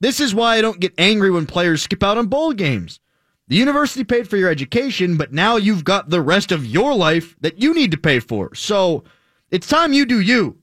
This 0.00 0.20
is 0.20 0.34
why 0.34 0.56
I 0.56 0.60
don't 0.60 0.80
get 0.80 0.94
angry 0.96 1.30
when 1.30 1.46
players 1.46 1.82
skip 1.82 2.04
out 2.04 2.18
on 2.18 2.26
bowl 2.26 2.52
games. 2.52 3.00
The 3.48 3.56
university 3.56 4.04
paid 4.04 4.28
for 4.28 4.36
your 4.36 4.50
education, 4.50 5.16
but 5.16 5.32
now 5.32 5.56
you've 5.56 5.84
got 5.84 6.10
the 6.10 6.20
rest 6.20 6.52
of 6.52 6.66
your 6.66 6.94
life 6.94 7.34
that 7.40 7.60
you 7.60 7.74
need 7.74 7.90
to 7.90 7.96
pay 7.96 8.20
for. 8.20 8.54
So 8.54 9.04
it's 9.50 9.66
time 9.66 9.94
you 9.94 10.04
do 10.04 10.20
you. 10.20 10.58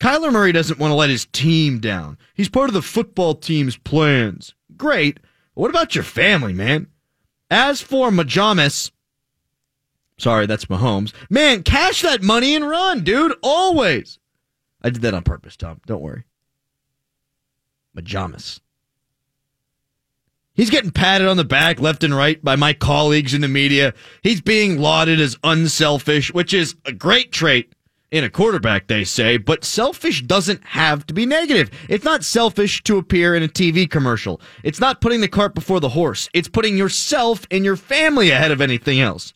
Kyler 0.00 0.32
Murray 0.32 0.52
doesn't 0.52 0.78
want 0.78 0.92
to 0.92 0.94
let 0.94 1.10
his 1.10 1.26
team 1.26 1.80
down. 1.80 2.16
He's 2.34 2.48
part 2.48 2.70
of 2.70 2.74
the 2.74 2.82
football 2.82 3.34
team's 3.34 3.76
plans. 3.76 4.54
Great. 4.76 5.18
But 5.54 5.60
what 5.62 5.70
about 5.70 5.96
your 5.96 6.04
family, 6.04 6.52
man? 6.52 6.86
As 7.50 7.80
for 7.80 8.10
Majamis, 8.10 8.92
sorry, 10.18 10.46
that's 10.46 10.66
Mahomes. 10.66 11.12
Man, 11.28 11.64
cash 11.64 12.02
that 12.02 12.22
money 12.22 12.54
and 12.54 12.68
run, 12.68 13.02
dude. 13.02 13.34
Always. 13.42 14.20
I 14.82 14.90
did 14.90 15.02
that 15.02 15.14
on 15.14 15.24
purpose, 15.24 15.56
Tom. 15.56 15.80
Don't 15.86 16.02
worry. 16.02 16.22
Majamis. 17.96 18.60
He's 20.58 20.70
getting 20.70 20.90
patted 20.90 21.28
on 21.28 21.36
the 21.36 21.44
back 21.44 21.78
left 21.78 22.02
and 22.02 22.12
right 22.12 22.42
by 22.42 22.56
my 22.56 22.72
colleagues 22.72 23.32
in 23.32 23.42
the 23.42 23.46
media. 23.46 23.94
He's 24.24 24.40
being 24.40 24.80
lauded 24.80 25.20
as 25.20 25.38
unselfish, 25.44 26.34
which 26.34 26.52
is 26.52 26.74
a 26.84 26.90
great 26.90 27.30
trait 27.30 27.72
in 28.10 28.24
a 28.24 28.28
quarterback, 28.28 28.88
they 28.88 29.04
say, 29.04 29.36
but 29.36 29.62
selfish 29.62 30.22
doesn't 30.22 30.64
have 30.64 31.06
to 31.06 31.14
be 31.14 31.26
negative. 31.26 31.70
It's 31.88 32.04
not 32.04 32.24
selfish 32.24 32.82
to 32.84 32.98
appear 32.98 33.36
in 33.36 33.44
a 33.44 33.48
TV 33.48 33.88
commercial. 33.88 34.40
It's 34.64 34.80
not 34.80 35.00
putting 35.00 35.20
the 35.20 35.28
cart 35.28 35.54
before 35.54 35.78
the 35.78 35.90
horse. 35.90 36.28
It's 36.34 36.48
putting 36.48 36.76
yourself 36.76 37.46
and 37.52 37.64
your 37.64 37.76
family 37.76 38.30
ahead 38.30 38.50
of 38.50 38.60
anything 38.60 38.98
else. 38.98 39.34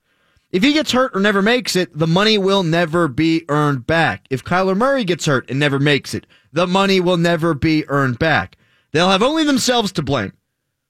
If 0.51 0.65
he 0.65 0.73
gets 0.73 0.91
hurt 0.91 1.15
or 1.15 1.21
never 1.21 1.41
makes 1.41 1.77
it, 1.77 1.97
the 1.97 2.09
money 2.09 2.37
will 2.37 2.65
never 2.65 3.07
be 3.07 3.45
earned 3.49 3.87
back. 3.87 4.27
If 4.29 4.43
Kyler 4.43 4.77
Murray 4.77 5.05
gets 5.05 5.27
hurt 5.27 5.49
and 5.49 5.61
never 5.61 5.79
makes 5.79 6.15
it, 6.15 6.27
the 6.53 6.67
money 6.67 6.99
will 6.99 7.17
never 7.17 7.55
be 7.55 7.89
earned 7.89 8.19
back. 8.19 8.57
They'll 8.91 9.11
have 9.11 9.23
only 9.23 9.45
themselves 9.45 9.93
to 9.93 10.03
blame. 10.03 10.33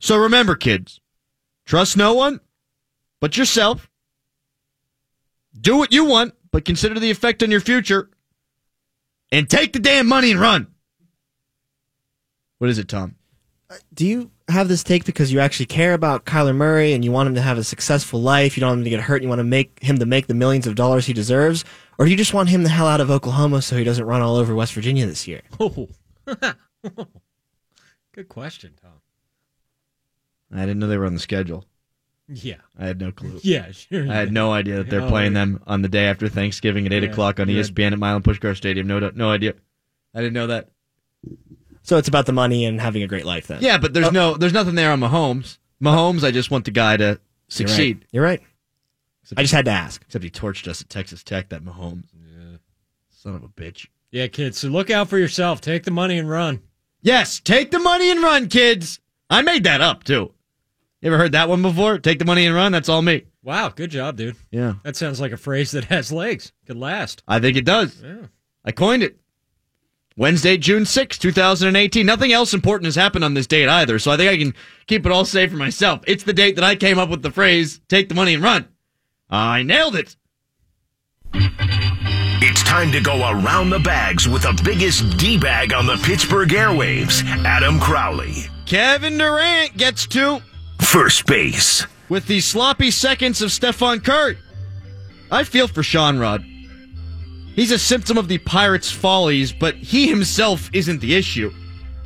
So 0.03 0.17
remember, 0.17 0.57
kids, 0.57 1.01
trust 1.65 1.97
no 1.97 2.12
one 2.12 2.41
but 3.21 3.37
yourself. 3.37 3.88
Do 5.59 5.77
what 5.77 5.93
you 5.93 6.05
want, 6.05 6.35
but 6.51 6.65
consider 6.65 6.99
the 6.99 7.12
effect 7.12 7.41
on 7.43 7.53
your 7.53 7.61
future. 7.61 8.11
And 9.31 9.49
take 9.49 9.73
the 9.73 9.79
damn 9.79 10.09
money 10.09 10.33
and 10.33 10.41
run. 10.41 10.67
What 12.59 12.69
is 12.69 12.79
it, 12.79 12.88
Tom? 12.88 13.15
Uh, 13.71 13.77
do 13.95 14.05
you 14.05 14.33
have 14.49 14.67
this 14.67 14.83
take 14.83 15.05
because 15.05 15.33
you 15.33 15.38
actually 15.38 15.67
care 15.67 15.95
about 15.95 16.27
Kyler 16.27 16.55
Murray 16.55 16.95
and 16.95 17.05
you 17.05 17.12
want 17.12 17.29
him 17.29 17.37
to 17.37 17.41
have 17.41 17.57
a 17.57 17.65
successful 17.65 18.21
life? 18.21 18.57
You 18.57 18.62
don't 18.62 18.71
want 18.71 18.81
him 18.81 18.85
to 18.85 18.91
get 18.91 19.01
hurt. 19.01 19.17
And 19.17 19.23
you 19.23 19.29
want 19.29 19.38
to 19.38 19.45
make 19.45 19.81
him 19.83 19.99
to 19.99 20.07
make 20.07 20.27
the 20.27 20.35
millions 20.35 20.67
of 20.67 20.75
dollars 20.75 21.07
he 21.07 21.12
deserves, 21.12 21.65
or 21.97 22.07
do 22.07 22.11
you 22.11 22.17
just 22.17 22.35
want 22.35 22.49
him 22.49 22.65
the 22.65 22.69
hell 22.69 22.88
out 22.88 23.01
of 23.01 23.11
Oklahoma 23.11 23.62
so 23.62 23.77
he 23.77 23.85
doesn't 23.85 24.05
run 24.05 24.21
all 24.21 24.35
over 24.35 24.53
West 24.53 24.75
Virginia 24.75 25.07
this 25.07 25.29
year? 25.29 25.43
Oh. 25.61 25.88
Good 28.12 28.29
question, 28.29 28.75
Tom. 28.83 28.91
I 30.55 30.61
didn't 30.61 30.79
know 30.79 30.87
they 30.88 30.99
were 30.99 31.07
on 31.07 31.15
the 31.15 31.21
schedule. 31.21 31.65
Yeah. 32.29 32.57
I 32.79 32.87
had 32.87 33.01
no 33.01 33.11
clue. 33.12 33.41
Yeah, 33.43 33.71
sure. 33.73 34.09
I 34.11 34.15
had 34.15 34.33
no 34.33 34.53
idea 34.53 34.77
that 34.77 34.91
they're 34.91 35.03
Oh, 35.03 35.09
playing 35.09 35.33
yeah. 35.33 35.41
them 35.41 35.62
on 35.67 35.83
the 35.83 35.88
day 35.88 36.07
after 36.07 36.29
Thanksgiving 36.29 36.87
at 36.87 36.93
8 36.93 37.03
Yeah, 37.03 37.11
o'clock 37.11 37.41
on 37.41 37.49
yeah. 37.49 37.61
ESPN 37.61 37.93
at 37.93 37.99
Milan 37.99 38.23
Puskar 38.23 38.57
Stadium. 38.57 38.87
No, 38.87 38.99
no 39.15 39.31
idea. 39.31 39.55
I 40.15 40.21
didn't 40.21 40.35
know 40.35 40.47
that. 40.49 40.69
So 41.83 41.97
it's 41.99 42.09
about 42.09 42.27
the 42.27 42.33
money 42.33 42.65
and 42.65 42.81
having 42.81 43.03
a 43.03 43.07
great 43.09 43.25
life 43.27 43.49
then. 43.49 43.61
Yeah, 43.62 43.79
but 43.79 43.93
there's 43.93 44.07
Oh. 44.07 44.11
no, 44.11 44.37
there's 44.37 44.53
nothing 44.53 44.77
there 44.77 44.93
on 44.93 45.01
Mahomes. 45.01 45.59
Mahomes, 45.83 46.23
I 46.23 46.31
just 46.31 46.51
want 46.51 46.65
the 46.65 46.71
guy 46.71 46.97
to 46.97 47.03
You're 47.05 47.11
right. 47.15 47.21
succeed. 47.49 48.05
You're 48.12 48.25
right. 48.25 48.41
I 49.37 49.43
just 49.43 49.55
had 49.55 49.65
to 49.65 49.71
ask. 49.71 50.03
except 50.03 50.23
he 50.25 50.31
torched 50.31 50.69
us 50.69 50.81
at 50.83 50.88
Texas 50.88 51.23
Tech. 51.25 51.49
That 51.49 51.65
Mahomes, 51.65 52.05
son 53.11 53.35
of 53.35 53.43
a 53.43 53.49
bitch. 53.49 53.87
Yeah, 54.11 54.26
kids. 54.26 54.59
So 54.59 54.68
look 54.68 54.91
out 54.91 55.09
for 55.09 55.16
yourself. 55.18 55.61
Take 55.61 55.85
the 55.85 55.91
money 55.91 56.18
and 56.18 56.29
run. 56.29 56.61
Yes, 57.01 57.41
take 57.41 57.70
the 57.70 57.79
money 57.79 58.11
and 58.11 58.22
run, 58.22 58.49
kids. 58.49 59.01
I 59.31 59.41
made 59.43 59.64
that 59.64 59.81
up 59.81 60.05
too. 60.05 60.33
You 61.03 61.09
ever 61.09 61.18
heard 61.18 61.32
that 61.32 61.48
one 61.48 61.62
before? 61.62 61.98
Take 61.98 62.20
the 62.20 62.24
money 62.24 62.46
and 62.46 62.55
run. 62.55 62.70
That's 62.70 62.88
all 62.88 63.03
me. 63.03 63.24
Wow, 63.42 63.70
good 63.70 63.90
job, 63.90 64.16
dude. 64.16 64.36
Yeah, 64.53 64.74
That 64.84 64.94
sounds 64.94 65.20
like 65.20 65.32
a 65.32 65.36
phrase 65.36 65.72
that 65.72 65.84
has 65.86 66.12
legs. 66.12 66.53
Could 66.66 66.76
last. 66.76 67.24
I 67.26 67.40
think 67.40 67.57
it 67.57 67.64
does. 67.64 68.00
Yeah. 68.00 68.26
I 68.64 68.70
coined 68.70 69.03
it. 69.03 69.18
Wednesday, 70.16 70.57
June 70.57 70.84
6, 70.86 71.18
2018. 71.18 72.07
Nothing 72.07 72.32
else 72.32 72.55
important 72.55 72.84
has 72.84 72.94
happened 72.94 73.24
on 73.24 73.34
this 73.34 73.48
date 73.48 73.68
either, 73.68 73.98
so 73.98 74.12
I 74.12 74.16
think 74.16 74.30
I 74.30 74.36
can 74.36 74.55
keep 74.86 75.05
it 75.05 75.11
all 75.11 75.24
safe 75.24 75.50
for 75.50 75.57
myself. 75.57 76.03
It's 76.07 76.22
the 76.22 76.32
date 76.34 76.55
that 76.55 76.64
I 76.64 76.76
came 76.76 76.98
up 77.00 77.09
with 77.09 77.22
the 77.22 77.30
phrase, 77.32 77.80
take 77.88 78.09
the 78.09 78.14
money 78.14 78.34
and 78.34 78.42
run. 78.42 78.68
I 79.28 79.64
nailed 79.64 79.96
it. 79.96 80.14
It's 81.34 82.62
time 82.62 82.92
to 82.92 83.00
go 83.00 83.28
around 83.28 83.70
the 83.70 83.78
bags 83.80 84.28
with 84.28 84.42
the 84.42 84.61
biggest 84.64 85.16
D 85.18 85.38
bag 85.38 85.72
on 85.72 85.86
the 85.86 85.96
Pittsburgh 86.05 86.50
airwaves, 86.50 87.24
Adam 87.44 87.80
Crowley. 87.80 88.44
Kevin 88.66 89.18
Durant 89.18 89.76
gets 89.76 90.07
two 90.07 90.40
First 90.93 91.24
base. 91.24 91.86
with 92.11 92.26
the 92.26 92.40
sloppy 92.40 92.90
seconds 92.90 93.40
of 93.40 93.51
Stefan 93.51 94.01
Kurt, 94.01 94.36
I 95.30 95.43
feel 95.43 95.66
for 95.66 95.82
Sean 95.82 96.18
Rod. 96.18 96.45
He's 97.55 97.70
a 97.70 97.78
symptom 97.78 98.18
of 98.18 98.28
the 98.28 98.36
Pirates' 98.36 98.90
follies, 98.90 99.55
but 99.55 99.74
he 99.74 100.07
himself 100.07 100.68
isn't 100.74 101.01
the 101.01 101.14
issue. 101.14 101.51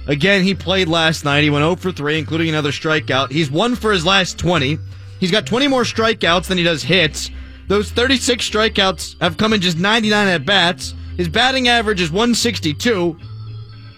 Again, 0.07 0.45
he 0.45 0.55
played 0.55 0.87
last 0.87 1.25
night. 1.25 1.43
He 1.43 1.51
went 1.51 1.65
0 1.65 1.75
for 1.75 1.91
3, 1.91 2.17
including 2.17 2.49
another 2.49 2.71
strikeout. 2.71 3.33
He's 3.33 3.51
one 3.51 3.75
for 3.75 3.91
his 3.91 4.07
last 4.07 4.39
20. 4.39 4.79
He's 5.19 5.33
got 5.33 5.47
20 5.47 5.67
more 5.67 5.83
strikeouts 5.83 6.47
than 6.47 6.57
he 6.57 6.63
does 6.63 6.85
hits. 6.85 7.29
Those 7.67 7.91
36 7.91 8.49
strikeouts 8.49 9.21
have 9.21 9.37
come 9.37 9.53
in 9.53 9.61
just 9.61 9.79
99 9.79 10.29
at 10.29 10.47
bats. 10.47 10.95
His 11.17 11.29
batting 11.29 11.67
average 11.67 12.01
is 12.01 12.13
162. 12.13 13.19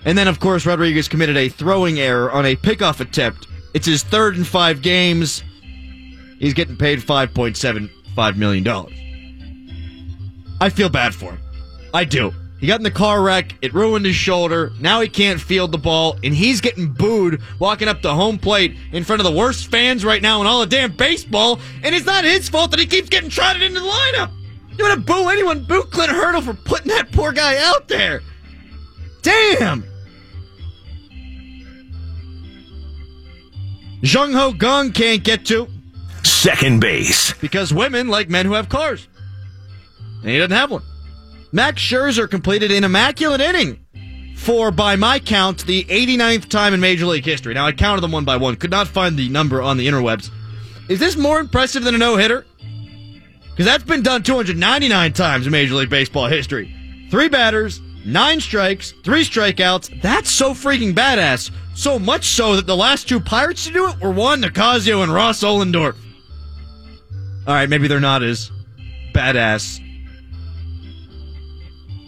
And 0.06 0.16
then, 0.16 0.28
of 0.28 0.40
course, 0.40 0.64
Rodriguez 0.64 1.08
committed 1.08 1.36
a 1.36 1.50
throwing 1.50 2.00
error 2.00 2.32
on 2.32 2.46
a 2.46 2.56
pickoff 2.56 3.00
attempt. 3.00 3.48
It's 3.74 3.86
his 3.86 4.02
third 4.02 4.36
in 4.36 4.44
five 4.44 4.82
games. 4.82 5.42
He's 6.38 6.54
getting 6.54 6.76
paid 6.76 7.00
$5.75 7.00 8.36
million. 8.36 8.66
I 10.60 10.68
feel 10.70 10.88
bad 10.88 11.14
for 11.14 11.32
him. 11.32 11.40
I 11.92 12.04
do. 12.04 12.32
He 12.58 12.66
got 12.66 12.80
in 12.80 12.84
the 12.84 12.90
car 12.90 13.22
wreck. 13.22 13.54
It 13.62 13.72
ruined 13.72 14.04
his 14.04 14.16
shoulder. 14.16 14.72
Now 14.80 15.00
he 15.00 15.08
can't 15.08 15.40
field 15.40 15.70
the 15.70 15.78
ball, 15.78 16.16
and 16.24 16.34
he's 16.34 16.60
getting 16.60 16.92
booed 16.92 17.40
walking 17.60 17.86
up 17.86 18.02
to 18.02 18.12
home 18.12 18.38
plate 18.38 18.76
in 18.92 19.04
front 19.04 19.20
of 19.20 19.26
the 19.26 19.36
worst 19.36 19.70
fans 19.70 20.04
right 20.04 20.20
now 20.20 20.40
in 20.40 20.46
all 20.48 20.62
of 20.62 20.68
damn 20.68 20.92
baseball. 20.92 21.60
And 21.84 21.94
it's 21.94 22.06
not 22.06 22.24
his 22.24 22.48
fault 22.48 22.72
that 22.72 22.80
he 22.80 22.86
keeps 22.86 23.08
getting 23.08 23.30
trotted 23.30 23.62
into 23.62 23.80
the 23.80 23.86
lineup. 23.86 24.32
You 24.76 24.84
want 24.84 25.06
to 25.06 25.12
boo 25.12 25.28
anyone? 25.28 25.64
Boo 25.64 25.82
Clint 25.84 26.10
Hurdle 26.10 26.40
for 26.42 26.54
putting 26.54 26.88
that 26.88 27.12
poor 27.12 27.32
guy 27.32 27.56
out 27.58 27.88
there. 27.88 28.22
Damn. 29.22 29.84
Jung 34.00 34.32
Ho 34.32 34.52
Kang 34.52 34.92
can't 34.92 35.24
get 35.24 35.46
to 35.46 35.68
Second 36.22 36.80
base. 36.80 37.32
because 37.34 37.72
women 37.72 38.08
like 38.08 38.28
men 38.28 38.46
who 38.46 38.52
have 38.52 38.68
cars. 38.68 39.08
And 40.22 40.30
he 40.30 40.38
doesn't 40.38 40.56
have 40.56 40.70
one. 40.70 40.82
Max 41.52 41.80
Scherzer 41.80 42.30
completed 42.30 42.70
an 42.70 42.84
immaculate 42.84 43.40
inning 43.40 43.84
for, 44.36 44.70
by 44.70 44.96
my 44.96 45.18
count, 45.18 45.64
the 45.66 45.84
89th 45.84 46.48
time 46.48 46.74
in 46.74 46.80
Major 46.80 47.06
League 47.06 47.24
history. 47.24 47.54
Now, 47.54 47.66
I 47.66 47.72
counted 47.72 48.02
them 48.02 48.12
one 48.12 48.24
by 48.24 48.36
one. 48.36 48.56
Could 48.56 48.70
not 48.70 48.86
find 48.88 49.16
the 49.16 49.28
number 49.28 49.62
on 49.62 49.76
the 49.78 49.86
interwebs. 49.88 50.30
Is 50.88 50.98
this 51.00 51.16
more 51.16 51.40
impressive 51.40 51.82
than 51.84 51.94
a 51.94 51.98
no-hitter? 51.98 52.44
Because 53.50 53.66
that's 53.66 53.84
been 53.84 54.02
done 54.02 54.22
299 54.22 55.12
times 55.14 55.46
in 55.46 55.52
Major 55.52 55.74
League 55.74 55.90
Baseball 55.90 56.26
history. 56.26 56.72
Three 57.10 57.28
batters, 57.28 57.80
nine 58.04 58.40
strikes, 58.40 58.92
three 59.04 59.22
strikeouts. 59.24 60.00
That's 60.02 60.30
so 60.30 60.52
freaking 60.54 60.94
badass. 60.94 61.50
So 61.74 61.98
much 61.98 62.26
so 62.26 62.56
that 62.56 62.66
the 62.66 62.76
last 62.76 63.08
two 63.08 63.20
Pirates 63.20 63.64
to 63.66 63.72
do 63.72 63.88
it 63.88 64.00
were 64.00 64.10
Juan 64.10 64.40
Nicasio 64.42 65.02
and 65.02 65.12
Ross 65.12 65.42
Ohlendorf. 65.42 65.96
All 67.46 67.54
right, 67.54 67.68
maybe 67.68 67.88
they're 67.88 68.00
not 68.00 68.22
as 68.22 68.50
badass 69.14 69.80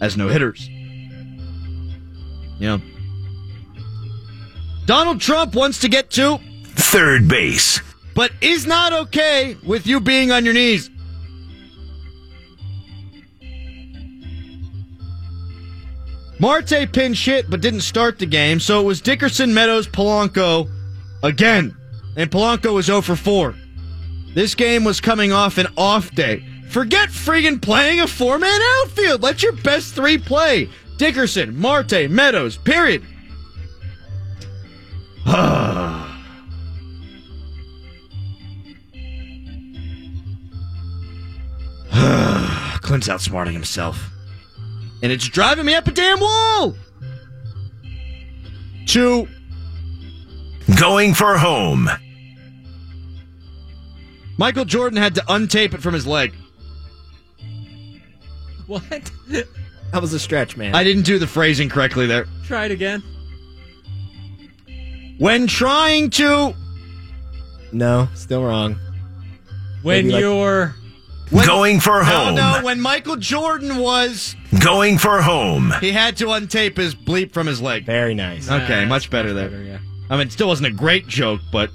as 0.00 0.16
no 0.16 0.28
hitters. 0.28 0.68
Yeah. 2.58 2.78
Donald 4.86 5.20
Trump 5.20 5.54
wants 5.54 5.78
to 5.80 5.88
get 5.88 6.10
to, 6.10 6.38
Third 6.74 7.28
base. 7.28 7.80
but 8.14 8.32
is 8.40 8.66
not 8.66 8.92
okay 8.92 9.56
with 9.64 9.86
you 9.86 10.00
being 10.00 10.32
on 10.32 10.44
your 10.44 10.54
knees. 10.54 10.90
Marte 16.40 16.90
pinched 16.90 17.26
hit 17.26 17.50
but 17.50 17.60
didn't 17.60 17.82
start 17.82 18.18
the 18.18 18.26
game, 18.26 18.58
so 18.58 18.80
it 18.80 18.84
was 18.84 19.00
Dickerson, 19.00 19.52
Meadows, 19.52 19.86
Polanco 19.86 20.70
again. 21.22 21.76
And 22.16 22.30
Polanco 22.30 22.74
was 22.74 22.86
0 22.86 23.02
for 23.02 23.14
4. 23.14 23.54
This 24.34 24.54
game 24.54 24.82
was 24.82 25.00
coming 25.00 25.32
off 25.32 25.58
an 25.58 25.66
off 25.76 26.14
day. 26.14 26.44
Forget 26.70 27.10
friggin' 27.10 27.60
playing 27.60 28.00
a 28.00 28.06
four 28.06 28.38
man 28.38 28.60
outfield. 28.78 29.22
Let 29.22 29.42
your 29.42 29.52
best 29.52 29.94
three 29.94 30.18
play. 30.18 30.68
Dickerson, 30.98 31.58
Marte, 31.58 32.08
Meadows, 32.08 32.56
period. 32.56 33.04
Clint's 42.90 43.08
outsmarting 43.08 43.52
himself. 43.52 44.10
And 45.02 45.10
it's 45.10 45.28
driving 45.28 45.66
me 45.66 45.74
up 45.74 45.86
a 45.86 45.92
damn 45.92 46.20
wall. 46.20 46.74
Two. 48.86 49.28
Going 50.78 51.14
for 51.14 51.38
home. 51.38 51.88
Michael 54.38 54.64
Jordan 54.64 54.96
had 54.98 55.14
to 55.16 55.20
untape 55.22 55.74
it 55.74 55.82
from 55.82 55.94
his 55.94 56.06
leg. 56.06 56.34
What? 58.66 59.10
That 59.92 60.00
was 60.00 60.12
a 60.12 60.20
stretch, 60.20 60.56
man. 60.56 60.72
I 60.76 60.84
didn't 60.84 61.02
do 61.02 61.18
the 61.18 61.26
phrasing 61.26 61.68
correctly 61.68 62.06
there. 62.06 62.26
Try 62.44 62.66
it 62.66 62.70
again. 62.70 63.02
When 65.18 65.48
trying 65.48 66.10
to 66.10 66.54
no, 67.72 68.08
still 68.14 68.44
wrong. 68.44 68.76
When 69.82 70.06
Maybe 70.08 70.12
like- 70.12 70.20
you're 71.30 71.44
Going 71.46 71.80
for 71.80 71.98
No, 72.00 72.04
home. 72.04 72.34
no, 72.34 72.60
when 72.62 72.80
Michael 72.80 73.16
Jordan 73.16 73.76
was, 73.78 74.34
Going 74.58 74.98
for 74.98 75.22
home. 75.22 75.72
he 75.80 75.92
had 75.92 76.16
to 76.18 76.26
untape 76.26 76.76
his 76.76 76.94
bleep 76.94 77.32
from 77.32 77.46
his 77.46 77.60
leg. 77.62 77.84
Very 77.86 78.14
nice. 78.14 78.50
Okay, 78.50 78.82
Nah, 78.82 78.88
much 78.88 79.10
better 79.10 79.32
there. 79.32 79.48
better, 79.48 79.62
yeah. 79.62 79.78
I 80.08 80.16
mean, 80.16 80.26
it 80.26 80.32
still 80.32 80.48
wasn't 80.48 80.68
a 80.68 80.72
great 80.76 81.06
joke, 81.06 81.40
but 81.52 81.70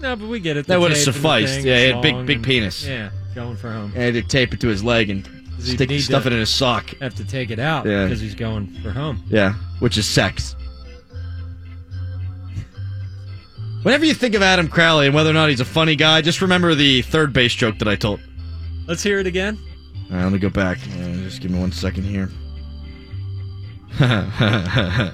No, 0.00 0.16
but 0.16 0.28
we 0.28 0.40
get 0.40 0.56
it. 0.56 0.66
That 0.66 0.80
would've 0.80 0.96
tape 0.96 1.06
and 1.06 1.14
the 1.14 1.18
sufficed. 1.18 1.54
thing, 1.56 1.66
Yeah, 1.66 1.78
he 1.78 1.86
had 1.92 2.02
big- 2.02 2.14
long 2.14 2.26
big 2.26 2.36
and- 2.36 2.44
penis. 2.46 2.86
Yeah, 2.86 3.10
going 3.34 3.56
for 3.56 3.70
home. 3.70 3.92
he 3.92 4.00
had 4.00 4.14
to 4.14 4.22
tape 4.22 4.52
it 4.54 4.60
to 4.60 4.68
his 4.68 4.82
leg 4.84 5.10
and 5.10 5.22
Does 5.56 5.66
he 5.68 5.74
stick 5.76 6.00
stuff 6.00 6.26
it 6.26 6.32
in 6.32 6.38
his 6.40 6.50
sock. 6.50 6.90
Have 7.00 7.14
to 7.16 7.24
take 7.24 7.50
it 7.50 7.58
out 7.58 7.86
Yeah. 7.86 8.04
because 8.04 8.20
he's 8.20 8.34
going 8.34 8.66
for 8.82 8.90
home. 8.90 9.22
Yeah, 9.30 9.54
which 9.80 9.96
is 9.98 10.06
sex. 10.06 10.56
Whenever 13.82 14.04
you 14.06 14.14
think 14.14 14.34
of 14.34 14.40
Adam 14.42 14.68
Crowley 14.68 15.06
and 15.06 15.14
whether 15.14 15.28
or 15.30 15.34
not 15.34 15.50
he's 15.50 15.60
a 15.60 15.64
funny 15.64 15.94
guy, 15.94 16.22
just 16.22 16.40
remember 16.40 16.74
the 16.74 17.02
third 17.02 17.32
base 17.34 17.54
joke 17.54 17.78
that 17.80 17.88
I 17.88 17.96
told. 17.96 18.18
Let's 18.86 19.02
hear 19.02 19.18
it 19.18 19.26
again. 19.26 19.58
All 20.10 20.16
right, 20.16 20.22
let 20.24 20.32
me 20.32 20.38
go 20.38 20.50
back. 20.50 20.78
Uh, 20.78 21.14
just 21.24 21.40
give 21.40 21.50
me 21.50 21.58
one 21.58 21.72
second 21.72 22.04
here. 22.04 22.28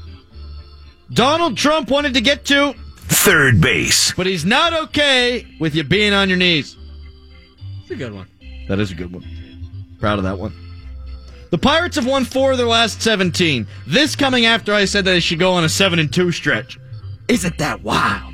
Donald 1.12 1.56
Trump 1.56 1.90
wanted 1.90 2.14
to 2.14 2.20
get 2.20 2.44
to, 2.46 2.74
Third 2.96 3.60
base. 3.60 4.12
but 4.14 4.26
he's 4.26 4.44
not 4.44 4.72
okay 4.72 5.46
with 5.58 5.74
you 5.74 5.82
being 5.84 6.12
on 6.12 6.28
your 6.28 6.38
knees. 6.38 6.76
It's 7.82 7.90
a 7.90 7.96
good 7.96 8.14
one. 8.14 8.28
That 8.68 8.78
is 8.78 8.90
a 8.92 8.94
good 8.94 9.12
one. 9.12 9.24
Proud 9.98 10.18
of 10.18 10.24
that 10.24 10.38
one. 10.38 10.54
The 11.50 11.58
Pirates 11.58 11.96
have 11.96 12.06
won 12.06 12.24
four 12.24 12.52
of 12.52 12.58
their 12.58 12.66
last 12.68 13.02
17. 13.02 13.66
This 13.86 14.14
coming 14.14 14.46
after 14.46 14.72
I 14.72 14.84
said 14.84 15.04
that 15.04 15.10
they 15.10 15.20
should 15.20 15.40
go 15.40 15.52
on 15.52 15.64
a 15.64 15.68
7 15.68 15.98
and 15.98 16.12
2 16.12 16.30
stretch. 16.30 16.78
Isn't 17.28 17.58
that 17.58 17.82
wild? 17.82 18.29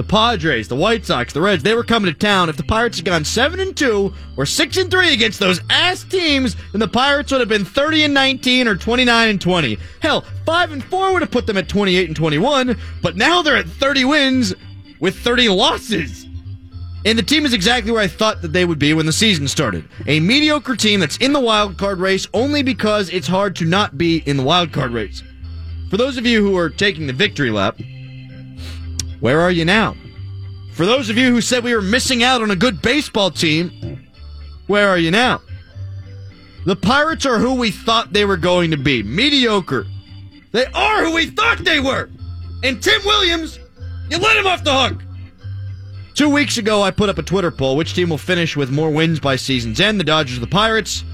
The 0.00 0.04
Padres, 0.04 0.66
the 0.66 0.76
White 0.76 1.04
Sox, 1.04 1.34
the 1.34 1.42
Reds, 1.42 1.62
they 1.62 1.74
were 1.74 1.84
coming 1.84 2.10
to 2.10 2.18
town. 2.18 2.48
If 2.48 2.56
the 2.56 2.62
Pirates 2.62 2.96
had 2.96 3.04
gone 3.04 3.22
7 3.22 3.60
and 3.60 3.76
2 3.76 4.14
or 4.38 4.46
6 4.46 4.76
and 4.78 4.90
3 4.90 5.12
against 5.12 5.38
those 5.38 5.60
ass 5.68 6.04
teams, 6.04 6.56
then 6.72 6.80
the 6.80 6.88
Pirates 6.88 7.30
would 7.30 7.40
have 7.40 7.50
been 7.50 7.66
30 7.66 8.04
and 8.04 8.14
19 8.14 8.66
or 8.66 8.76
29 8.76 9.28
and 9.28 9.38
20. 9.38 9.78
Hell, 10.00 10.24
5 10.46 10.72
and 10.72 10.82
4 10.82 11.12
would 11.12 11.20
have 11.20 11.30
put 11.30 11.46
them 11.46 11.58
at 11.58 11.68
28 11.68 12.06
and 12.08 12.16
21, 12.16 12.78
but 13.02 13.16
now 13.16 13.42
they're 13.42 13.58
at 13.58 13.68
30 13.68 14.06
wins 14.06 14.54
with 15.00 15.18
30 15.18 15.50
losses. 15.50 16.26
And 17.04 17.18
the 17.18 17.22
team 17.22 17.44
is 17.44 17.52
exactly 17.52 17.92
where 17.92 18.00
I 18.00 18.08
thought 18.08 18.40
that 18.40 18.54
they 18.54 18.64
would 18.64 18.78
be 18.78 18.94
when 18.94 19.04
the 19.04 19.12
season 19.12 19.48
started. 19.48 19.86
A 20.06 20.18
mediocre 20.18 20.76
team 20.76 21.00
that's 21.00 21.18
in 21.18 21.34
the 21.34 21.40
wild 21.40 21.76
card 21.76 21.98
race 21.98 22.26
only 22.32 22.62
because 22.62 23.10
it's 23.10 23.26
hard 23.26 23.54
to 23.56 23.66
not 23.66 23.98
be 23.98 24.22
in 24.24 24.38
the 24.38 24.44
wild 24.44 24.72
card 24.72 24.92
race. 24.92 25.22
For 25.90 25.98
those 25.98 26.16
of 26.16 26.24
you 26.24 26.42
who 26.42 26.56
are 26.56 26.70
taking 26.70 27.06
the 27.06 27.12
victory 27.12 27.50
lap, 27.50 27.78
where 29.20 29.40
are 29.40 29.50
you 29.50 29.64
now? 29.64 29.96
For 30.72 30.86
those 30.86 31.10
of 31.10 31.18
you 31.18 31.30
who 31.30 31.40
said 31.40 31.64
we 31.64 31.74
were 31.74 31.82
missing 31.82 32.22
out 32.22 32.42
on 32.42 32.50
a 32.50 32.56
good 32.56 32.80
baseball 32.80 33.30
team, 33.30 34.06
where 34.66 34.88
are 34.88 34.98
you 34.98 35.10
now? 35.10 35.42
The 36.64 36.76
Pirates 36.76 37.26
are 37.26 37.38
who 37.38 37.54
we 37.54 37.70
thought 37.70 38.12
they 38.12 38.24
were 38.24 38.36
going 38.36 38.70
to 38.70 38.76
be. 38.76 39.02
Mediocre. 39.02 39.86
They 40.52 40.66
are 40.66 41.04
who 41.04 41.14
we 41.14 41.26
thought 41.26 41.58
they 41.58 41.80
were. 41.80 42.10
And 42.62 42.82
Tim 42.82 43.00
Williams, 43.04 43.58
you 44.10 44.18
let 44.18 44.36
him 44.36 44.46
off 44.46 44.64
the 44.64 44.72
hook. 44.72 45.02
Two 46.14 46.28
weeks 46.28 46.58
ago, 46.58 46.82
I 46.82 46.90
put 46.90 47.08
up 47.08 47.18
a 47.18 47.22
Twitter 47.22 47.50
poll 47.50 47.76
which 47.76 47.94
team 47.94 48.10
will 48.10 48.18
finish 48.18 48.56
with 48.56 48.70
more 48.70 48.90
wins 48.90 49.20
by 49.20 49.36
season's 49.36 49.80
end, 49.80 49.98
the 49.98 50.04
Dodgers 50.04 50.36
or 50.36 50.40
the 50.40 50.46
Pirates? 50.46 51.04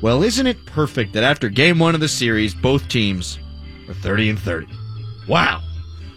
Well, 0.00 0.24
isn't 0.24 0.46
it 0.46 0.66
perfect 0.66 1.12
that 1.12 1.22
after 1.22 1.48
game 1.48 1.78
one 1.78 1.94
of 1.94 2.00
the 2.00 2.08
series, 2.08 2.54
both 2.54 2.88
teams 2.88 3.38
are 3.88 3.94
30 3.94 4.30
and 4.30 4.38
30? 4.38 4.66
Wow. 5.28 5.62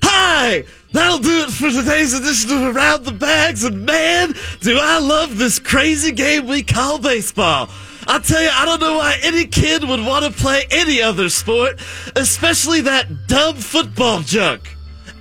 Hi! 0.03 0.63
That'll 0.95 1.19
do 1.19 1.41
it 1.41 1.51
for 1.51 1.69
today's 1.69 2.13
edition 2.13 2.51
of 2.51 2.73
Around 2.73 3.03
the 3.03 3.11
Bags, 3.11 3.65
and 3.65 3.85
man, 3.85 4.33
do 4.61 4.77
I 4.81 4.99
love 4.99 5.37
this 5.37 5.59
crazy 5.59 6.13
game 6.13 6.47
we 6.47 6.63
call 6.63 6.99
baseball. 6.99 7.67
I 8.07 8.19
tell 8.19 8.41
you, 8.41 8.47
I 8.49 8.63
don't 8.63 8.79
know 8.79 8.99
why 8.99 9.17
any 9.21 9.45
kid 9.45 9.83
would 9.83 9.99
want 9.99 10.23
to 10.23 10.31
play 10.31 10.63
any 10.71 11.01
other 11.01 11.27
sport, 11.27 11.81
especially 12.15 12.79
that 12.79 13.27
dumb 13.27 13.57
football 13.57 14.21
junk. 14.21 14.73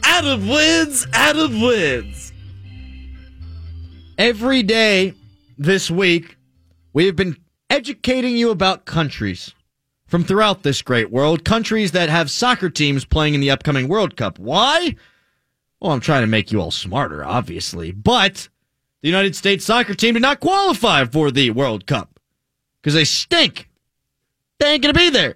Adam 0.04 0.46
wins, 0.46 1.08
Adam 1.12 1.60
wins. 1.60 2.32
Every 4.16 4.62
day 4.62 5.14
this 5.58 5.90
week, 5.90 6.36
we 6.92 7.06
have 7.06 7.16
been 7.16 7.36
educating 7.68 8.36
you 8.36 8.50
about 8.50 8.84
countries 8.84 9.52
from 10.06 10.22
throughout 10.22 10.62
this 10.62 10.82
great 10.82 11.10
world, 11.10 11.44
countries 11.44 11.90
that 11.90 12.10
have 12.10 12.30
soccer 12.30 12.70
teams 12.70 13.04
playing 13.04 13.34
in 13.34 13.40
the 13.40 13.50
upcoming 13.50 13.88
World 13.88 14.16
Cup. 14.16 14.38
Why? 14.38 14.94
Well, 15.84 15.92
I'm 15.92 16.00
trying 16.00 16.22
to 16.22 16.26
make 16.26 16.50
you 16.50 16.62
all 16.62 16.70
smarter, 16.70 17.22
obviously, 17.22 17.92
but 17.92 18.48
the 19.02 19.08
United 19.08 19.36
States 19.36 19.66
soccer 19.66 19.92
team 19.92 20.14
did 20.14 20.22
not 20.22 20.40
qualify 20.40 21.04
for 21.04 21.30
the 21.30 21.50
World 21.50 21.86
Cup 21.86 22.18
because 22.80 22.94
they 22.94 23.04
stink. 23.04 23.68
They 24.58 24.72
ain't 24.72 24.82
going 24.82 24.94
to 24.94 24.98
be 24.98 25.10
there. 25.10 25.34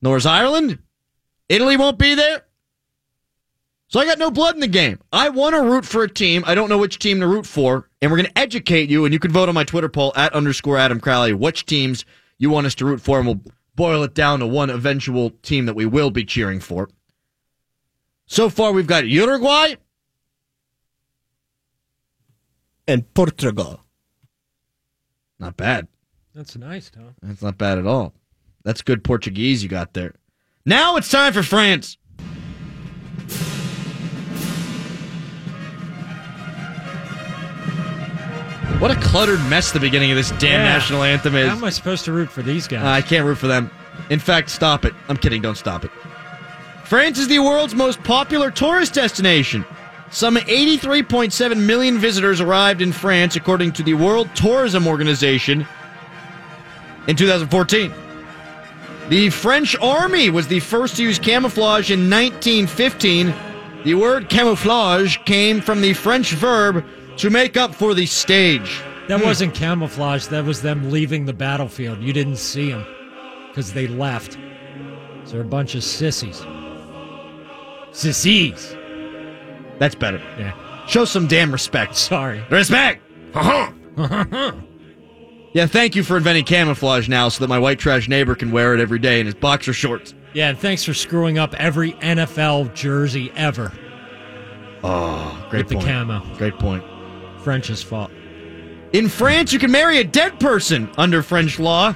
Nor 0.00 0.16
is 0.16 0.24
Ireland. 0.24 0.78
Italy 1.50 1.76
won't 1.76 1.98
be 1.98 2.14
there. 2.14 2.46
So 3.88 4.00
I 4.00 4.06
got 4.06 4.18
no 4.18 4.30
blood 4.30 4.54
in 4.54 4.62
the 4.62 4.66
game. 4.66 4.98
I 5.12 5.28
want 5.28 5.54
to 5.54 5.64
root 5.64 5.84
for 5.84 6.02
a 6.02 6.08
team. 6.08 6.42
I 6.46 6.54
don't 6.54 6.70
know 6.70 6.78
which 6.78 6.98
team 6.98 7.20
to 7.20 7.26
root 7.26 7.44
for. 7.44 7.90
And 8.00 8.10
we're 8.10 8.16
going 8.16 8.30
to 8.30 8.38
educate 8.38 8.88
you. 8.88 9.04
And 9.04 9.12
you 9.12 9.20
can 9.20 9.32
vote 9.32 9.50
on 9.50 9.54
my 9.54 9.64
Twitter 9.64 9.90
poll 9.90 10.14
at 10.16 10.32
underscore 10.32 10.78
Adam 10.78 10.98
Crowley 10.98 11.34
which 11.34 11.66
teams 11.66 12.06
you 12.38 12.48
want 12.48 12.66
us 12.66 12.74
to 12.76 12.86
root 12.86 13.02
for. 13.02 13.18
And 13.18 13.26
we'll 13.26 13.42
boil 13.76 14.02
it 14.02 14.14
down 14.14 14.38
to 14.38 14.46
one 14.46 14.70
eventual 14.70 15.28
team 15.42 15.66
that 15.66 15.74
we 15.74 15.84
will 15.84 16.10
be 16.10 16.24
cheering 16.24 16.60
for. 16.60 16.88
So 18.30 18.48
far, 18.48 18.70
we've 18.70 18.86
got 18.86 19.08
Uruguay. 19.08 19.74
And 22.86 23.12
Portugal. 23.12 23.80
Not 25.40 25.56
bad. 25.56 25.88
That's 26.32 26.56
nice, 26.56 26.90
Tom. 26.90 27.16
That's 27.20 27.42
not 27.42 27.58
bad 27.58 27.78
at 27.78 27.86
all. 27.88 28.14
That's 28.62 28.82
good 28.82 29.02
Portuguese 29.02 29.64
you 29.64 29.68
got 29.68 29.94
there. 29.94 30.14
Now 30.64 30.94
it's 30.96 31.10
time 31.10 31.32
for 31.32 31.42
France. 31.42 31.98
What 38.78 38.90
a 38.90 38.94
cluttered 38.96 39.40
mess 39.50 39.72
the 39.72 39.80
beginning 39.80 40.10
of 40.10 40.16
this 40.16 40.30
damn 40.38 40.60
Yeah. 40.60 40.72
national 40.72 41.02
anthem 41.02 41.34
is. 41.34 41.48
How 41.50 41.56
am 41.56 41.64
I 41.64 41.70
supposed 41.70 42.04
to 42.06 42.12
root 42.12 42.30
for 42.30 42.40
these 42.42 42.66
guys? 42.66 42.82
I 42.82 43.02
can't 43.02 43.26
root 43.26 43.36
for 43.36 43.46
them. 43.46 43.70
In 44.08 44.18
fact, 44.18 44.48
stop 44.48 44.86
it. 44.86 44.94
I'm 45.08 45.18
kidding. 45.18 45.42
Don't 45.42 45.58
stop 45.58 45.84
it. 45.84 45.90
France 46.90 47.20
is 47.20 47.28
the 47.28 47.38
world's 47.38 47.76
most 47.76 48.02
popular 48.02 48.50
tourist 48.50 48.94
destination. 48.94 49.64
Some 50.10 50.34
83.7 50.34 51.56
million 51.64 51.98
visitors 51.98 52.40
arrived 52.40 52.82
in 52.82 52.90
France, 52.90 53.36
according 53.36 53.74
to 53.74 53.84
the 53.84 53.94
World 53.94 54.28
Tourism 54.34 54.88
Organization, 54.88 55.64
in 57.06 57.14
2014. 57.14 57.94
The 59.08 59.30
French 59.30 59.76
Army 59.80 60.30
was 60.30 60.48
the 60.48 60.58
first 60.58 60.96
to 60.96 61.04
use 61.04 61.20
camouflage 61.20 61.92
in 61.92 62.10
1915. 62.10 63.32
The 63.84 63.94
word 63.94 64.28
camouflage 64.28 65.16
came 65.18 65.60
from 65.60 65.82
the 65.82 65.92
French 65.92 66.32
verb 66.32 66.84
to 67.18 67.30
make 67.30 67.56
up 67.56 67.72
for 67.72 67.94
the 67.94 68.06
stage. 68.06 68.82
That 69.06 69.20
hmm. 69.20 69.26
wasn't 69.26 69.54
camouflage. 69.54 70.26
That 70.26 70.44
was 70.44 70.60
them 70.60 70.90
leaving 70.90 71.24
the 71.24 71.34
battlefield. 71.34 72.02
You 72.02 72.12
didn't 72.12 72.38
see 72.38 72.72
them 72.72 72.84
because 73.46 73.74
they 73.74 73.86
left. 73.86 74.32
So 75.26 75.34
they're 75.34 75.42
a 75.42 75.44
bunch 75.44 75.76
of 75.76 75.84
sissies. 75.84 76.44
Sissies. 77.92 78.76
That's 79.78 79.94
better. 79.94 80.18
Yeah. 80.38 80.86
Show 80.86 81.04
some 81.04 81.26
damn 81.26 81.52
respect. 81.52 81.96
Sorry. 81.96 82.44
Respect! 82.50 83.02
yeah, 85.52 85.66
thank 85.66 85.94
you 85.96 86.02
for 86.02 86.16
inventing 86.16 86.44
camouflage 86.44 87.08
now 87.08 87.28
so 87.28 87.40
that 87.44 87.48
my 87.48 87.58
white 87.58 87.78
trash 87.78 88.08
neighbor 88.08 88.34
can 88.34 88.50
wear 88.50 88.74
it 88.74 88.80
every 88.80 88.98
day 88.98 89.20
in 89.20 89.26
his 89.26 89.34
boxer 89.34 89.72
shorts. 89.72 90.14
Yeah, 90.32 90.50
and 90.50 90.58
thanks 90.58 90.84
for 90.84 90.94
screwing 90.94 91.38
up 91.38 91.54
every 91.54 91.92
NFL 91.94 92.74
jersey 92.74 93.32
ever. 93.34 93.72
Oh, 94.82 95.46
great 95.50 95.60
With 95.60 95.68
the 95.68 95.74
point. 95.76 95.86
camo. 95.86 96.36
Great 96.36 96.58
point. 96.58 96.84
French's 97.42 97.82
fault. 97.82 98.10
In 98.92 99.08
France, 99.08 99.52
you 99.52 99.58
can 99.58 99.70
marry 99.70 99.98
a 99.98 100.04
dead 100.04 100.38
person 100.40 100.90
under 100.96 101.22
French 101.22 101.58
law. 101.58 101.94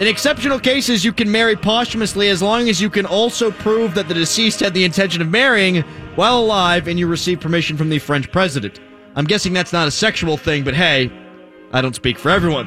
In 0.00 0.08
exceptional 0.08 0.58
cases, 0.58 1.04
you 1.04 1.12
can 1.12 1.30
marry 1.30 1.54
posthumously 1.54 2.28
as 2.28 2.42
long 2.42 2.68
as 2.68 2.80
you 2.80 2.90
can 2.90 3.06
also 3.06 3.52
prove 3.52 3.94
that 3.94 4.08
the 4.08 4.14
deceased 4.14 4.58
had 4.58 4.74
the 4.74 4.84
intention 4.84 5.22
of 5.22 5.28
marrying 5.28 5.82
while 6.16 6.40
alive 6.40 6.88
and 6.88 6.98
you 6.98 7.06
receive 7.06 7.38
permission 7.38 7.76
from 7.76 7.90
the 7.90 8.00
French 8.00 8.32
president. 8.32 8.80
I'm 9.14 9.24
guessing 9.24 9.52
that's 9.52 9.72
not 9.72 9.86
a 9.86 9.92
sexual 9.92 10.36
thing, 10.36 10.64
but 10.64 10.74
hey, 10.74 11.12
I 11.72 11.80
don't 11.80 11.94
speak 11.94 12.18
for 12.18 12.30
everyone. 12.30 12.66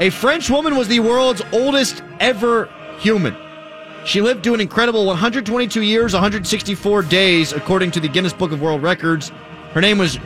A 0.00 0.08
French 0.08 0.48
woman 0.48 0.74
was 0.76 0.88
the 0.88 1.00
world's 1.00 1.42
oldest 1.52 2.02
ever 2.18 2.70
human. 2.98 3.36
She 4.06 4.22
lived 4.22 4.42
to 4.44 4.54
an 4.54 4.60
incredible 4.62 5.04
122 5.04 5.82
years, 5.82 6.14
164 6.14 7.02
days, 7.02 7.52
according 7.52 7.90
to 7.90 8.00
the 8.00 8.08
Guinness 8.08 8.32
Book 8.32 8.52
of 8.52 8.62
World 8.62 8.82
Records. 8.82 9.30
Her 9.74 9.82
name 9.82 9.98
was 9.98 10.18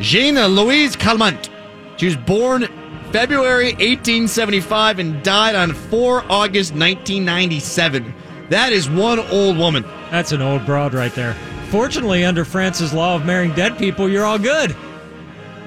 Jeanne 0.00 0.38
Louise 0.54 0.96
Calment. 0.96 1.48
She 1.96 2.04
was 2.04 2.16
born 2.16 2.68
February 3.16 3.68
1875 3.68 4.98
and 4.98 5.22
died 5.22 5.54
on 5.54 5.72
4 5.72 6.30
August 6.30 6.72
1997. 6.74 8.12
That 8.50 8.74
is 8.74 8.90
one 8.90 9.18
old 9.18 9.56
woman. 9.56 9.84
That's 10.10 10.32
an 10.32 10.42
old 10.42 10.66
broad 10.66 10.92
right 10.92 11.14
there. 11.14 11.32
Fortunately, 11.70 12.26
under 12.26 12.44
France's 12.44 12.92
law 12.92 13.14
of 13.16 13.24
marrying 13.24 13.54
dead 13.54 13.78
people, 13.78 14.06
you're 14.06 14.26
all 14.26 14.38
good. 14.38 14.76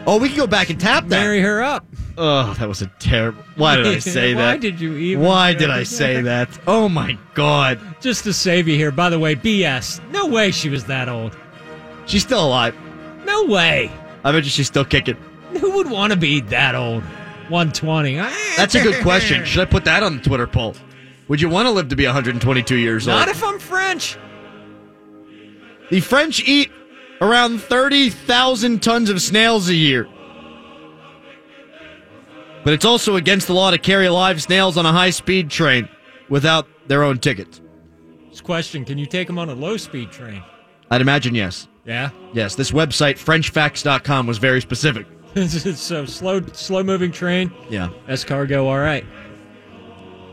Oh, 0.06 0.20
we 0.20 0.28
can 0.28 0.38
go 0.38 0.46
back 0.46 0.70
and 0.70 0.80
tap 0.80 1.08
that. 1.08 1.22
Marry 1.22 1.42
her 1.42 1.64
up. 1.64 1.88
Oh, 2.20 2.54
that 2.60 2.68
was 2.68 2.84
a 2.84 2.88
terrible. 3.00 3.44
Why 3.56 3.78
did 3.78 3.88
I 3.88 3.98
say 3.98 4.36
that? 4.36 4.46
Why 4.46 4.58
did 4.58 4.80
you 4.80 4.94
even? 4.94 5.24
Why 5.24 5.56
did 5.56 5.72
I 5.72 5.82
say 5.82 6.22
that? 6.22 6.50
Oh 6.68 6.88
my 6.88 7.18
god. 7.34 7.80
Just 8.00 8.26
to 8.26 8.32
save 8.34 8.68
you 8.68 8.76
here. 8.76 8.92
By 8.92 9.10
the 9.10 9.18
way, 9.18 9.36
BS. 9.36 10.08
No 10.12 10.28
way 10.28 10.52
she 10.52 10.70
was 10.70 10.86
that 10.86 11.10
old. 11.10 11.36
She's 12.06 12.22
still 12.22 12.46
alive. 12.46 12.76
No 13.26 13.46
way. 13.46 13.90
I 14.24 14.32
bet 14.32 14.44
you 14.44 14.52
she's 14.52 14.68
still 14.68 14.86
kicking. 14.86 15.18
Who 15.60 15.72
would 15.78 15.90
want 15.90 16.14
to 16.14 16.20
be 16.20 16.42
that 16.42 16.76
old? 16.76 17.02
120. 17.50 18.16
That's 18.58 18.76
a 18.76 18.82
good 18.82 19.02
question. 19.02 19.46
Should 19.46 19.62
I 19.62 19.66
put 19.66 19.86
that 19.86 20.04
on 20.04 20.18
the 20.18 20.24
Twitter 20.24 20.48
poll? 20.48 20.76
Would 21.28 21.42
you 21.42 21.50
want 21.50 21.68
to 21.68 21.72
live 21.72 21.90
to 21.90 21.96
be 21.96 22.06
122 22.06 22.76
years 22.76 23.08
old? 23.08 23.18
Not 23.18 23.28
if 23.28 23.44
I'm 23.44 23.60
French. 23.60 24.18
The 25.92 26.00
French 26.02 26.48
eat 26.48 26.72
around 27.22 27.62
30,000 27.62 28.82
tons 28.82 29.10
of 29.10 29.22
snails 29.22 29.70
a 29.70 29.76
year. 29.76 30.08
But 32.64 32.74
it's 32.74 32.86
also 32.86 33.16
against 33.16 33.48
the 33.48 33.54
law 33.54 33.72
to 33.72 33.78
carry 33.78 34.10
live 34.10 34.42
snails 34.42 34.78
on 34.78 34.86
a 34.86 34.92
high 34.92 35.10
speed 35.12 35.50
train 35.50 35.88
without 36.30 36.68
their 36.88 37.04
own 37.04 37.20
tickets. 37.20 37.62
This 38.30 38.42
question: 38.42 38.86
Can 38.86 38.98
you 38.98 39.06
take 39.06 39.28
them 39.28 39.40
on 39.40 39.50
a 39.50 39.54
low-speed 39.54 40.12
train? 40.12 40.44
I'd 40.92 41.02
imagine 41.02 41.36
yes. 41.36 41.68
Yeah. 41.86 42.10
Yes, 42.34 42.56
this 42.56 42.72
website, 42.72 43.18
FrenchFacts.com, 43.18 44.28
was 44.28 44.38
very 44.38 44.62
specific. 44.62 45.08
so 45.48 46.06
slow, 46.06 46.42
slow-moving 46.54 47.12
train. 47.12 47.52
Yeah. 47.70 47.90
S 48.08 48.24
cargo. 48.24 48.68
all 48.68 48.80
right. 48.80 49.06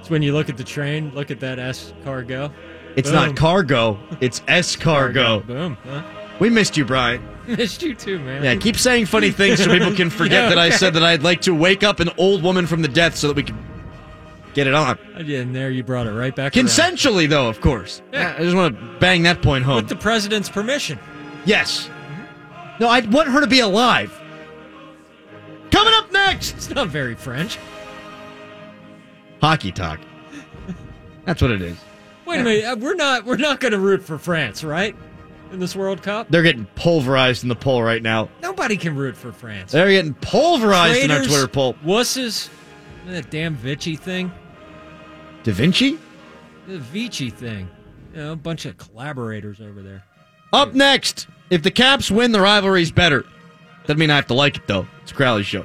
It's 0.01 0.11
when 0.11 0.23
you 0.23 0.33
look 0.33 0.49
at 0.49 0.57
the 0.57 0.65
train, 0.65 1.13
look 1.15 1.31
at 1.31 1.41
that 1.41 1.59
S 1.59 1.93
cargo. 2.05 2.53
It's 2.97 3.11
Boom. 3.11 3.17
not 3.27 3.37
cargo, 3.37 3.99
it's 4.21 4.41
escargot. 4.49 5.47
Boom. 5.47 5.77
Huh? 5.85 6.03
We 6.39 6.49
missed 6.51 6.77
you, 6.77 6.85
Brian. 6.85 7.27
Missed 7.47 7.83
you 7.83 7.95
too, 7.95 8.19
man. 8.19 8.43
Yeah, 8.43 8.57
keep 8.57 8.77
saying 8.77 9.07
funny 9.07 9.31
things 9.31 9.63
so 9.63 9.71
people 9.71 9.95
can 9.95 10.11
forget 10.11 10.45
Yeah, 10.45 10.49
that 10.49 10.59
I 10.59 10.69
said 10.71 10.95
that 10.95 11.05
I'd 11.05 11.23
like 11.23 11.43
to 11.43 11.55
wake 11.55 11.85
up 11.85 12.01
an 12.01 12.11
old 12.19 12.43
woman 12.43 12.67
from 12.67 12.83
the 12.83 12.89
death 12.89 13.17
so 13.17 13.29
that 13.29 13.37
we 13.37 13.45
can 13.45 13.57
get 14.53 14.67
it 14.67 14.75
on. 14.75 14.99
Yeah, 15.25 15.41
and 15.41 15.55
there 15.55 15.71
you 15.71 15.85
brought 15.85 16.09
it 16.09 16.13
right 16.13 16.35
back. 16.35 16.57
around. 16.57 16.67
Consensually, 16.67 17.29
though, 17.29 17.49
of 17.49 17.61
course. 17.61 18.03
Yeah. 18.13 18.35
I 18.37 18.43
just 18.43 18.57
want 18.57 18.77
to 18.77 18.99
bang 18.99 19.23
that 19.23 19.43
point 19.43 19.65
home. 19.65 19.77
With 19.77 19.89
the 19.89 19.95
president's 19.97 20.49
permission. 20.49 20.99
yes. 21.45 21.89
No, 22.81 22.89
I 22.89 23.01
want 23.01 23.29
her 23.29 23.41
to 23.41 23.47
be 23.47 23.61
alive. 23.61 24.11
Coming 25.71 25.95
up 25.95 26.13
next, 26.13 26.55
It's 26.55 26.71
not 26.71 26.89
very 26.89 27.15
French. 27.15 27.59
hockey 29.41 29.73
talk. 29.73 30.01
That's 31.25 31.43
what 31.43 31.51
it 31.51 31.63
is. 31.63 31.77
Wait 32.25 32.41
a 32.41 32.45
minute. 32.45 32.65
uh, 32.65 32.77
We're 32.79 32.95
not. 32.95 33.25
We're 33.25 33.37
not 33.37 33.61
going 33.61 33.73
to 33.73 33.79
root 33.79 34.03
for 34.03 34.19
France, 34.19 34.63
right? 34.65 34.95
In 35.53 35.61
this 35.61 35.77
World 35.77 36.03
Cup, 36.03 36.29
They're 36.29 36.43
getting 36.43 36.67
pulverized 36.75 37.45
in 37.45 37.49
the 37.49 37.55
poll 37.55 37.81
right 37.83 38.03
now. 38.03 38.29
nobody 38.43 38.77
can 38.77 38.97
root 38.97 39.17
for 39.17 39.31
France. 39.33 39.71
They're 39.73 39.91
getting 39.91 40.15
pulverized 40.15 40.99
in 41.05 41.11
our 41.13 41.23
Twitter 41.23 41.47
poll. 41.47 41.75
Wusses. 41.85 42.49
That 43.07 43.31
damn 43.31 43.55
Vichy 43.55 43.95
thing. 43.95 44.33
Da 45.45 45.53
Vinci? 45.53 45.99
The 46.67 46.79
Vichy 46.79 47.31
thing. 47.31 47.69
You 48.13 48.23
know, 48.23 48.33
a 48.33 48.37
bunch 48.37 48.65
of 48.67 48.77
collaborators 48.77 49.61
over 49.61 49.83
there. 49.83 50.03
Up 50.53 50.75
next, 50.75 51.29
if 51.51 51.63
the 51.63 51.71
Caps 51.71 52.11
win, 52.11 52.33
the 52.33 52.41
rivalry's 52.41 52.91
better. 52.91 53.25
Doesn't 53.87 53.99
mean 53.99 54.11
I 54.11 54.17
have 54.17 54.27
to 54.27 54.35
like 54.35 54.57
it, 54.57 54.67
though. 54.67 54.87
It's 55.03 55.13
a 55.13 55.15
Crowley 55.15 55.45
show. 55.45 55.65